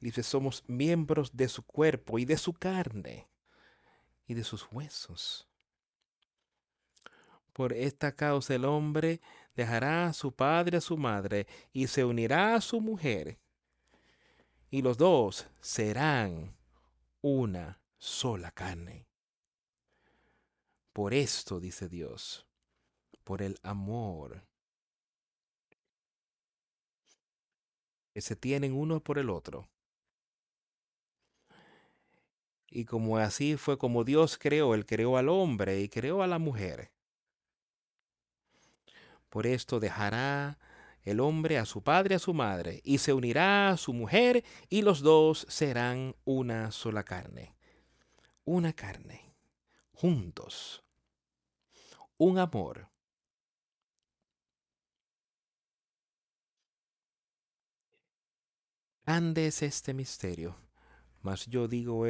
Dice, 0.00 0.22
somos 0.22 0.64
miembros 0.66 1.36
de 1.36 1.48
su 1.48 1.62
cuerpo 1.62 2.18
y 2.18 2.24
de 2.24 2.36
su 2.36 2.52
carne 2.52 3.28
y 4.26 4.34
de 4.34 4.44
sus 4.44 4.66
huesos. 4.70 5.48
Por 7.52 7.72
esta 7.72 8.12
causa 8.12 8.54
el 8.54 8.64
hombre 8.64 9.20
dejará 9.54 10.06
a 10.06 10.12
su 10.12 10.32
padre 10.32 10.78
a 10.78 10.80
su 10.80 10.96
madre 10.96 11.46
y 11.72 11.86
se 11.86 12.04
unirá 12.04 12.56
a 12.56 12.60
su 12.60 12.80
mujer. 12.80 13.38
Y 14.70 14.82
los 14.82 14.98
dos 14.98 15.46
serán 15.60 16.56
una 17.22 17.80
sola 17.96 18.50
carne. 18.50 19.06
Por 20.92 21.14
esto, 21.14 21.60
dice 21.60 21.88
Dios, 21.88 22.46
por 23.24 23.42
el 23.42 23.58
amor 23.62 24.44
que 28.12 28.20
se 28.20 28.36
tienen 28.36 28.72
uno 28.72 29.00
por 29.00 29.18
el 29.18 29.28
otro. 29.28 29.68
Y 32.70 32.84
como 32.84 33.18
así 33.18 33.56
fue 33.56 33.76
como 33.76 34.04
Dios 34.04 34.38
creó, 34.38 34.74
Él 34.74 34.86
creó 34.86 35.16
al 35.16 35.28
hombre 35.28 35.80
y 35.80 35.88
creó 35.88 36.22
a 36.22 36.26
la 36.26 36.38
mujer. 36.38 36.92
Por 39.30 39.46
esto 39.46 39.80
dejará 39.80 40.58
el 41.02 41.20
hombre 41.20 41.58
a 41.58 41.66
su 41.66 41.82
padre 41.82 42.14
y 42.14 42.16
a 42.16 42.20
su 42.20 42.34
madre, 42.34 42.80
y 42.84 42.98
se 42.98 43.12
unirá 43.12 43.70
a 43.70 43.76
su 43.76 43.92
mujer, 43.92 44.44
y 44.68 44.82
los 44.82 45.00
dos 45.00 45.44
serán 45.48 46.14
una 46.24 46.70
sola 46.70 47.02
carne. 47.02 47.56
Una 48.44 48.72
carne, 48.72 49.34
juntos. 49.92 50.84
Un 52.16 52.38
amor. 52.38 52.93
Grande 59.06 59.46
es 59.46 59.62
este 59.62 59.92
misterio, 59.92 60.56
mas 61.20 61.46
yo 61.46 61.68
digo 61.68 62.06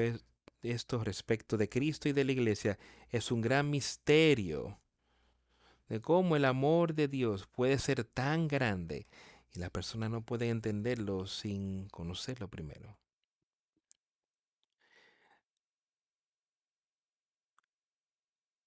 esto 0.63 1.03
respecto 1.03 1.57
de 1.57 1.69
Cristo 1.69 2.09
y 2.09 2.13
de 2.13 2.25
la 2.25 2.31
iglesia, 2.31 2.79
es 3.11 3.33
un 3.33 3.41
gran 3.41 3.69
misterio 3.69 4.79
de 5.89 6.01
cómo 6.01 6.37
el 6.37 6.45
amor 6.45 6.95
de 6.95 7.09
Dios 7.09 7.49
puede 7.49 7.79
ser 7.81 8.05
tan 8.05 8.47
grande 8.47 9.09
y 9.53 9.59
la 9.59 9.71
persona 9.71 10.09
no 10.09 10.25
puede 10.25 10.49
entenderlo 10.49 11.27
sin 11.27 11.89
conocerlo 11.89 12.49
primero. 12.49 12.97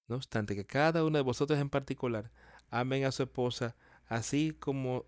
No 0.08 0.18
obstante, 0.18 0.56
que 0.56 0.66
cada 0.66 1.06
uno 1.06 1.18
de 1.18 1.24
vosotros 1.24 1.60
en 1.60 1.70
particular 1.70 2.32
amen 2.70 3.06
a 3.06 3.12
su 3.12 3.24
esposa 3.24 3.76
así 4.08 4.52
como 4.52 5.06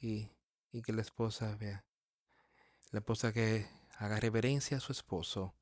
y, 0.00 0.30
y 0.72 0.82
que 0.82 0.92
la 0.92 1.02
esposa 1.02 1.56
vea. 1.56 1.84
La 2.90 3.00
esposa 3.00 3.32
que 3.32 3.66
haga 3.98 4.18
reverencia 4.18 4.76
a 4.76 4.80
su 4.80 4.92
esposo. 4.92 5.54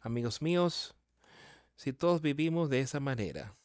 Amigos 0.00 0.42
míos, 0.42 0.94
si 1.76 1.92
todos 1.92 2.20
vivimos 2.20 2.70
de 2.70 2.80
esa 2.80 3.00
manera, 3.00 3.56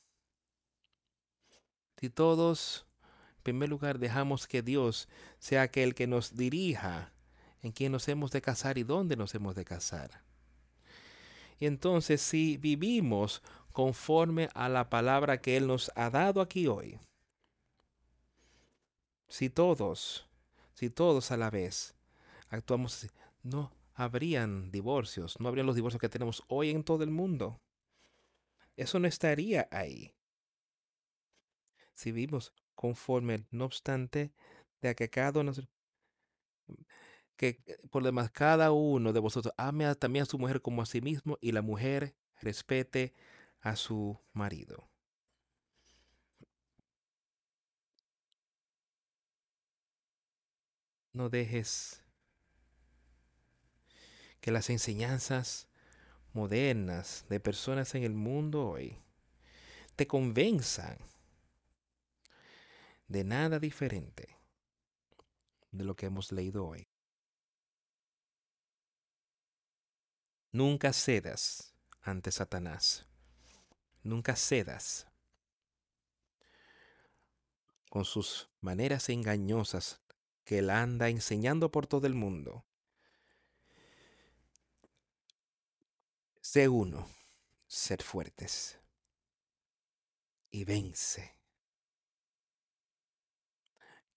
si 1.97 2.09
todos, 2.09 2.85
en 3.37 3.43
primer 3.43 3.69
lugar, 3.69 3.99
dejamos 3.99 4.47
que 4.47 4.61
Dios 4.61 5.07
sea 5.37 5.61
aquel 5.61 5.93
que 5.93 6.07
nos 6.07 6.35
dirija 6.35 7.13
en 7.61 7.71
quién 7.71 7.91
nos 7.91 8.07
hemos 8.07 8.31
de 8.31 8.41
casar 8.41 8.77
y 8.77 8.83
dónde 8.83 9.15
nos 9.15 9.35
hemos 9.35 9.55
de 9.55 9.65
casar. 9.65 10.23
Y 11.59 11.67
entonces 11.67 12.21
si 12.21 12.57
vivimos 12.57 13.43
conforme 13.71 14.49
a 14.55 14.67
la 14.67 14.89
palabra 14.89 15.41
que 15.41 15.57
Él 15.57 15.67
nos 15.67 15.91
ha 15.95 16.09
dado 16.09 16.41
aquí 16.41 16.67
hoy, 16.67 16.99
si 19.27 19.49
todos, 19.49 20.27
si 20.73 20.89
todos 20.89 21.31
a 21.31 21.37
la 21.37 21.49
vez 21.49 21.95
actuamos 22.49 22.95
así, 22.95 23.07
no 23.43 23.71
habrían 23.93 24.71
divorcios, 24.71 25.39
no 25.39 25.47
habrían 25.47 25.67
los 25.67 25.75
divorcios 25.75 26.01
que 26.01 26.09
tenemos 26.09 26.43
hoy 26.47 26.69
en 26.69 26.83
todo 26.83 27.03
el 27.03 27.11
mundo. 27.11 27.61
Eso 28.75 28.99
no 28.99 29.07
estaría 29.07 29.67
ahí. 29.71 30.13
Si 31.93 32.11
vivimos 32.11 32.53
conforme, 32.75 33.45
no 33.51 33.65
obstante, 33.65 34.33
de 34.81 34.95
que 34.95 35.09
cada 35.09 35.39
uno, 35.39 35.51
que 37.35 37.59
por 37.89 38.03
demás 38.03 38.31
cada 38.31 38.71
uno 38.71 39.13
de 39.13 39.19
vosotros 39.19 39.53
ame 39.57 39.93
también 39.95 40.23
a 40.23 40.25
su 40.25 40.39
mujer 40.39 40.61
como 40.61 40.81
a 40.81 40.85
sí 40.85 41.01
mismo 41.01 41.37
y 41.41 41.51
la 41.51 41.61
mujer 41.61 42.15
respete 42.39 43.13
a 43.61 43.75
su 43.75 44.19
marido. 44.33 44.90
No 51.13 51.29
dejes 51.29 52.03
que 54.39 54.51
las 54.51 54.69
enseñanzas 54.69 55.67
modernas 56.33 57.25
de 57.29 57.39
personas 57.39 57.93
en 57.95 58.03
el 58.03 58.13
mundo 58.13 58.67
hoy 58.67 58.97
te 59.95 60.07
convenzan 60.07 60.97
de 63.07 63.23
nada 63.23 63.59
diferente 63.59 64.37
de 65.71 65.83
lo 65.83 65.95
que 65.95 66.05
hemos 66.05 66.31
leído 66.31 66.65
hoy. 66.65 66.87
Nunca 70.53 70.91
cedas 70.91 71.73
ante 72.01 72.31
Satanás. 72.31 73.05
Nunca 74.03 74.35
cedas 74.35 75.07
con 77.89 78.05
sus 78.05 78.49
maneras 78.61 79.09
engañosas 79.09 80.00
que 80.51 80.59
él 80.59 80.69
anda 80.69 81.07
enseñando 81.07 81.71
por 81.71 81.87
todo 81.87 82.07
el 82.07 82.13
mundo. 82.13 82.65
Sé 86.41 86.67
uno, 86.67 87.07
ser 87.67 88.03
fuertes 88.03 88.77
y 90.49 90.65
vence. 90.65 91.37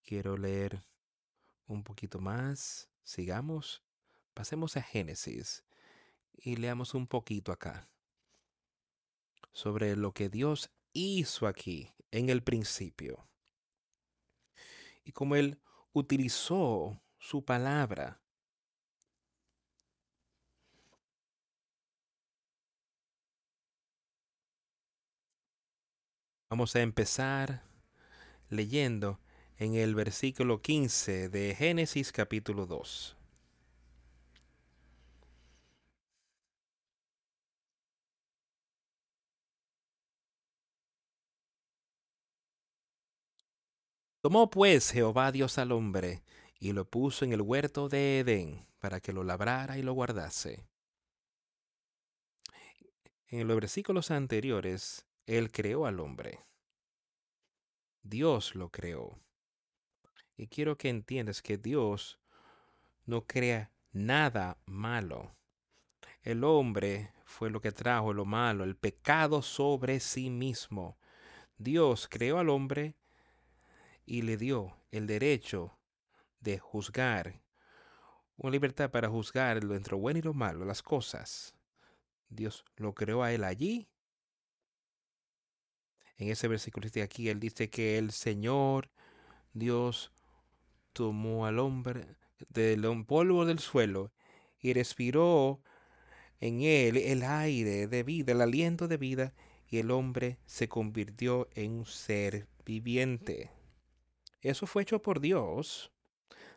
Quiero 0.03 0.37
leer 0.37 0.83
un 1.69 1.85
poquito 1.85 2.19
más. 2.19 2.91
Sigamos. 3.05 3.85
Pasemos 4.33 4.77
a 4.77 4.83
Génesis 4.83 5.65
y 6.33 6.57
leamos 6.57 6.95
un 6.95 7.07
poquito 7.07 7.53
acá 7.53 7.89
sobre 9.53 9.95
lo 9.95 10.11
que 10.11 10.29
Dios 10.29 10.73
hizo 10.93 11.47
aquí 11.47 11.95
en 12.11 12.29
el 12.29 12.43
principio 12.43 13.25
y 15.05 15.13
cómo 15.13 15.37
Él 15.37 15.61
utilizó 15.95 17.01
su 17.19 17.45
palabra. 17.45 18.21
Vamos 26.51 26.77
a 26.77 26.83
empezar 26.83 27.65
leyendo 28.49 29.19
en 29.57 29.75
el 29.75 29.95
versículo 29.95 30.61
15 30.61 31.29
de 31.29 31.55
Génesis 31.55 32.13
capítulo 32.13 32.67
2. 32.67 33.17
Tomó 44.25 44.49
pues 44.49 44.91
Jehová 44.91 45.33
Dios 45.33 45.59
al 45.59 45.71
hombre 45.71 46.23
y 46.59 46.73
lo 46.73 46.89
puso 46.89 47.27
en 47.27 47.35
el 47.35 47.43
huerto 47.43 47.91
de 47.91 48.21
Edén 48.21 48.67
para 48.79 48.99
que 48.99 49.13
lo 49.13 49.23
labrara 49.23 49.77
y 49.77 49.83
lo 49.83 49.93
guardase. 49.93 50.67
En 53.29 53.47
los 53.47 53.55
versículos 53.55 54.11
anteriores, 54.11 55.05
Él 55.27 55.53
creó 55.53 55.85
al 55.85 56.01
hombre. 56.01 56.41
Dios 58.03 58.55
lo 58.55 58.71
creó. 58.71 59.19
Y 60.39 60.47
quiero 60.47 60.79
que 60.79 60.89
entiendas 60.89 61.43
que 61.43 61.59
Dios 61.59 62.19
no 63.05 63.27
crea 63.27 63.73
nada 63.93 64.57
malo. 64.65 65.37
El 66.23 66.45
hombre 66.45 67.13
fue 67.27 67.51
lo 67.51 67.61
que 67.61 67.73
trajo 67.73 68.15
lo 68.15 68.25
malo, 68.25 68.65
el 68.65 68.75
pecado 68.75 69.43
sobre 69.43 70.01
sí 70.01 70.31
mismo. 70.31 70.97
Dios 71.59 72.09
creó 72.09 72.39
al 72.39 72.49
hombre 72.49 72.97
y 74.07 74.23
le 74.23 74.37
dio 74.37 74.77
el 74.91 75.07
derecho 75.07 75.79
de 76.41 76.59
juzgar, 76.59 77.43
una 78.37 78.53
libertad 78.53 78.91
para 78.91 79.09
juzgar 79.09 79.59
entre 79.59 79.95
bueno 79.97 80.19
y 80.19 80.23
lo 80.23 80.35
malo, 80.35 80.65
las 80.65 80.83
cosas. 80.83 81.55
Dios 82.29 82.65
lo 82.77 82.95
creó 82.95 83.23
a 83.23 83.33
él 83.33 83.45
allí. 83.45 83.89
En 86.17 86.29
ese 86.29 86.49
versículo 86.49 86.89
de 86.89 87.03
aquí, 87.03 87.29
él 87.29 87.41
dice 87.41 87.71
que 87.71 87.99
el 87.99 88.13
Señor 88.13 88.91
Dios 89.53 90.13
tomó 90.93 91.47
al 91.47 91.59
hombre 91.59 92.17
del 92.49 93.05
polvo 93.05 93.45
del 93.45 93.59
suelo 93.59 94.13
y 94.61 94.73
respiró 94.73 95.61
en 96.41 96.63
él 96.63 96.97
el 96.97 97.23
aire 97.23 97.87
de 97.87 98.03
vida, 98.03 98.33
el 98.33 98.41
aliento 98.41 98.89
de 98.89 98.97
vida, 98.97 99.35
y 99.69 99.79
el 99.79 99.91
hombre 99.91 100.39
se 100.47 100.69
convirtió 100.69 101.49
en 101.55 101.73
un 101.73 101.87
ser 101.87 102.47
viviente. 102.65 103.51
Eso 104.45 104.67
fue 104.67 104.83
hecho 104.83 105.01
por 105.01 105.21
Dios. 105.21 105.91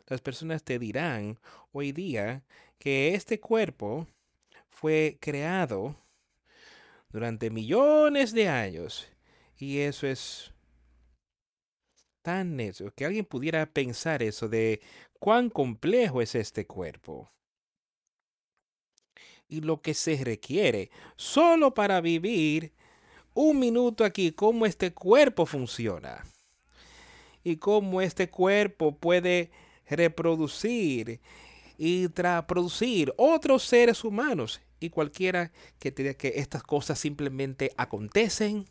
Las 0.06 0.20
personas 0.20 0.62
te 0.62 0.78
dirán 0.78 1.38
hoy 1.72 1.92
día 1.92 2.44
que 2.78 3.14
este 3.14 3.40
cuerpo 3.40 4.06
fue 4.68 5.16
creado 5.20 5.96
durante 7.08 7.48
millones 7.48 8.32
de 8.32 8.46
años. 8.48 9.08
Y 9.56 9.78
eso 9.78 10.06
es 10.06 10.52
tan 12.20 12.56
necio 12.56 12.92
que 12.94 13.06
alguien 13.06 13.24
pudiera 13.24 13.64
pensar 13.64 14.22
eso 14.22 14.50
de 14.50 14.82
cuán 15.18 15.48
complejo 15.48 16.20
es 16.20 16.34
este 16.34 16.66
cuerpo. 16.66 17.30
Y 19.48 19.62
lo 19.62 19.80
que 19.80 19.94
se 19.94 20.22
requiere 20.22 20.90
solo 21.16 21.72
para 21.72 22.02
vivir 22.02 22.74
un 23.32 23.58
minuto 23.58 24.04
aquí, 24.04 24.32
cómo 24.32 24.66
este 24.66 24.92
cuerpo 24.92 25.46
funciona. 25.46 26.22
Y 27.48 27.56
cómo 27.56 28.02
este 28.02 28.28
cuerpo 28.28 28.94
puede 28.94 29.50
reproducir 29.88 31.18
y 31.78 32.08
producir 32.46 33.14
otros 33.16 33.62
seres 33.62 34.04
humanos 34.04 34.60
y 34.80 34.90
cualquiera 34.90 35.50
que 35.78 35.94
que 35.94 36.32
estas 36.36 36.62
cosas 36.62 36.98
simplemente 36.98 37.72
acontecen 37.78 38.66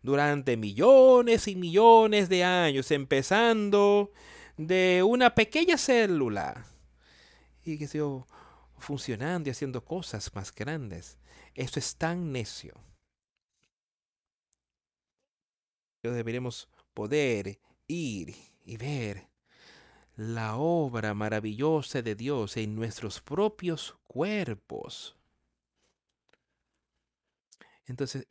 durante 0.00 0.56
millones 0.56 1.48
y 1.48 1.56
millones 1.56 2.28
de 2.28 2.44
años, 2.44 2.92
empezando 2.92 4.12
de 4.56 5.02
una 5.02 5.34
pequeña 5.34 5.76
célula 5.76 6.66
y 7.64 7.78
que 7.78 7.88
sigo 7.88 8.28
funcionando 8.78 9.48
y 9.48 9.50
haciendo 9.50 9.84
cosas 9.84 10.32
más 10.36 10.54
grandes. 10.54 11.18
Esto 11.56 11.80
es 11.80 11.96
tan 11.96 12.30
necio. 12.30 12.74
Que 16.00 16.10
deberíamos 16.10 16.68
poder 16.94 17.58
ir 17.88 18.36
y 18.64 18.76
ver 18.76 19.28
la 20.16 20.56
obra 20.56 21.14
maravillosa 21.14 22.02
de 22.02 22.14
Dios 22.14 22.56
en 22.56 22.74
nuestros 22.74 23.20
propios 23.20 23.96
cuerpos. 24.06 25.16
Entonces 27.86 28.26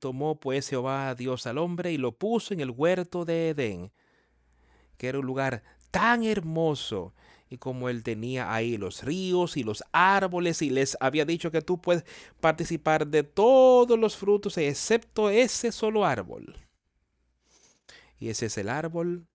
tomó 0.00 0.40
pues 0.40 0.68
Jehová 0.68 1.14
Dios 1.14 1.46
al 1.46 1.58
hombre 1.58 1.92
y 1.92 1.96
lo 1.96 2.12
puso 2.12 2.52
en 2.52 2.60
el 2.60 2.70
huerto 2.70 3.24
de 3.24 3.50
Edén, 3.50 3.92
que 4.96 5.08
era 5.08 5.20
un 5.20 5.26
lugar 5.26 5.62
tan 5.90 6.24
hermoso. 6.24 7.14
Y 7.52 7.58
como 7.58 7.88
él 7.88 8.04
tenía 8.04 8.54
ahí 8.54 8.76
los 8.76 9.02
ríos 9.02 9.56
y 9.56 9.64
los 9.64 9.82
árboles 9.92 10.62
y 10.62 10.70
les 10.70 10.96
había 11.00 11.24
dicho 11.24 11.50
que 11.50 11.60
tú 11.60 11.80
puedes 11.80 12.04
participar 12.40 13.06
de 13.08 13.24
todos 13.24 13.98
los 13.98 14.16
frutos 14.16 14.56
excepto 14.56 15.30
ese 15.30 15.72
solo 15.72 16.04
árbol. 16.04 16.56
Y 18.20 18.28
ese 18.28 18.46
es 18.46 18.58
el 18.58 18.68
árbol 18.68 19.26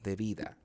de 0.00 0.16
vida. 0.16 0.56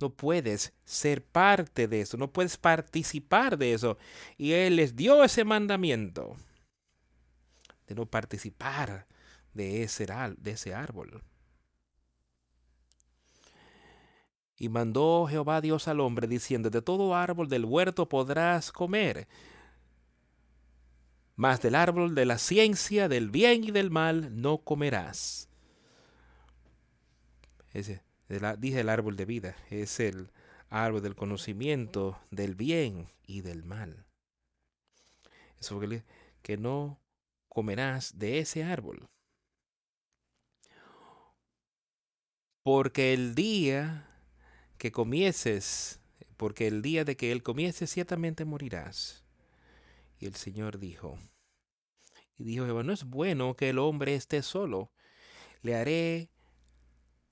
No 0.00 0.10
puedes 0.10 0.72
ser 0.84 1.24
parte 1.24 1.86
de 1.86 2.00
eso, 2.00 2.16
no 2.16 2.32
puedes 2.32 2.56
participar 2.56 3.58
de 3.58 3.74
eso. 3.74 3.98
Y 4.36 4.52
Él 4.52 4.76
les 4.76 4.96
dio 4.96 5.22
ese 5.22 5.44
mandamiento 5.44 6.36
de 7.86 7.94
no 7.94 8.06
participar 8.06 9.06
de 9.52 9.82
ese, 9.82 10.06
de 10.06 10.50
ese 10.50 10.74
árbol. 10.74 11.22
Y 14.56 14.68
mandó 14.68 15.26
Jehová 15.28 15.60
Dios 15.60 15.88
al 15.88 16.00
hombre, 16.00 16.26
diciendo, 16.26 16.70
de 16.70 16.80
todo 16.80 17.14
árbol 17.14 17.48
del 17.48 17.64
huerto 17.64 18.08
podrás 18.08 18.72
comer, 18.72 19.28
mas 21.36 21.60
del 21.60 21.74
árbol 21.74 22.14
de 22.14 22.26
la 22.26 22.38
ciencia, 22.38 23.08
del 23.08 23.30
bien 23.30 23.64
y 23.64 23.70
del 23.70 23.90
mal, 23.90 24.40
no 24.40 24.58
comerás. 24.58 25.48
Ese, 27.72 28.02
dije 28.58 28.80
el 28.80 28.88
árbol 28.88 29.16
de 29.16 29.24
vida, 29.24 29.56
es 29.70 29.98
el 29.98 30.30
árbol 30.70 31.02
del 31.02 31.16
conocimiento 31.16 32.20
del 32.30 32.54
bien 32.54 33.08
y 33.26 33.40
del 33.40 33.64
mal. 33.64 34.06
Eso 35.58 35.80
que 36.42 36.56
no 36.56 37.00
comerás 37.48 38.18
de 38.18 38.38
ese 38.38 38.62
árbol. 38.62 39.06
Porque 42.62 43.12
el 43.12 43.34
día 43.34 44.08
que 44.78 44.92
comieses, 44.92 46.00
porque 46.36 46.66
el 46.66 46.82
día 46.82 47.04
de 47.04 47.16
que 47.16 47.32
él 47.32 47.42
comiese, 47.42 47.86
ciertamente 47.86 48.44
morirás. 48.44 49.23
Y 50.24 50.26
el 50.26 50.36
Señor 50.36 50.78
dijo, 50.78 51.18
y 52.38 52.44
dijo 52.44 52.64
Jehová, 52.64 52.82
no 52.82 52.94
es 52.94 53.04
bueno 53.04 53.56
que 53.56 53.68
el 53.68 53.78
hombre 53.78 54.14
esté 54.14 54.40
solo, 54.40 54.90
le 55.60 55.74
haré 55.74 56.30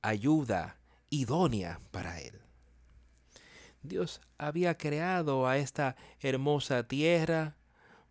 ayuda 0.03 0.79
idónea 1.09 1.81
para 1.91 2.21
él. 2.21 2.39
Dios 3.81 4.21
había 4.37 4.77
creado 4.77 5.47
a 5.47 5.57
esta 5.57 5.97
hermosa 6.21 6.87
tierra, 6.87 7.57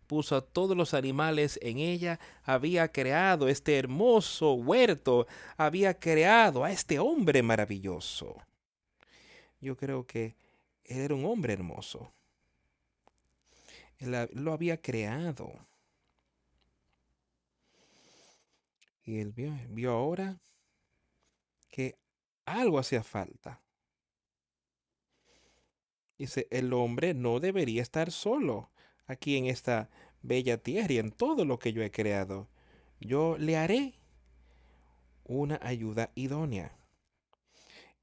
puso 0.08 0.34
a 0.34 0.40
todos 0.40 0.76
los 0.76 0.94
animales 0.94 1.60
en 1.62 1.78
ella, 1.78 2.18
había 2.42 2.90
creado 2.90 3.46
este 3.46 3.78
hermoso 3.78 4.54
huerto, 4.54 5.28
había 5.56 5.96
creado 5.96 6.64
a 6.64 6.72
este 6.72 6.98
hombre 6.98 7.40
maravilloso. 7.44 8.36
Yo 9.60 9.76
creo 9.76 10.04
que 10.08 10.34
él 10.82 11.02
era 11.02 11.14
un 11.14 11.24
hombre 11.24 11.52
hermoso. 11.52 12.12
Lo 14.02 14.52
había 14.52 14.80
creado. 14.80 15.52
Y 19.04 19.18
él 19.18 19.32
vio, 19.32 19.52
vio 19.68 19.92
ahora 19.92 20.38
que 21.70 21.98
algo 22.44 22.78
hacía 22.78 23.02
falta. 23.02 23.60
Dice, 26.18 26.46
el 26.50 26.72
hombre 26.72 27.14
no 27.14 27.40
debería 27.40 27.82
estar 27.82 28.12
solo 28.12 28.70
aquí 29.06 29.36
en 29.36 29.46
esta 29.46 29.90
bella 30.22 30.56
tierra 30.56 30.92
y 30.92 30.98
en 30.98 31.10
todo 31.10 31.44
lo 31.44 31.58
que 31.58 31.72
yo 31.72 31.82
he 31.82 31.90
creado. 31.90 32.48
Yo 33.00 33.36
le 33.38 33.56
haré 33.56 33.94
una 35.24 35.58
ayuda 35.62 36.12
idónea. 36.14 36.76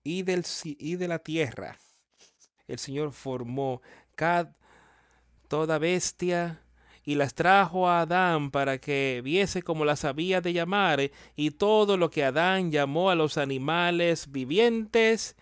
Y, 0.03 0.23
del, 0.23 0.45
y 0.63 0.95
de 0.95 1.07
la 1.07 1.19
tierra, 1.19 1.77
el 2.67 2.79
Señor 2.79 3.11
formó 3.11 3.81
cada, 4.15 4.55
toda 5.49 5.79
bestia 5.79 6.61
y 7.03 7.15
las 7.15 7.33
trajo 7.33 7.89
a 7.89 8.01
Adán 8.01 8.51
para 8.51 8.77
que 8.77 9.21
viese 9.23 9.63
como 9.63 9.83
las 9.83 10.05
había 10.05 10.41
de 10.41 10.53
llamar, 10.53 11.11
y 11.35 11.51
todo 11.51 11.97
lo 11.97 12.11
que 12.11 12.23
Adán 12.23 12.71
llamó 12.71 13.09
a 13.09 13.15
los 13.15 13.37
animales 13.37 14.31
vivientes, 14.31 15.35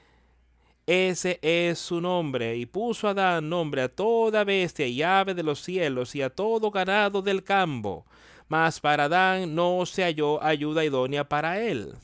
ese 0.85 1.39
es 1.41 1.77
su 1.77 1.99
nombre, 1.99 2.55
y 2.55 2.65
puso 2.65 3.09
Adán 3.09 3.49
nombre 3.49 3.81
a 3.81 3.89
toda 3.89 4.45
bestia 4.45 4.87
y 4.87 5.03
ave 5.03 5.33
de 5.33 5.43
los 5.43 5.61
cielos 5.61 6.15
y 6.15 6.21
a 6.21 6.29
todo 6.29 6.71
ganado 6.71 7.21
del 7.21 7.43
campo, 7.43 8.05
mas 8.47 8.79
para 8.79 9.03
Adán 9.03 9.53
no 9.53 9.85
se 9.85 10.03
halló 10.03 10.41
ayuda 10.41 10.85
idónea 10.85 11.27
para 11.27 11.59
él. 11.59 11.95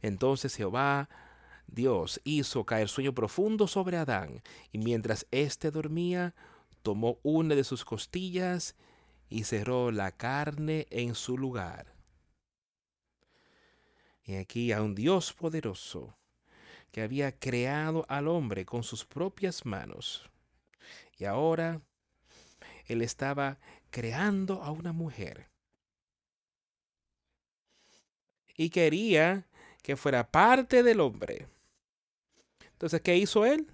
Entonces 0.00 0.56
Jehová 0.56 1.10
Dios 1.72 2.20
hizo 2.24 2.64
caer 2.64 2.88
sueño 2.88 3.14
profundo 3.14 3.66
sobre 3.66 3.96
Adán, 3.96 4.42
y 4.72 4.78
mientras 4.78 5.26
éste 5.30 5.70
dormía, 5.70 6.34
tomó 6.82 7.18
una 7.22 7.54
de 7.54 7.64
sus 7.64 7.84
costillas 7.84 8.74
y 9.28 9.44
cerró 9.44 9.90
la 9.90 10.10
carne 10.12 10.86
en 10.90 11.14
su 11.14 11.38
lugar. 11.38 11.94
Y 14.24 14.36
aquí 14.36 14.72
a 14.72 14.82
un 14.82 14.94
Dios 14.94 15.32
poderoso 15.32 16.16
que 16.90 17.02
había 17.02 17.38
creado 17.38 18.04
al 18.08 18.28
hombre 18.28 18.66
con 18.66 18.82
sus 18.82 19.04
propias 19.04 19.64
manos. 19.64 20.28
Y 21.18 21.24
ahora 21.24 21.80
él 22.86 23.02
estaba 23.02 23.58
creando 23.90 24.62
a 24.62 24.70
una 24.72 24.92
mujer. 24.92 25.48
Y 28.56 28.70
quería 28.70 29.46
que 29.82 29.96
fuera 29.96 30.30
parte 30.30 30.82
del 30.82 31.00
hombre. 31.00 31.48
Entonces, 32.80 33.02
¿qué 33.02 33.16
hizo 33.16 33.44
él? 33.44 33.66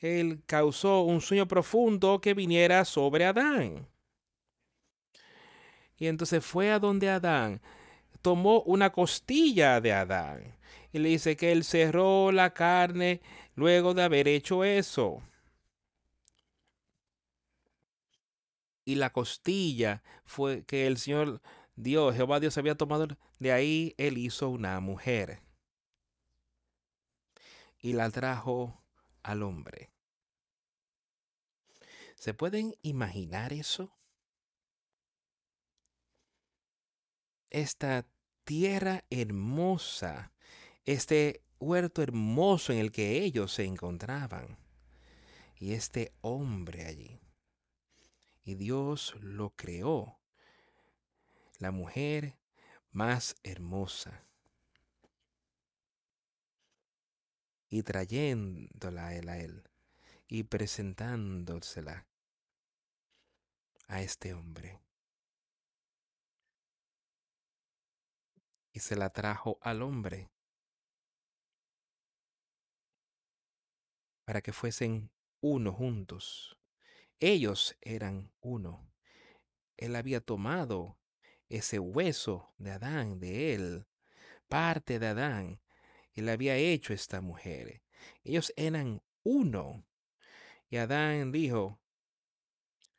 él 0.00 0.42
causó 0.46 1.02
un 1.02 1.20
sueño 1.20 1.46
profundo 1.46 2.20
que 2.20 2.34
viniera 2.34 2.84
sobre 2.84 3.24
Adán. 3.24 3.88
Y 5.96 6.08
entonces 6.08 6.44
fue 6.44 6.72
a 6.72 6.80
donde 6.80 7.08
Adán, 7.08 7.60
tomó 8.20 8.62
una 8.62 8.90
costilla 8.90 9.80
de 9.80 9.92
Adán 9.92 10.56
y 10.92 10.98
le 10.98 11.10
dice 11.10 11.36
que 11.36 11.52
él 11.52 11.62
cerró 11.62 12.32
la 12.32 12.52
carne 12.52 13.20
luego 13.54 13.94
de 13.94 14.02
haber 14.02 14.26
hecho 14.26 14.64
eso. 14.64 15.22
Y 18.84 18.96
la 18.96 19.10
costilla 19.10 20.02
fue 20.24 20.64
que 20.64 20.88
el 20.88 20.98
Señor 20.98 21.40
Dios, 21.76 22.16
Jehová 22.16 22.40
Dios 22.40 22.58
había 22.58 22.74
tomado, 22.74 23.06
de 23.38 23.52
ahí 23.52 23.94
él 23.96 24.18
hizo 24.18 24.48
una 24.48 24.80
mujer 24.80 25.40
y 27.82 27.92
la 27.92 28.08
trajo 28.10 28.80
al 29.22 29.42
hombre. 29.42 29.90
¿Se 32.14 32.32
pueden 32.32 32.74
imaginar 32.82 33.52
eso? 33.52 33.92
Esta 37.50 38.06
tierra 38.44 39.04
hermosa, 39.10 40.32
este 40.84 41.44
huerto 41.58 42.02
hermoso 42.02 42.72
en 42.72 42.78
el 42.78 42.92
que 42.92 43.22
ellos 43.22 43.52
se 43.52 43.64
encontraban, 43.64 44.56
y 45.56 45.72
este 45.72 46.14
hombre 46.20 46.86
allí. 46.86 47.20
Y 48.44 48.54
Dios 48.54 49.14
lo 49.20 49.50
creó, 49.50 50.20
la 51.58 51.72
mujer 51.72 52.38
más 52.92 53.34
hermosa. 53.42 54.24
Y 57.72 57.82
trayéndola 57.82 59.14
él, 59.14 59.30
a 59.30 59.38
él 59.38 59.64
y 60.28 60.42
presentándosela 60.42 62.06
a 63.88 64.02
este 64.02 64.34
hombre. 64.34 64.78
Y 68.72 68.80
se 68.80 68.94
la 68.94 69.08
trajo 69.08 69.58
al 69.62 69.80
hombre 69.80 70.30
para 74.26 74.42
que 74.42 74.52
fuesen 74.52 75.10
uno 75.40 75.72
juntos. 75.72 76.58
Ellos 77.20 77.74
eran 77.80 78.34
uno. 78.42 78.92
Él 79.78 79.96
había 79.96 80.20
tomado 80.20 80.98
ese 81.48 81.78
hueso 81.78 82.52
de 82.58 82.72
Adán, 82.72 83.18
de 83.18 83.54
él, 83.54 83.86
parte 84.48 84.98
de 84.98 85.06
Adán, 85.06 85.62
él 86.14 86.28
había 86.28 86.56
hecho 86.56 86.92
esta 86.92 87.20
mujer. 87.20 87.82
Ellos 88.24 88.52
eran 88.56 89.02
uno. 89.22 89.84
Y 90.68 90.76
Adán 90.76 91.32
dijo, 91.32 91.78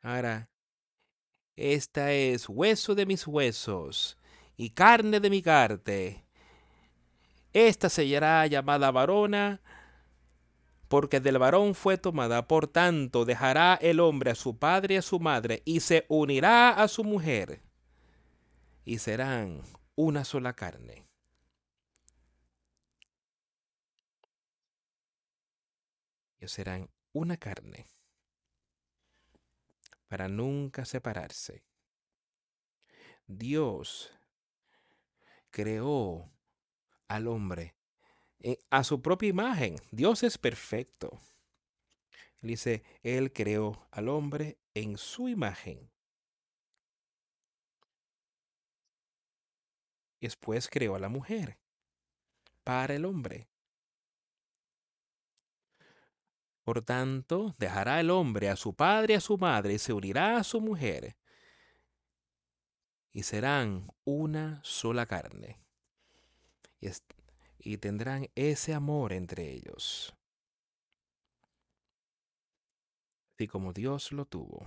ahora, 0.02 0.50
esta 1.56 2.12
es 2.12 2.48
hueso 2.48 2.94
de 2.94 3.06
mis 3.06 3.26
huesos 3.26 4.18
y 4.56 4.70
carne 4.70 5.20
de 5.20 5.30
mi 5.30 5.42
carne. 5.42 6.24
Esta 7.52 7.88
será 7.88 8.46
llamada 8.46 8.90
varona, 8.90 9.62
porque 10.88 11.20
del 11.20 11.38
varón 11.38 11.74
fue 11.74 11.98
tomada. 11.98 12.48
Por 12.48 12.66
tanto, 12.66 13.24
dejará 13.24 13.78
el 13.80 14.00
hombre 14.00 14.32
a 14.32 14.34
su 14.34 14.58
padre 14.58 14.94
y 14.94 14.98
a 14.98 15.02
su 15.02 15.20
madre, 15.20 15.62
y 15.64 15.80
se 15.80 16.04
unirá 16.08 16.70
a 16.70 16.88
su 16.88 17.04
mujer, 17.04 17.62
y 18.84 18.98
serán 18.98 19.62
una 19.94 20.24
sola 20.24 20.52
carne. 20.54 21.03
Serán 26.48 26.90
una 27.12 27.36
carne 27.36 27.86
para 30.08 30.28
nunca 30.28 30.84
separarse. 30.84 31.64
Dios 33.26 34.12
creó 35.50 36.30
al 37.08 37.26
hombre 37.28 37.74
eh, 38.40 38.58
a 38.70 38.84
su 38.84 39.00
propia 39.00 39.30
imagen. 39.30 39.76
Dios 39.90 40.22
es 40.22 40.36
perfecto. 40.36 41.18
Dice, 42.42 42.82
Él 43.02 43.32
creó 43.32 43.88
al 43.90 44.08
hombre 44.08 44.58
en 44.74 44.98
su 44.98 45.28
imagen. 45.28 45.90
Después 50.20 50.68
creó 50.68 50.94
a 50.94 50.98
la 50.98 51.08
mujer 51.08 51.58
para 52.64 52.94
el 52.94 53.04
hombre. 53.04 53.48
Por 56.64 56.82
tanto, 56.82 57.54
dejará 57.58 58.00
el 58.00 58.10
hombre 58.10 58.48
a 58.48 58.56
su 58.56 58.74
padre 58.74 59.14
y 59.14 59.16
a 59.16 59.20
su 59.20 59.36
madre 59.36 59.74
y 59.74 59.78
se 59.78 59.92
unirá 59.92 60.38
a 60.38 60.44
su 60.44 60.60
mujer 60.60 61.16
y 63.12 63.22
serán 63.22 63.86
una 64.04 64.60
sola 64.64 65.06
carne. 65.06 65.58
Y, 66.80 66.88
y 67.58 67.78
tendrán 67.78 68.28
ese 68.34 68.74
amor 68.74 69.12
entre 69.12 69.52
ellos. 69.52 70.14
Así 73.34 73.46
como 73.46 73.72
Dios 73.72 74.10
lo 74.10 74.26
tuvo 74.26 74.66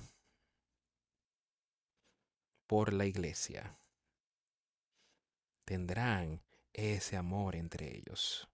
por 2.68 2.94
la 2.94 3.06
iglesia. 3.06 3.78
Tendrán 5.66 6.42
ese 6.74 7.18
amor 7.18 7.56
entre 7.56 7.98
ellos. 7.98 8.48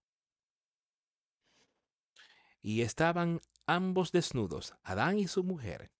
Y 2.63 2.81
estaban 2.81 3.41
ambos 3.67 4.11
desnudos, 4.11 4.73
Adán 4.81 5.19
y 5.19 5.27
su 5.27 5.43
mujer, 5.43 5.91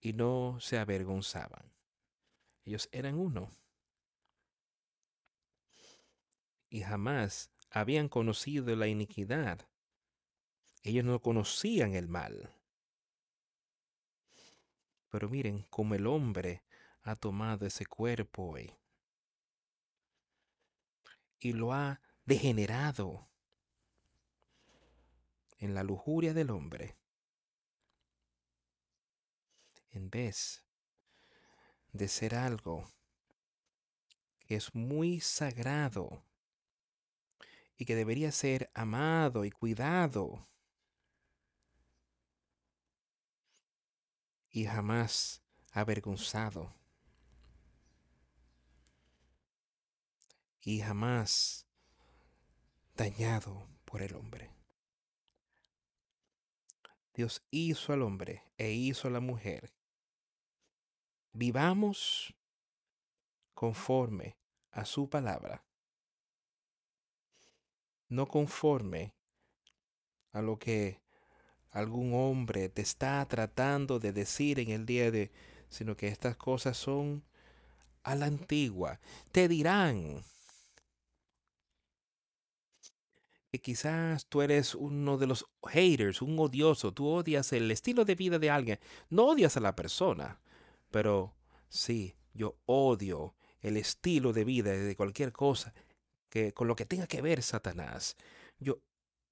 y 0.00 0.12
no 0.12 0.58
se 0.60 0.78
avergonzaban. 0.78 1.72
Ellos 2.64 2.88
eran 2.92 3.18
uno. 3.18 3.50
Y 6.68 6.82
jamás 6.82 7.50
habían 7.70 8.08
conocido 8.08 8.76
la 8.76 8.86
iniquidad. 8.86 9.66
Ellos 10.82 11.04
no 11.04 11.20
conocían 11.20 11.94
el 11.94 12.06
mal. 12.06 12.54
Pero 15.08 15.28
miren 15.28 15.66
cómo 15.70 15.96
el 15.96 16.06
hombre 16.06 16.62
ha 17.02 17.16
tomado 17.16 17.66
ese 17.66 17.86
cuerpo 17.86 18.44
hoy 18.44 18.76
y 21.40 21.54
lo 21.54 21.72
ha 21.72 22.00
degenerado 22.24 23.29
en 25.60 25.74
la 25.74 25.84
lujuria 25.84 26.34
del 26.34 26.50
hombre. 26.50 26.96
En 29.92 30.10
vez 30.10 30.64
de 31.92 32.08
ser 32.08 32.34
algo 32.34 32.90
que 34.40 34.56
es 34.56 34.74
muy 34.74 35.20
sagrado 35.20 36.24
y 37.76 37.84
que 37.84 37.94
debería 37.94 38.32
ser 38.32 38.70
amado 38.74 39.44
y 39.44 39.50
cuidado 39.50 40.46
y 44.50 44.64
jamás 44.64 45.42
avergonzado 45.72 46.74
y 50.60 50.80
jamás 50.80 51.66
dañado 52.94 53.66
por 53.84 54.02
el 54.02 54.14
hombre. 54.14 54.59
Dios 57.14 57.42
hizo 57.50 57.92
al 57.92 58.02
hombre 58.02 58.44
e 58.56 58.72
hizo 58.72 59.08
a 59.08 59.10
la 59.10 59.20
mujer. 59.20 59.72
Vivamos 61.32 62.34
conforme 63.54 64.36
a 64.70 64.84
su 64.84 65.08
palabra, 65.08 65.64
no 68.08 68.26
conforme 68.26 69.14
a 70.32 70.42
lo 70.42 70.58
que 70.58 71.00
algún 71.70 72.14
hombre 72.14 72.68
te 72.68 72.82
está 72.82 73.24
tratando 73.26 73.98
de 73.98 74.12
decir 74.12 74.58
en 74.58 74.70
el 74.70 74.86
día 74.86 75.10
de, 75.10 75.30
sino 75.68 75.96
que 75.96 76.08
estas 76.08 76.36
cosas 76.36 76.76
son 76.76 77.24
a 78.02 78.14
la 78.14 78.26
antigua. 78.26 79.00
Te 79.32 79.48
dirán 79.48 80.22
que 83.50 83.60
quizás 83.60 84.26
tú 84.26 84.42
eres 84.42 84.74
uno 84.74 85.18
de 85.18 85.26
los 85.26 85.46
haters, 85.68 86.22
un 86.22 86.38
odioso, 86.38 86.92
tú 86.92 87.08
odias 87.08 87.52
el 87.52 87.70
estilo 87.70 88.04
de 88.04 88.14
vida 88.14 88.38
de 88.38 88.50
alguien, 88.50 88.78
no 89.08 89.26
odias 89.26 89.56
a 89.56 89.60
la 89.60 89.74
persona, 89.74 90.40
pero 90.90 91.34
sí, 91.68 92.14
yo 92.32 92.56
odio 92.66 93.34
el 93.60 93.76
estilo 93.76 94.32
de 94.32 94.44
vida 94.44 94.70
de 94.72 94.96
cualquier 94.96 95.32
cosa 95.32 95.74
que 96.28 96.52
con 96.52 96.68
lo 96.68 96.76
que 96.76 96.86
tenga 96.86 97.06
que 97.06 97.22
ver 97.22 97.42
Satanás. 97.42 98.16
Yo 98.60 98.78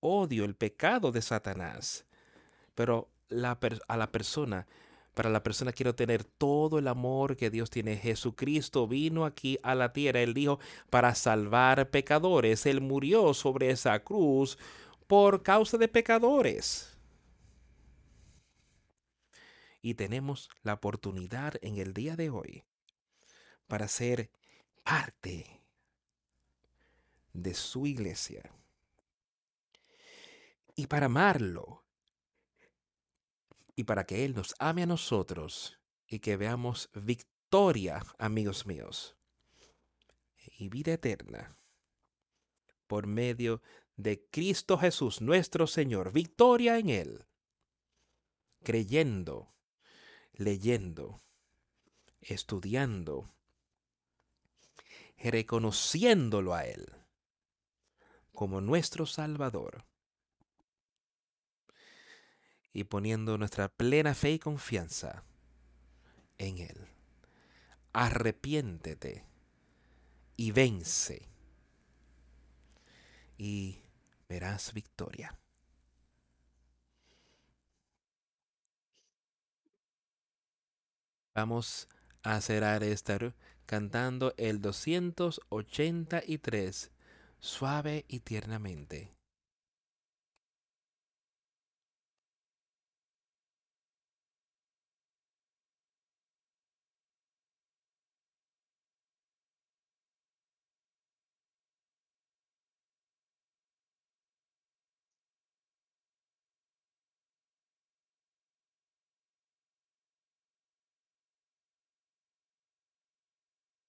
odio 0.01 0.45
el 0.45 0.57
pecado 0.57 1.13
de 1.13 1.23
Satanás, 1.23 2.05
pero 2.75 3.09
a 3.31 3.97
la 3.97 4.11
persona 4.11 4.67
para 5.19 5.31
la 5.31 5.43
persona 5.43 5.73
quiero 5.73 5.97
tener 5.97 6.23
todo 6.23 6.79
el 6.79 6.87
amor 6.87 7.37
que 7.37 7.51
Dios 7.51 7.71
tiene. 7.71 7.97
Jesucristo 7.97 8.87
vino 8.87 9.25
aquí 9.25 9.59
a 9.65 9.75
la 9.75 9.93
tierra, 9.93 10.21
Él 10.21 10.33
dijo, 10.33 10.61
para 10.91 11.13
salvar 11.17 11.91
pecadores. 11.91 12.67
Él 12.67 12.81
murió 12.81 13.35
sobre 13.35 13.71
esa 13.71 13.99
cruz 14.05 14.59
por 15.09 15.43
causa 15.43 15.77
de 15.77 15.89
pecadores. 15.89 16.97
Y 19.83 19.95
tenemos 19.95 20.51
la 20.63 20.75
oportunidad 20.75 21.55
en 21.63 21.79
el 21.79 21.95
día 21.95 22.15
de 22.15 22.31
hoy 22.31 22.63
para 23.67 23.89
ser 23.89 24.31
parte 24.85 25.65
de 27.33 27.55
su 27.55 27.89
iglesia. 27.89 28.53
Y 30.77 30.87
para 30.87 31.07
amarlo 31.07 31.88
y 33.79 33.85
para 33.85 34.07
que 34.07 34.25
Él 34.25 34.35
nos 34.35 34.57
ame 34.59 34.83
a 34.83 34.87
nosotros 34.87 35.79
y 36.05 36.19
que 36.19 36.37
veamos 36.37 36.91
victoria, 36.95 38.05
amigos 38.19 38.67
míos, 38.67 39.17
y 40.59 40.69
vida 40.69 40.95
eterna 40.95 41.57
por 42.89 43.07
medio 43.07 43.63
de 43.95 44.27
Cristo 44.33 44.79
Jesús, 44.79 45.21
nuestro 45.21 45.69
Señor, 45.69 46.13
victoria 46.13 46.77
en 46.81 46.89
Él, 46.89 47.27
creyendo, 48.65 49.55
leyendo, 50.33 51.23
estudiando, 52.21 53.31
reconociéndolo 55.19 56.53
a 56.53 56.67
Él 56.67 56.97
como 58.33 58.61
nuestro 58.61 59.07
Salvador 59.07 59.85
y 62.73 62.85
poniendo 62.85 63.37
nuestra 63.39 63.69
plena 63.69 64.15
fe 64.15 64.33
y 64.33 64.39
confianza 64.39 65.25
en 66.39 66.59
Él. 66.59 66.89
Arrepiéntete 67.93 69.25
y 70.37 70.53
vence 70.53 71.29
y 73.37 73.83
verás 74.29 74.73
victoria. 74.73 75.37
Vamos 81.35 81.89
a 82.23 82.41
cerrar 82.41 82.83
esta 82.83 83.35
cantando 83.65 84.35
el 84.39 84.61
283, 84.61 86.91
suave 87.39 88.05
y 88.09 88.19
tiernamente. 88.21 89.18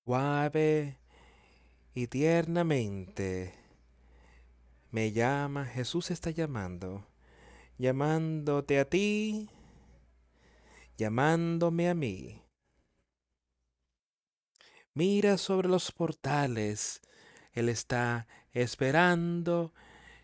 Suave 0.09 0.97
y 1.93 2.07
tiernamente 2.07 3.53
me 4.89 5.11
llama, 5.11 5.65
Jesús 5.65 6.09
está 6.09 6.31
llamando, 6.31 7.05
llamándote 7.77 8.79
a 8.79 8.85
ti, 8.85 9.51
llamándome 10.97 11.89
a 11.89 11.93
mí. 11.93 12.41
Mira 14.95 15.37
sobre 15.37 15.69
los 15.69 15.91
portales, 15.91 17.01
Él 17.53 17.69
está 17.69 18.25
esperando 18.51 19.75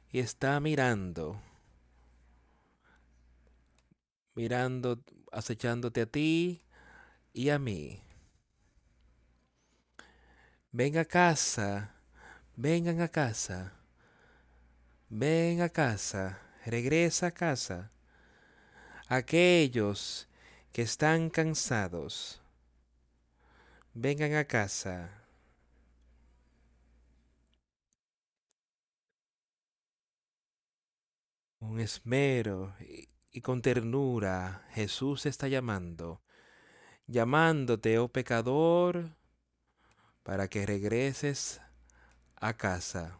y 0.09 0.17
está 0.17 0.59
mirando, 0.59 1.39
mirando, 4.33 5.03
acechándote 5.31 6.01
a 6.01 6.05
ti 6.07 6.63
y 7.33 7.49
a 7.49 7.59
mí. 7.59 8.04
Ven 10.77 10.97
a 10.97 11.05
casa, 11.05 11.95
vengan 12.57 12.99
a 12.99 13.07
casa, 13.07 13.71
ven 15.09 15.61
a 15.61 15.69
casa, 15.69 16.37
regresa 16.65 17.27
a 17.27 17.31
casa. 17.31 17.91
Aquellos 19.07 20.27
que 20.73 20.81
están 20.81 21.29
cansados, 21.29 22.41
vengan 23.93 24.33
a 24.33 24.43
casa. 24.43 25.23
Con 31.57 31.79
esmero 31.79 32.75
y, 33.31 33.39
con 33.39 33.61
ternura 33.61 34.67
Jesús 34.73 35.25
está 35.25 35.47
llamando, 35.47 36.21
llamándote, 37.07 37.97
oh 37.97 38.09
pecador, 38.09 39.15
para 40.25 40.47
que 40.47 40.65
regreses 40.65 41.61
a 42.37 42.57
casa. 42.57 43.19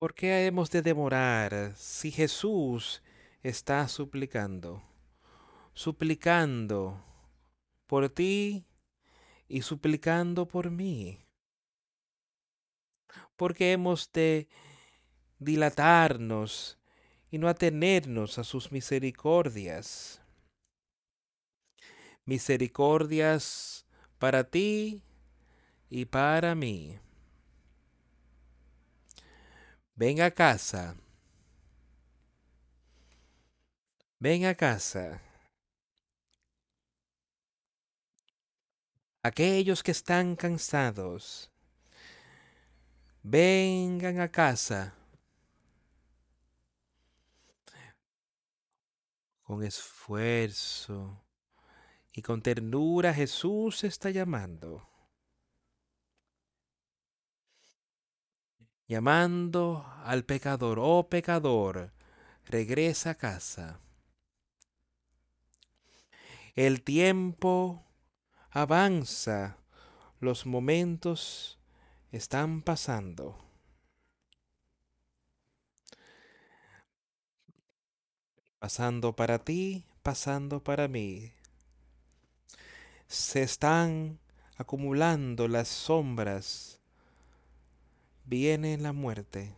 ¿Por 0.00 0.12
qué 0.12 0.46
hemos 0.46 0.70
de 0.72 0.82
demorar 0.82 1.72
si 1.76 2.10
Jesús 2.10 3.00
está 3.44 3.86
suplicando? 3.86 4.82
Suplicando 5.72 7.00
por 7.86 8.08
ti 8.08 8.66
y 9.46 9.62
suplicando 9.62 10.48
por 10.48 10.72
mí. 10.72 11.24
¿Por 13.36 13.54
qué 13.54 13.70
hemos 13.70 14.10
de 14.10 14.48
dilatarnos 15.38 16.76
y 17.30 17.38
no 17.38 17.46
atenernos 17.46 18.36
a 18.38 18.42
sus 18.42 18.72
misericordias? 18.72 20.21
Misericordias 22.24 23.84
para 24.18 24.44
ti 24.44 25.02
y 25.90 26.04
para 26.04 26.54
mí. 26.54 26.98
Ven 29.94 30.20
a 30.20 30.30
casa. 30.30 30.96
Ven 34.18 34.46
a 34.46 34.54
casa. 34.54 35.20
Aquellos 39.24 39.82
que 39.82 39.92
están 39.92 40.34
cansados, 40.34 41.50
vengan 43.22 44.18
a 44.18 44.28
casa. 44.28 44.94
Con 49.42 49.62
esfuerzo 49.62 51.21
y 52.12 52.22
con 52.22 52.42
ternura 52.42 53.14
Jesús 53.14 53.84
está 53.84 54.10
llamando. 54.10 54.88
Llamando 58.86 59.86
al 60.04 60.24
pecador, 60.24 60.78
oh 60.80 61.08
pecador, 61.08 61.92
regresa 62.44 63.10
a 63.10 63.14
casa. 63.14 63.80
El 66.54 66.82
tiempo 66.82 67.86
avanza, 68.50 69.56
los 70.20 70.44
momentos 70.44 71.58
están 72.10 72.60
pasando. 72.60 73.38
Pasando 78.58 79.16
para 79.16 79.38
ti, 79.38 79.86
pasando 80.02 80.62
para 80.62 80.86
mí. 80.86 81.32
Se 83.12 83.42
están 83.42 84.18
acumulando 84.56 85.46
las 85.46 85.68
sombras. 85.68 86.80
Viene 88.24 88.78
la 88.78 88.94
muerte, 88.94 89.54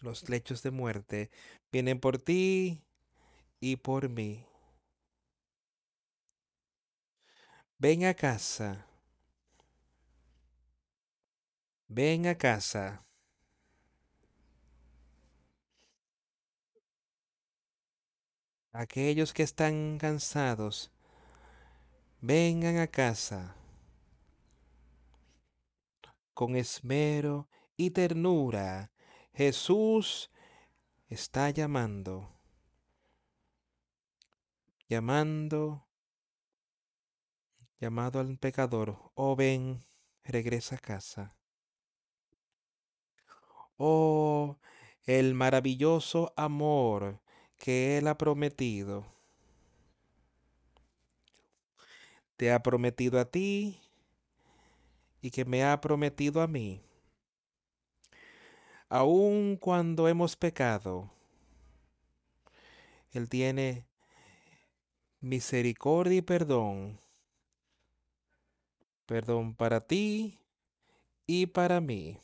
los 0.00 0.28
lechos 0.28 0.62
de 0.62 0.70
muerte. 0.70 1.28
Vienen 1.72 1.98
por 1.98 2.18
ti 2.18 2.84
y 3.58 3.76
por 3.76 4.08
mí. 4.08 4.46
Ven 7.78 8.04
a 8.04 8.14
casa. 8.14 8.86
Ven 11.88 12.28
a 12.28 12.38
casa. 12.38 13.04
Aquellos 18.70 19.32
que 19.32 19.42
están 19.42 19.98
cansados, 19.98 20.92
vengan 22.20 22.78
a 22.78 22.86
casa 22.86 23.54
con 26.34 26.56
esmero 26.56 27.48
y 27.76 27.90
ternura. 27.90 28.92
Jesús 29.32 30.30
está 31.08 31.50
llamando, 31.50 32.30
llamando, 34.88 35.86
llamado 37.80 38.20
al 38.20 38.38
pecador. 38.38 39.10
Oh, 39.14 39.36
ven, 39.36 39.84
regresa 40.24 40.76
a 40.76 40.78
casa. 40.78 41.34
Oh, 43.76 44.58
el 45.04 45.34
maravilloso 45.34 46.32
amor 46.36 47.20
que 47.56 47.98
Él 47.98 48.08
ha 48.08 48.18
prometido. 48.18 49.17
Te 52.38 52.52
ha 52.52 52.62
prometido 52.62 53.18
a 53.18 53.24
ti 53.24 53.80
y 55.20 55.32
que 55.32 55.44
me 55.44 55.64
ha 55.64 55.80
prometido 55.80 56.40
a 56.40 56.46
mí. 56.46 56.80
Aun 58.88 59.56
cuando 59.56 60.06
hemos 60.06 60.36
pecado, 60.36 61.10
Él 63.10 63.28
tiene 63.28 63.88
misericordia 65.20 66.18
y 66.18 66.22
perdón. 66.22 67.00
Perdón 69.04 69.56
para 69.56 69.80
ti 69.80 70.38
y 71.26 71.46
para 71.46 71.80
mí. 71.80 72.20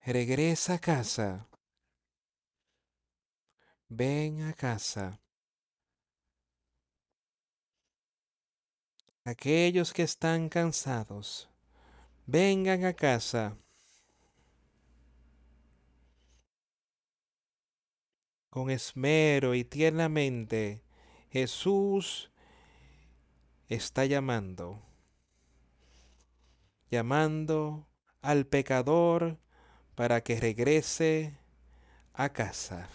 Regresa 0.00 0.76
a 0.76 0.78
casa. 0.78 1.46
Ven 3.90 4.40
a 4.40 4.54
casa. 4.54 5.20
Aquellos 9.26 9.92
que 9.92 10.04
están 10.04 10.48
cansados, 10.48 11.50
vengan 12.26 12.84
a 12.84 12.92
casa. 12.92 13.56
Con 18.50 18.70
esmero 18.70 19.56
y 19.56 19.64
tiernamente, 19.64 20.84
Jesús 21.28 22.30
está 23.68 24.04
llamando, 24.04 24.80
llamando 26.88 27.88
al 28.22 28.46
pecador 28.46 29.40
para 29.96 30.20
que 30.20 30.38
regrese 30.38 31.36
a 32.12 32.28
casa. 32.28 32.88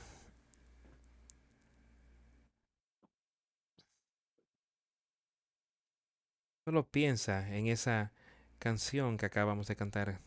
Solo 6.64 6.90
piensa 6.90 7.56
en 7.56 7.68
esa 7.68 8.14
canción 8.60 9.18
que 9.18 9.26
acabamos 9.26 9.68
de 9.68 9.76
cantar. 9.76 10.22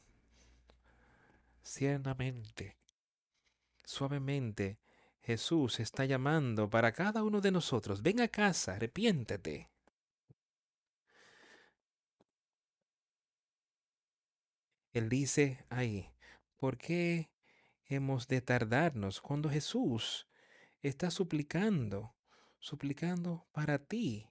Ciernamente, 1.63 2.77
suavemente, 3.85 4.81
Jesús 5.21 5.79
está 5.79 6.05
llamando 6.05 6.69
para 6.69 6.93
cada 6.93 7.23
uno 7.23 7.41
de 7.41 7.53
nosotros. 7.53 8.03
Ven 8.03 8.21
a 8.21 8.29
casa, 8.29 8.75
arrepiéntete. 8.75 9.71
Él 14.93 15.09
dice 15.09 15.65
ahí, 15.71 16.11
¿por 16.57 16.77
qué 16.77 17.31
hemos 17.87 18.27
de 18.27 18.41
tardarnos 18.41 19.21
cuando 19.21 19.49
Jesús 19.49 20.27
está 20.83 21.11
suplicando, 21.11 22.15
suplicando 22.59 23.47
para 23.53 23.79
ti 23.79 24.29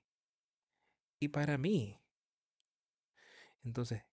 y 1.23 1.27
para 1.29 1.57
mí? 1.57 1.99
Entonces, 3.63 4.03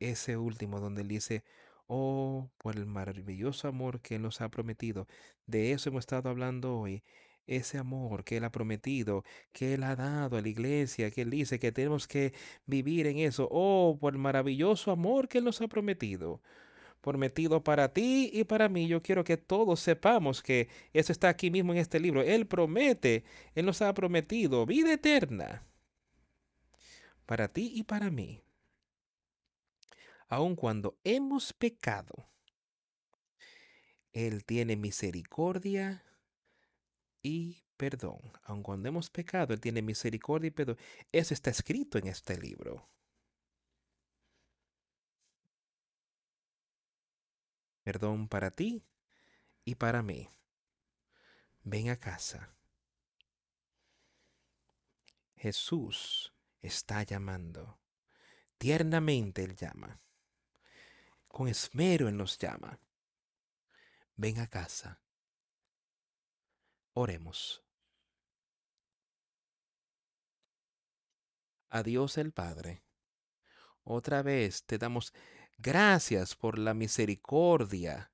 ese 0.00 0.36
último 0.36 0.80
donde 0.80 1.02
él 1.02 1.08
dice, 1.08 1.44
oh, 1.86 2.50
por 2.58 2.76
el 2.76 2.86
maravilloso 2.86 3.68
amor 3.68 4.00
que 4.00 4.16
Él 4.16 4.22
nos 4.22 4.40
ha 4.40 4.50
prometido, 4.50 5.06
de 5.46 5.72
eso 5.72 5.90
hemos 5.90 6.00
estado 6.00 6.28
hablando 6.28 6.78
hoy, 6.78 7.02
ese 7.46 7.78
amor 7.78 8.24
que 8.24 8.38
Él 8.38 8.44
ha 8.44 8.50
prometido, 8.50 9.24
que 9.52 9.74
Él 9.74 9.84
ha 9.84 9.96
dado 9.96 10.36
a 10.36 10.42
la 10.42 10.48
iglesia, 10.48 11.10
que 11.10 11.22
Él 11.22 11.30
dice 11.30 11.58
que 11.58 11.72
tenemos 11.72 12.08
que 12.08 12.32
vivir 12.66 13.06
en 13.06 13.18
eso, 13.18 13.48
oh, 13.50 13.98
por 14.00 14.14
el 14.14 14.18
maravilloso 14.18 14.90
amor 14.90 15.28
que 15.28 15.38
Él 15.38 15.44
nos 15.44 15.60
ha 15.60 15.68
prometido. 15.68 16.40
Prometido 17.02 17.62
para 17.62 17.92
ti 17.92 18.30
y 18.32 18.44
para 18.44 18.68
mí. 18.68 18.88
Yo 18.88 19.00
quiero 19.02 19.22
que 19.22 19.36
todos 19.36 19.78
sepamos 19.80 20.42
que 20.42 20.68
eso 20.92 21.12
está 21.12 21.28
aquí 21.28 21.50
mismo 21.52 21.72
en 21.72 21.78
este 21.78 22.00
libro. 22.00 22.22
Él 22.22 22.46
promete, 22.46 23.22
Él 23.54 23.66
nos 23.66 23.80
ha 23.82 23.94
prometido 23.94 24.66
vida 24.66 24.92
eterna 24.92 25.62
para 27.26 27.48
ti 27.48 27.72
y 27.74 27.82
para 27.82 28.10
mí. 28.10 28.42
Aun 30.28 30.56
cuando 30.56 30.98
hemos 31.04 31.52
pecado, 31.52 32.28
Él 34.12 34.44
tiene 34.44 34.76
misericordia 34.76 36.04
y 37.22 37.64
perdón. 37.76 38.20
Aun 38.44 38.62
cuando 38.62 38.88
hemos 38.88 39.10
pecado, 39.10 39.52
Él 39.52 39.60
tiene 39.60 39.82
misericordia 39.82 40.48
y 40.48 40.52
perdón. 40.52 40.78
Eso 41.12 41.34
está 41.34 41.50
escrito 41.50 41.98
en 41.98 42.06
este 42.06 42.38
libro. 42.38 42.88
Perdón 47.82 48.26
para 48.28 48.50
ti 48.50 48.82
y 49.64 49.76
para 49.76 50.02
mí. 50.02 50.28
Ven 51.62 51.90
a 51.90 51.96
casa. 51.96 52.52
Jesús 55.36 56.35
está 56.62 57.02
llamando. 57.02 57.78
Tiernamente 58.58 59.44
Él 59.44 59.56
llama. 59.56 60.00
Con 61.28 61.48
esmero 61.48 62.08
Él 62.08 62.16
nos 62.16 62.38
llama. 62.38 62.78
Ven 64.16 64.38
a 64.38 64.46
casa. 64.46 65.00
Oremos. 66.94 67.62
A 71.68 71.82
Dios 71.82 72.16
el 72.16 72.32
Padre. 72.32 72.82
Otra 73.82 74.22
vez 74.22 74.64
te 74.64 74.78
damos 74.78 75.12
gracias 75.58 76.34
por 76.34 76.58
la 76.58 76.74
misericordia 76.74 78.10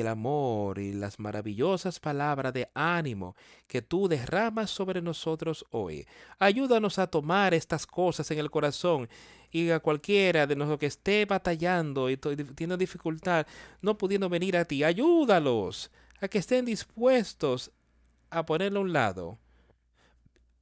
el 0.00 0.08
amor 0.08 0.78
y 0.78 0.92
las 0.92 1.18
maravillosas 1.18 2.00
palabras 2.00 2.52
de 2.52 2.68
ánimo 2.74 3.36
que 3.66 3.82
tú 3.82 4.08
derramas 4.08 4.70
sobre 4.70 5.02
nosotros 5.02 5.64
hoy. 5.70 6.06
Ayúdanos 6.38 6.98
a 6.98 7.06
tomar 7.06 7.54
estas 7.54 7.86
cosas 7.86 8.30
en 8.30 8.38
el 8.38 8.50
corazón 8.50 9.08
y 9.50 9.70
a 9.70 9.80
cualquiera 9.80 10.46
de 10.46 10.56
nosotros 10.56 10.80
que 10.80 10.86
esté 10.86 11.24
batallando 11.26 12.10
y 12.10 12.16
tiene 12.16 12.76
dificultad, 12.76 13.46
no 13.82 13.96
pudiendo 13.96 14.28
venir 14.28 14.56
a 14.56 14.64
ti, 14.64 14.82
ayúdalos 14.82 15.90
a 16.20 16.28
que 16.28 16.38
estén 16.38 16.64
dispuestos 16.64 17.70
a 18.30 18.44
ponerlo 18.44 18.80
a 18.80 18.82
un 18.82 18.92
lado 18.92 19.38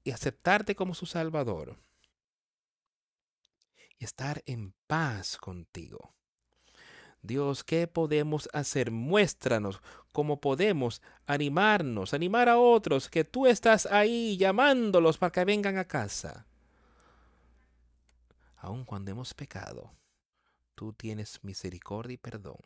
y 0.05 0.11
aceptarte 0.11 0.75
como 0.75 0.95
su 0.95 1.07
Salvador 1.07 1.79
y 3.99 4.05
estar 4.05 4.43
en 4.47 4.75
paz 4.87 5.37
contigo. 5.37 6.13
Dios, 7.23 7.62
¿qué 7.62 7.86
podemos 7.86 8.49
hacer? 8.53 8.90
Muéstranos 8.90 9.81
cómo 10.12 10.40
podemos 10.40 11.01
animarnos, 11.27 12.15
animar 12.15 12.49
a 12.49 12.59
otros, 12.59 13.09
que 13.09 13.24
tú 13.24 13.47
estás 13.47 13.86
ahí 13.86 14.36
llamándolos 14.36 15.19
para 15.19 15.31
que 15.31 15.44
vengan 15.44 15.78
a 15.78 15.86
casa. 15.86 16.47
Aun 18.57 18.85
cuando 18.85 19.12
hemos 19.12 19.35
pecado, 19.35 19.93
tú 20.74 20.93
tienes 20.93 21.43
misericordia 21.44 22.15
y 22.15 22.19
perdón. 22.19 22.59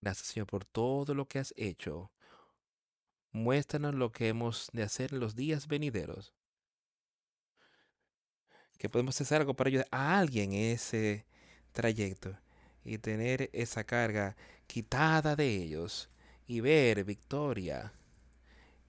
Gracias 0.00 0.26
Señor 0.26 0.48
por 0.48 0.64
todo 0.64 1.14
lo 1.14 1.26
que 1.26 1.38
has 1.38 1.54
hecho. 1.56 2.10
Muéstranos 3.30 3.94
lo 3.94 4.10
que 4.10 4.28
hemos 4.28 4.68
de 4.72 4.82
hacer 4.82 5.12
en 5.14 5.20
los 5.20 5.36
días 5.36 5.68
venideros 5.68 6.34
que 8.82 8.88
podemos 8.88 9.20
hacer 9.20 9.40
algo 9.40 9.54
para 9.54 9.68
ayudar 9.68 9.86
a 9.92 10.18
alguien 10.18 10.54
en 10.54 10.72
ese 10.72 11.24
trayecto 11.70 12.36
y 12.84 12.98
tener 12.98 13.48
esa 13.52 13.84
carga 13.84 14.34
quitada 14.66 15.36
de 15.36 15.46
ellos 15.54 16.10
y 16.48 16.58
ver 16.58 17.04
victoria 17.04 17.92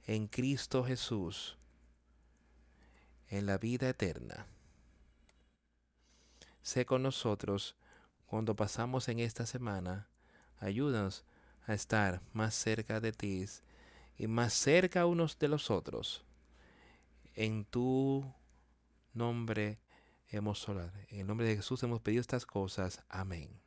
en 0.08 0.26
Cristo 0.26 0.84
Jesús 0.84 1.60
en 3.30 3.46
la 3.46 3.60
vida 3.60 3.88
eterna. 3.88 4.48
Sé 6.64 6.88
con 6.88 7.04
nosotros 7.04 7.76
cuando 8.26 8.56
pasamos 8.56 9.08
en 9.10 9.20
esta 9.20 9.46
semana. 9.46 10.08
Ayúdanos 10.60 11.24
a 11.68 11.76
estar 11.76 12.20
más 12.34 12.56
cerca 12.56 13.00
de 13.00 13.12
ti 13.12 13.46
y 14.18 14.26
más 14.26 14.54
cerca 14.54 15.06
unos 15.06 15.38
de 15.38 15.50
los 15.50 15.70
otros. 15.70 16.24
En 17.36 17.64
tu 17.64 18.26
nombre 19.14 19.80
hemos 20.28 20.68
orado. 20.68 20.92
En 21.10 21.22
el 21.22 21.28
nombre 21.28 21.48
de 21.48 21.56
Jesús 21.56 21.82
hemos 21.84 22.02
pedido 22.02 22.22
estas 22.22 22.46
cosas. 22.46 23.04
Amén. 23.10 23.63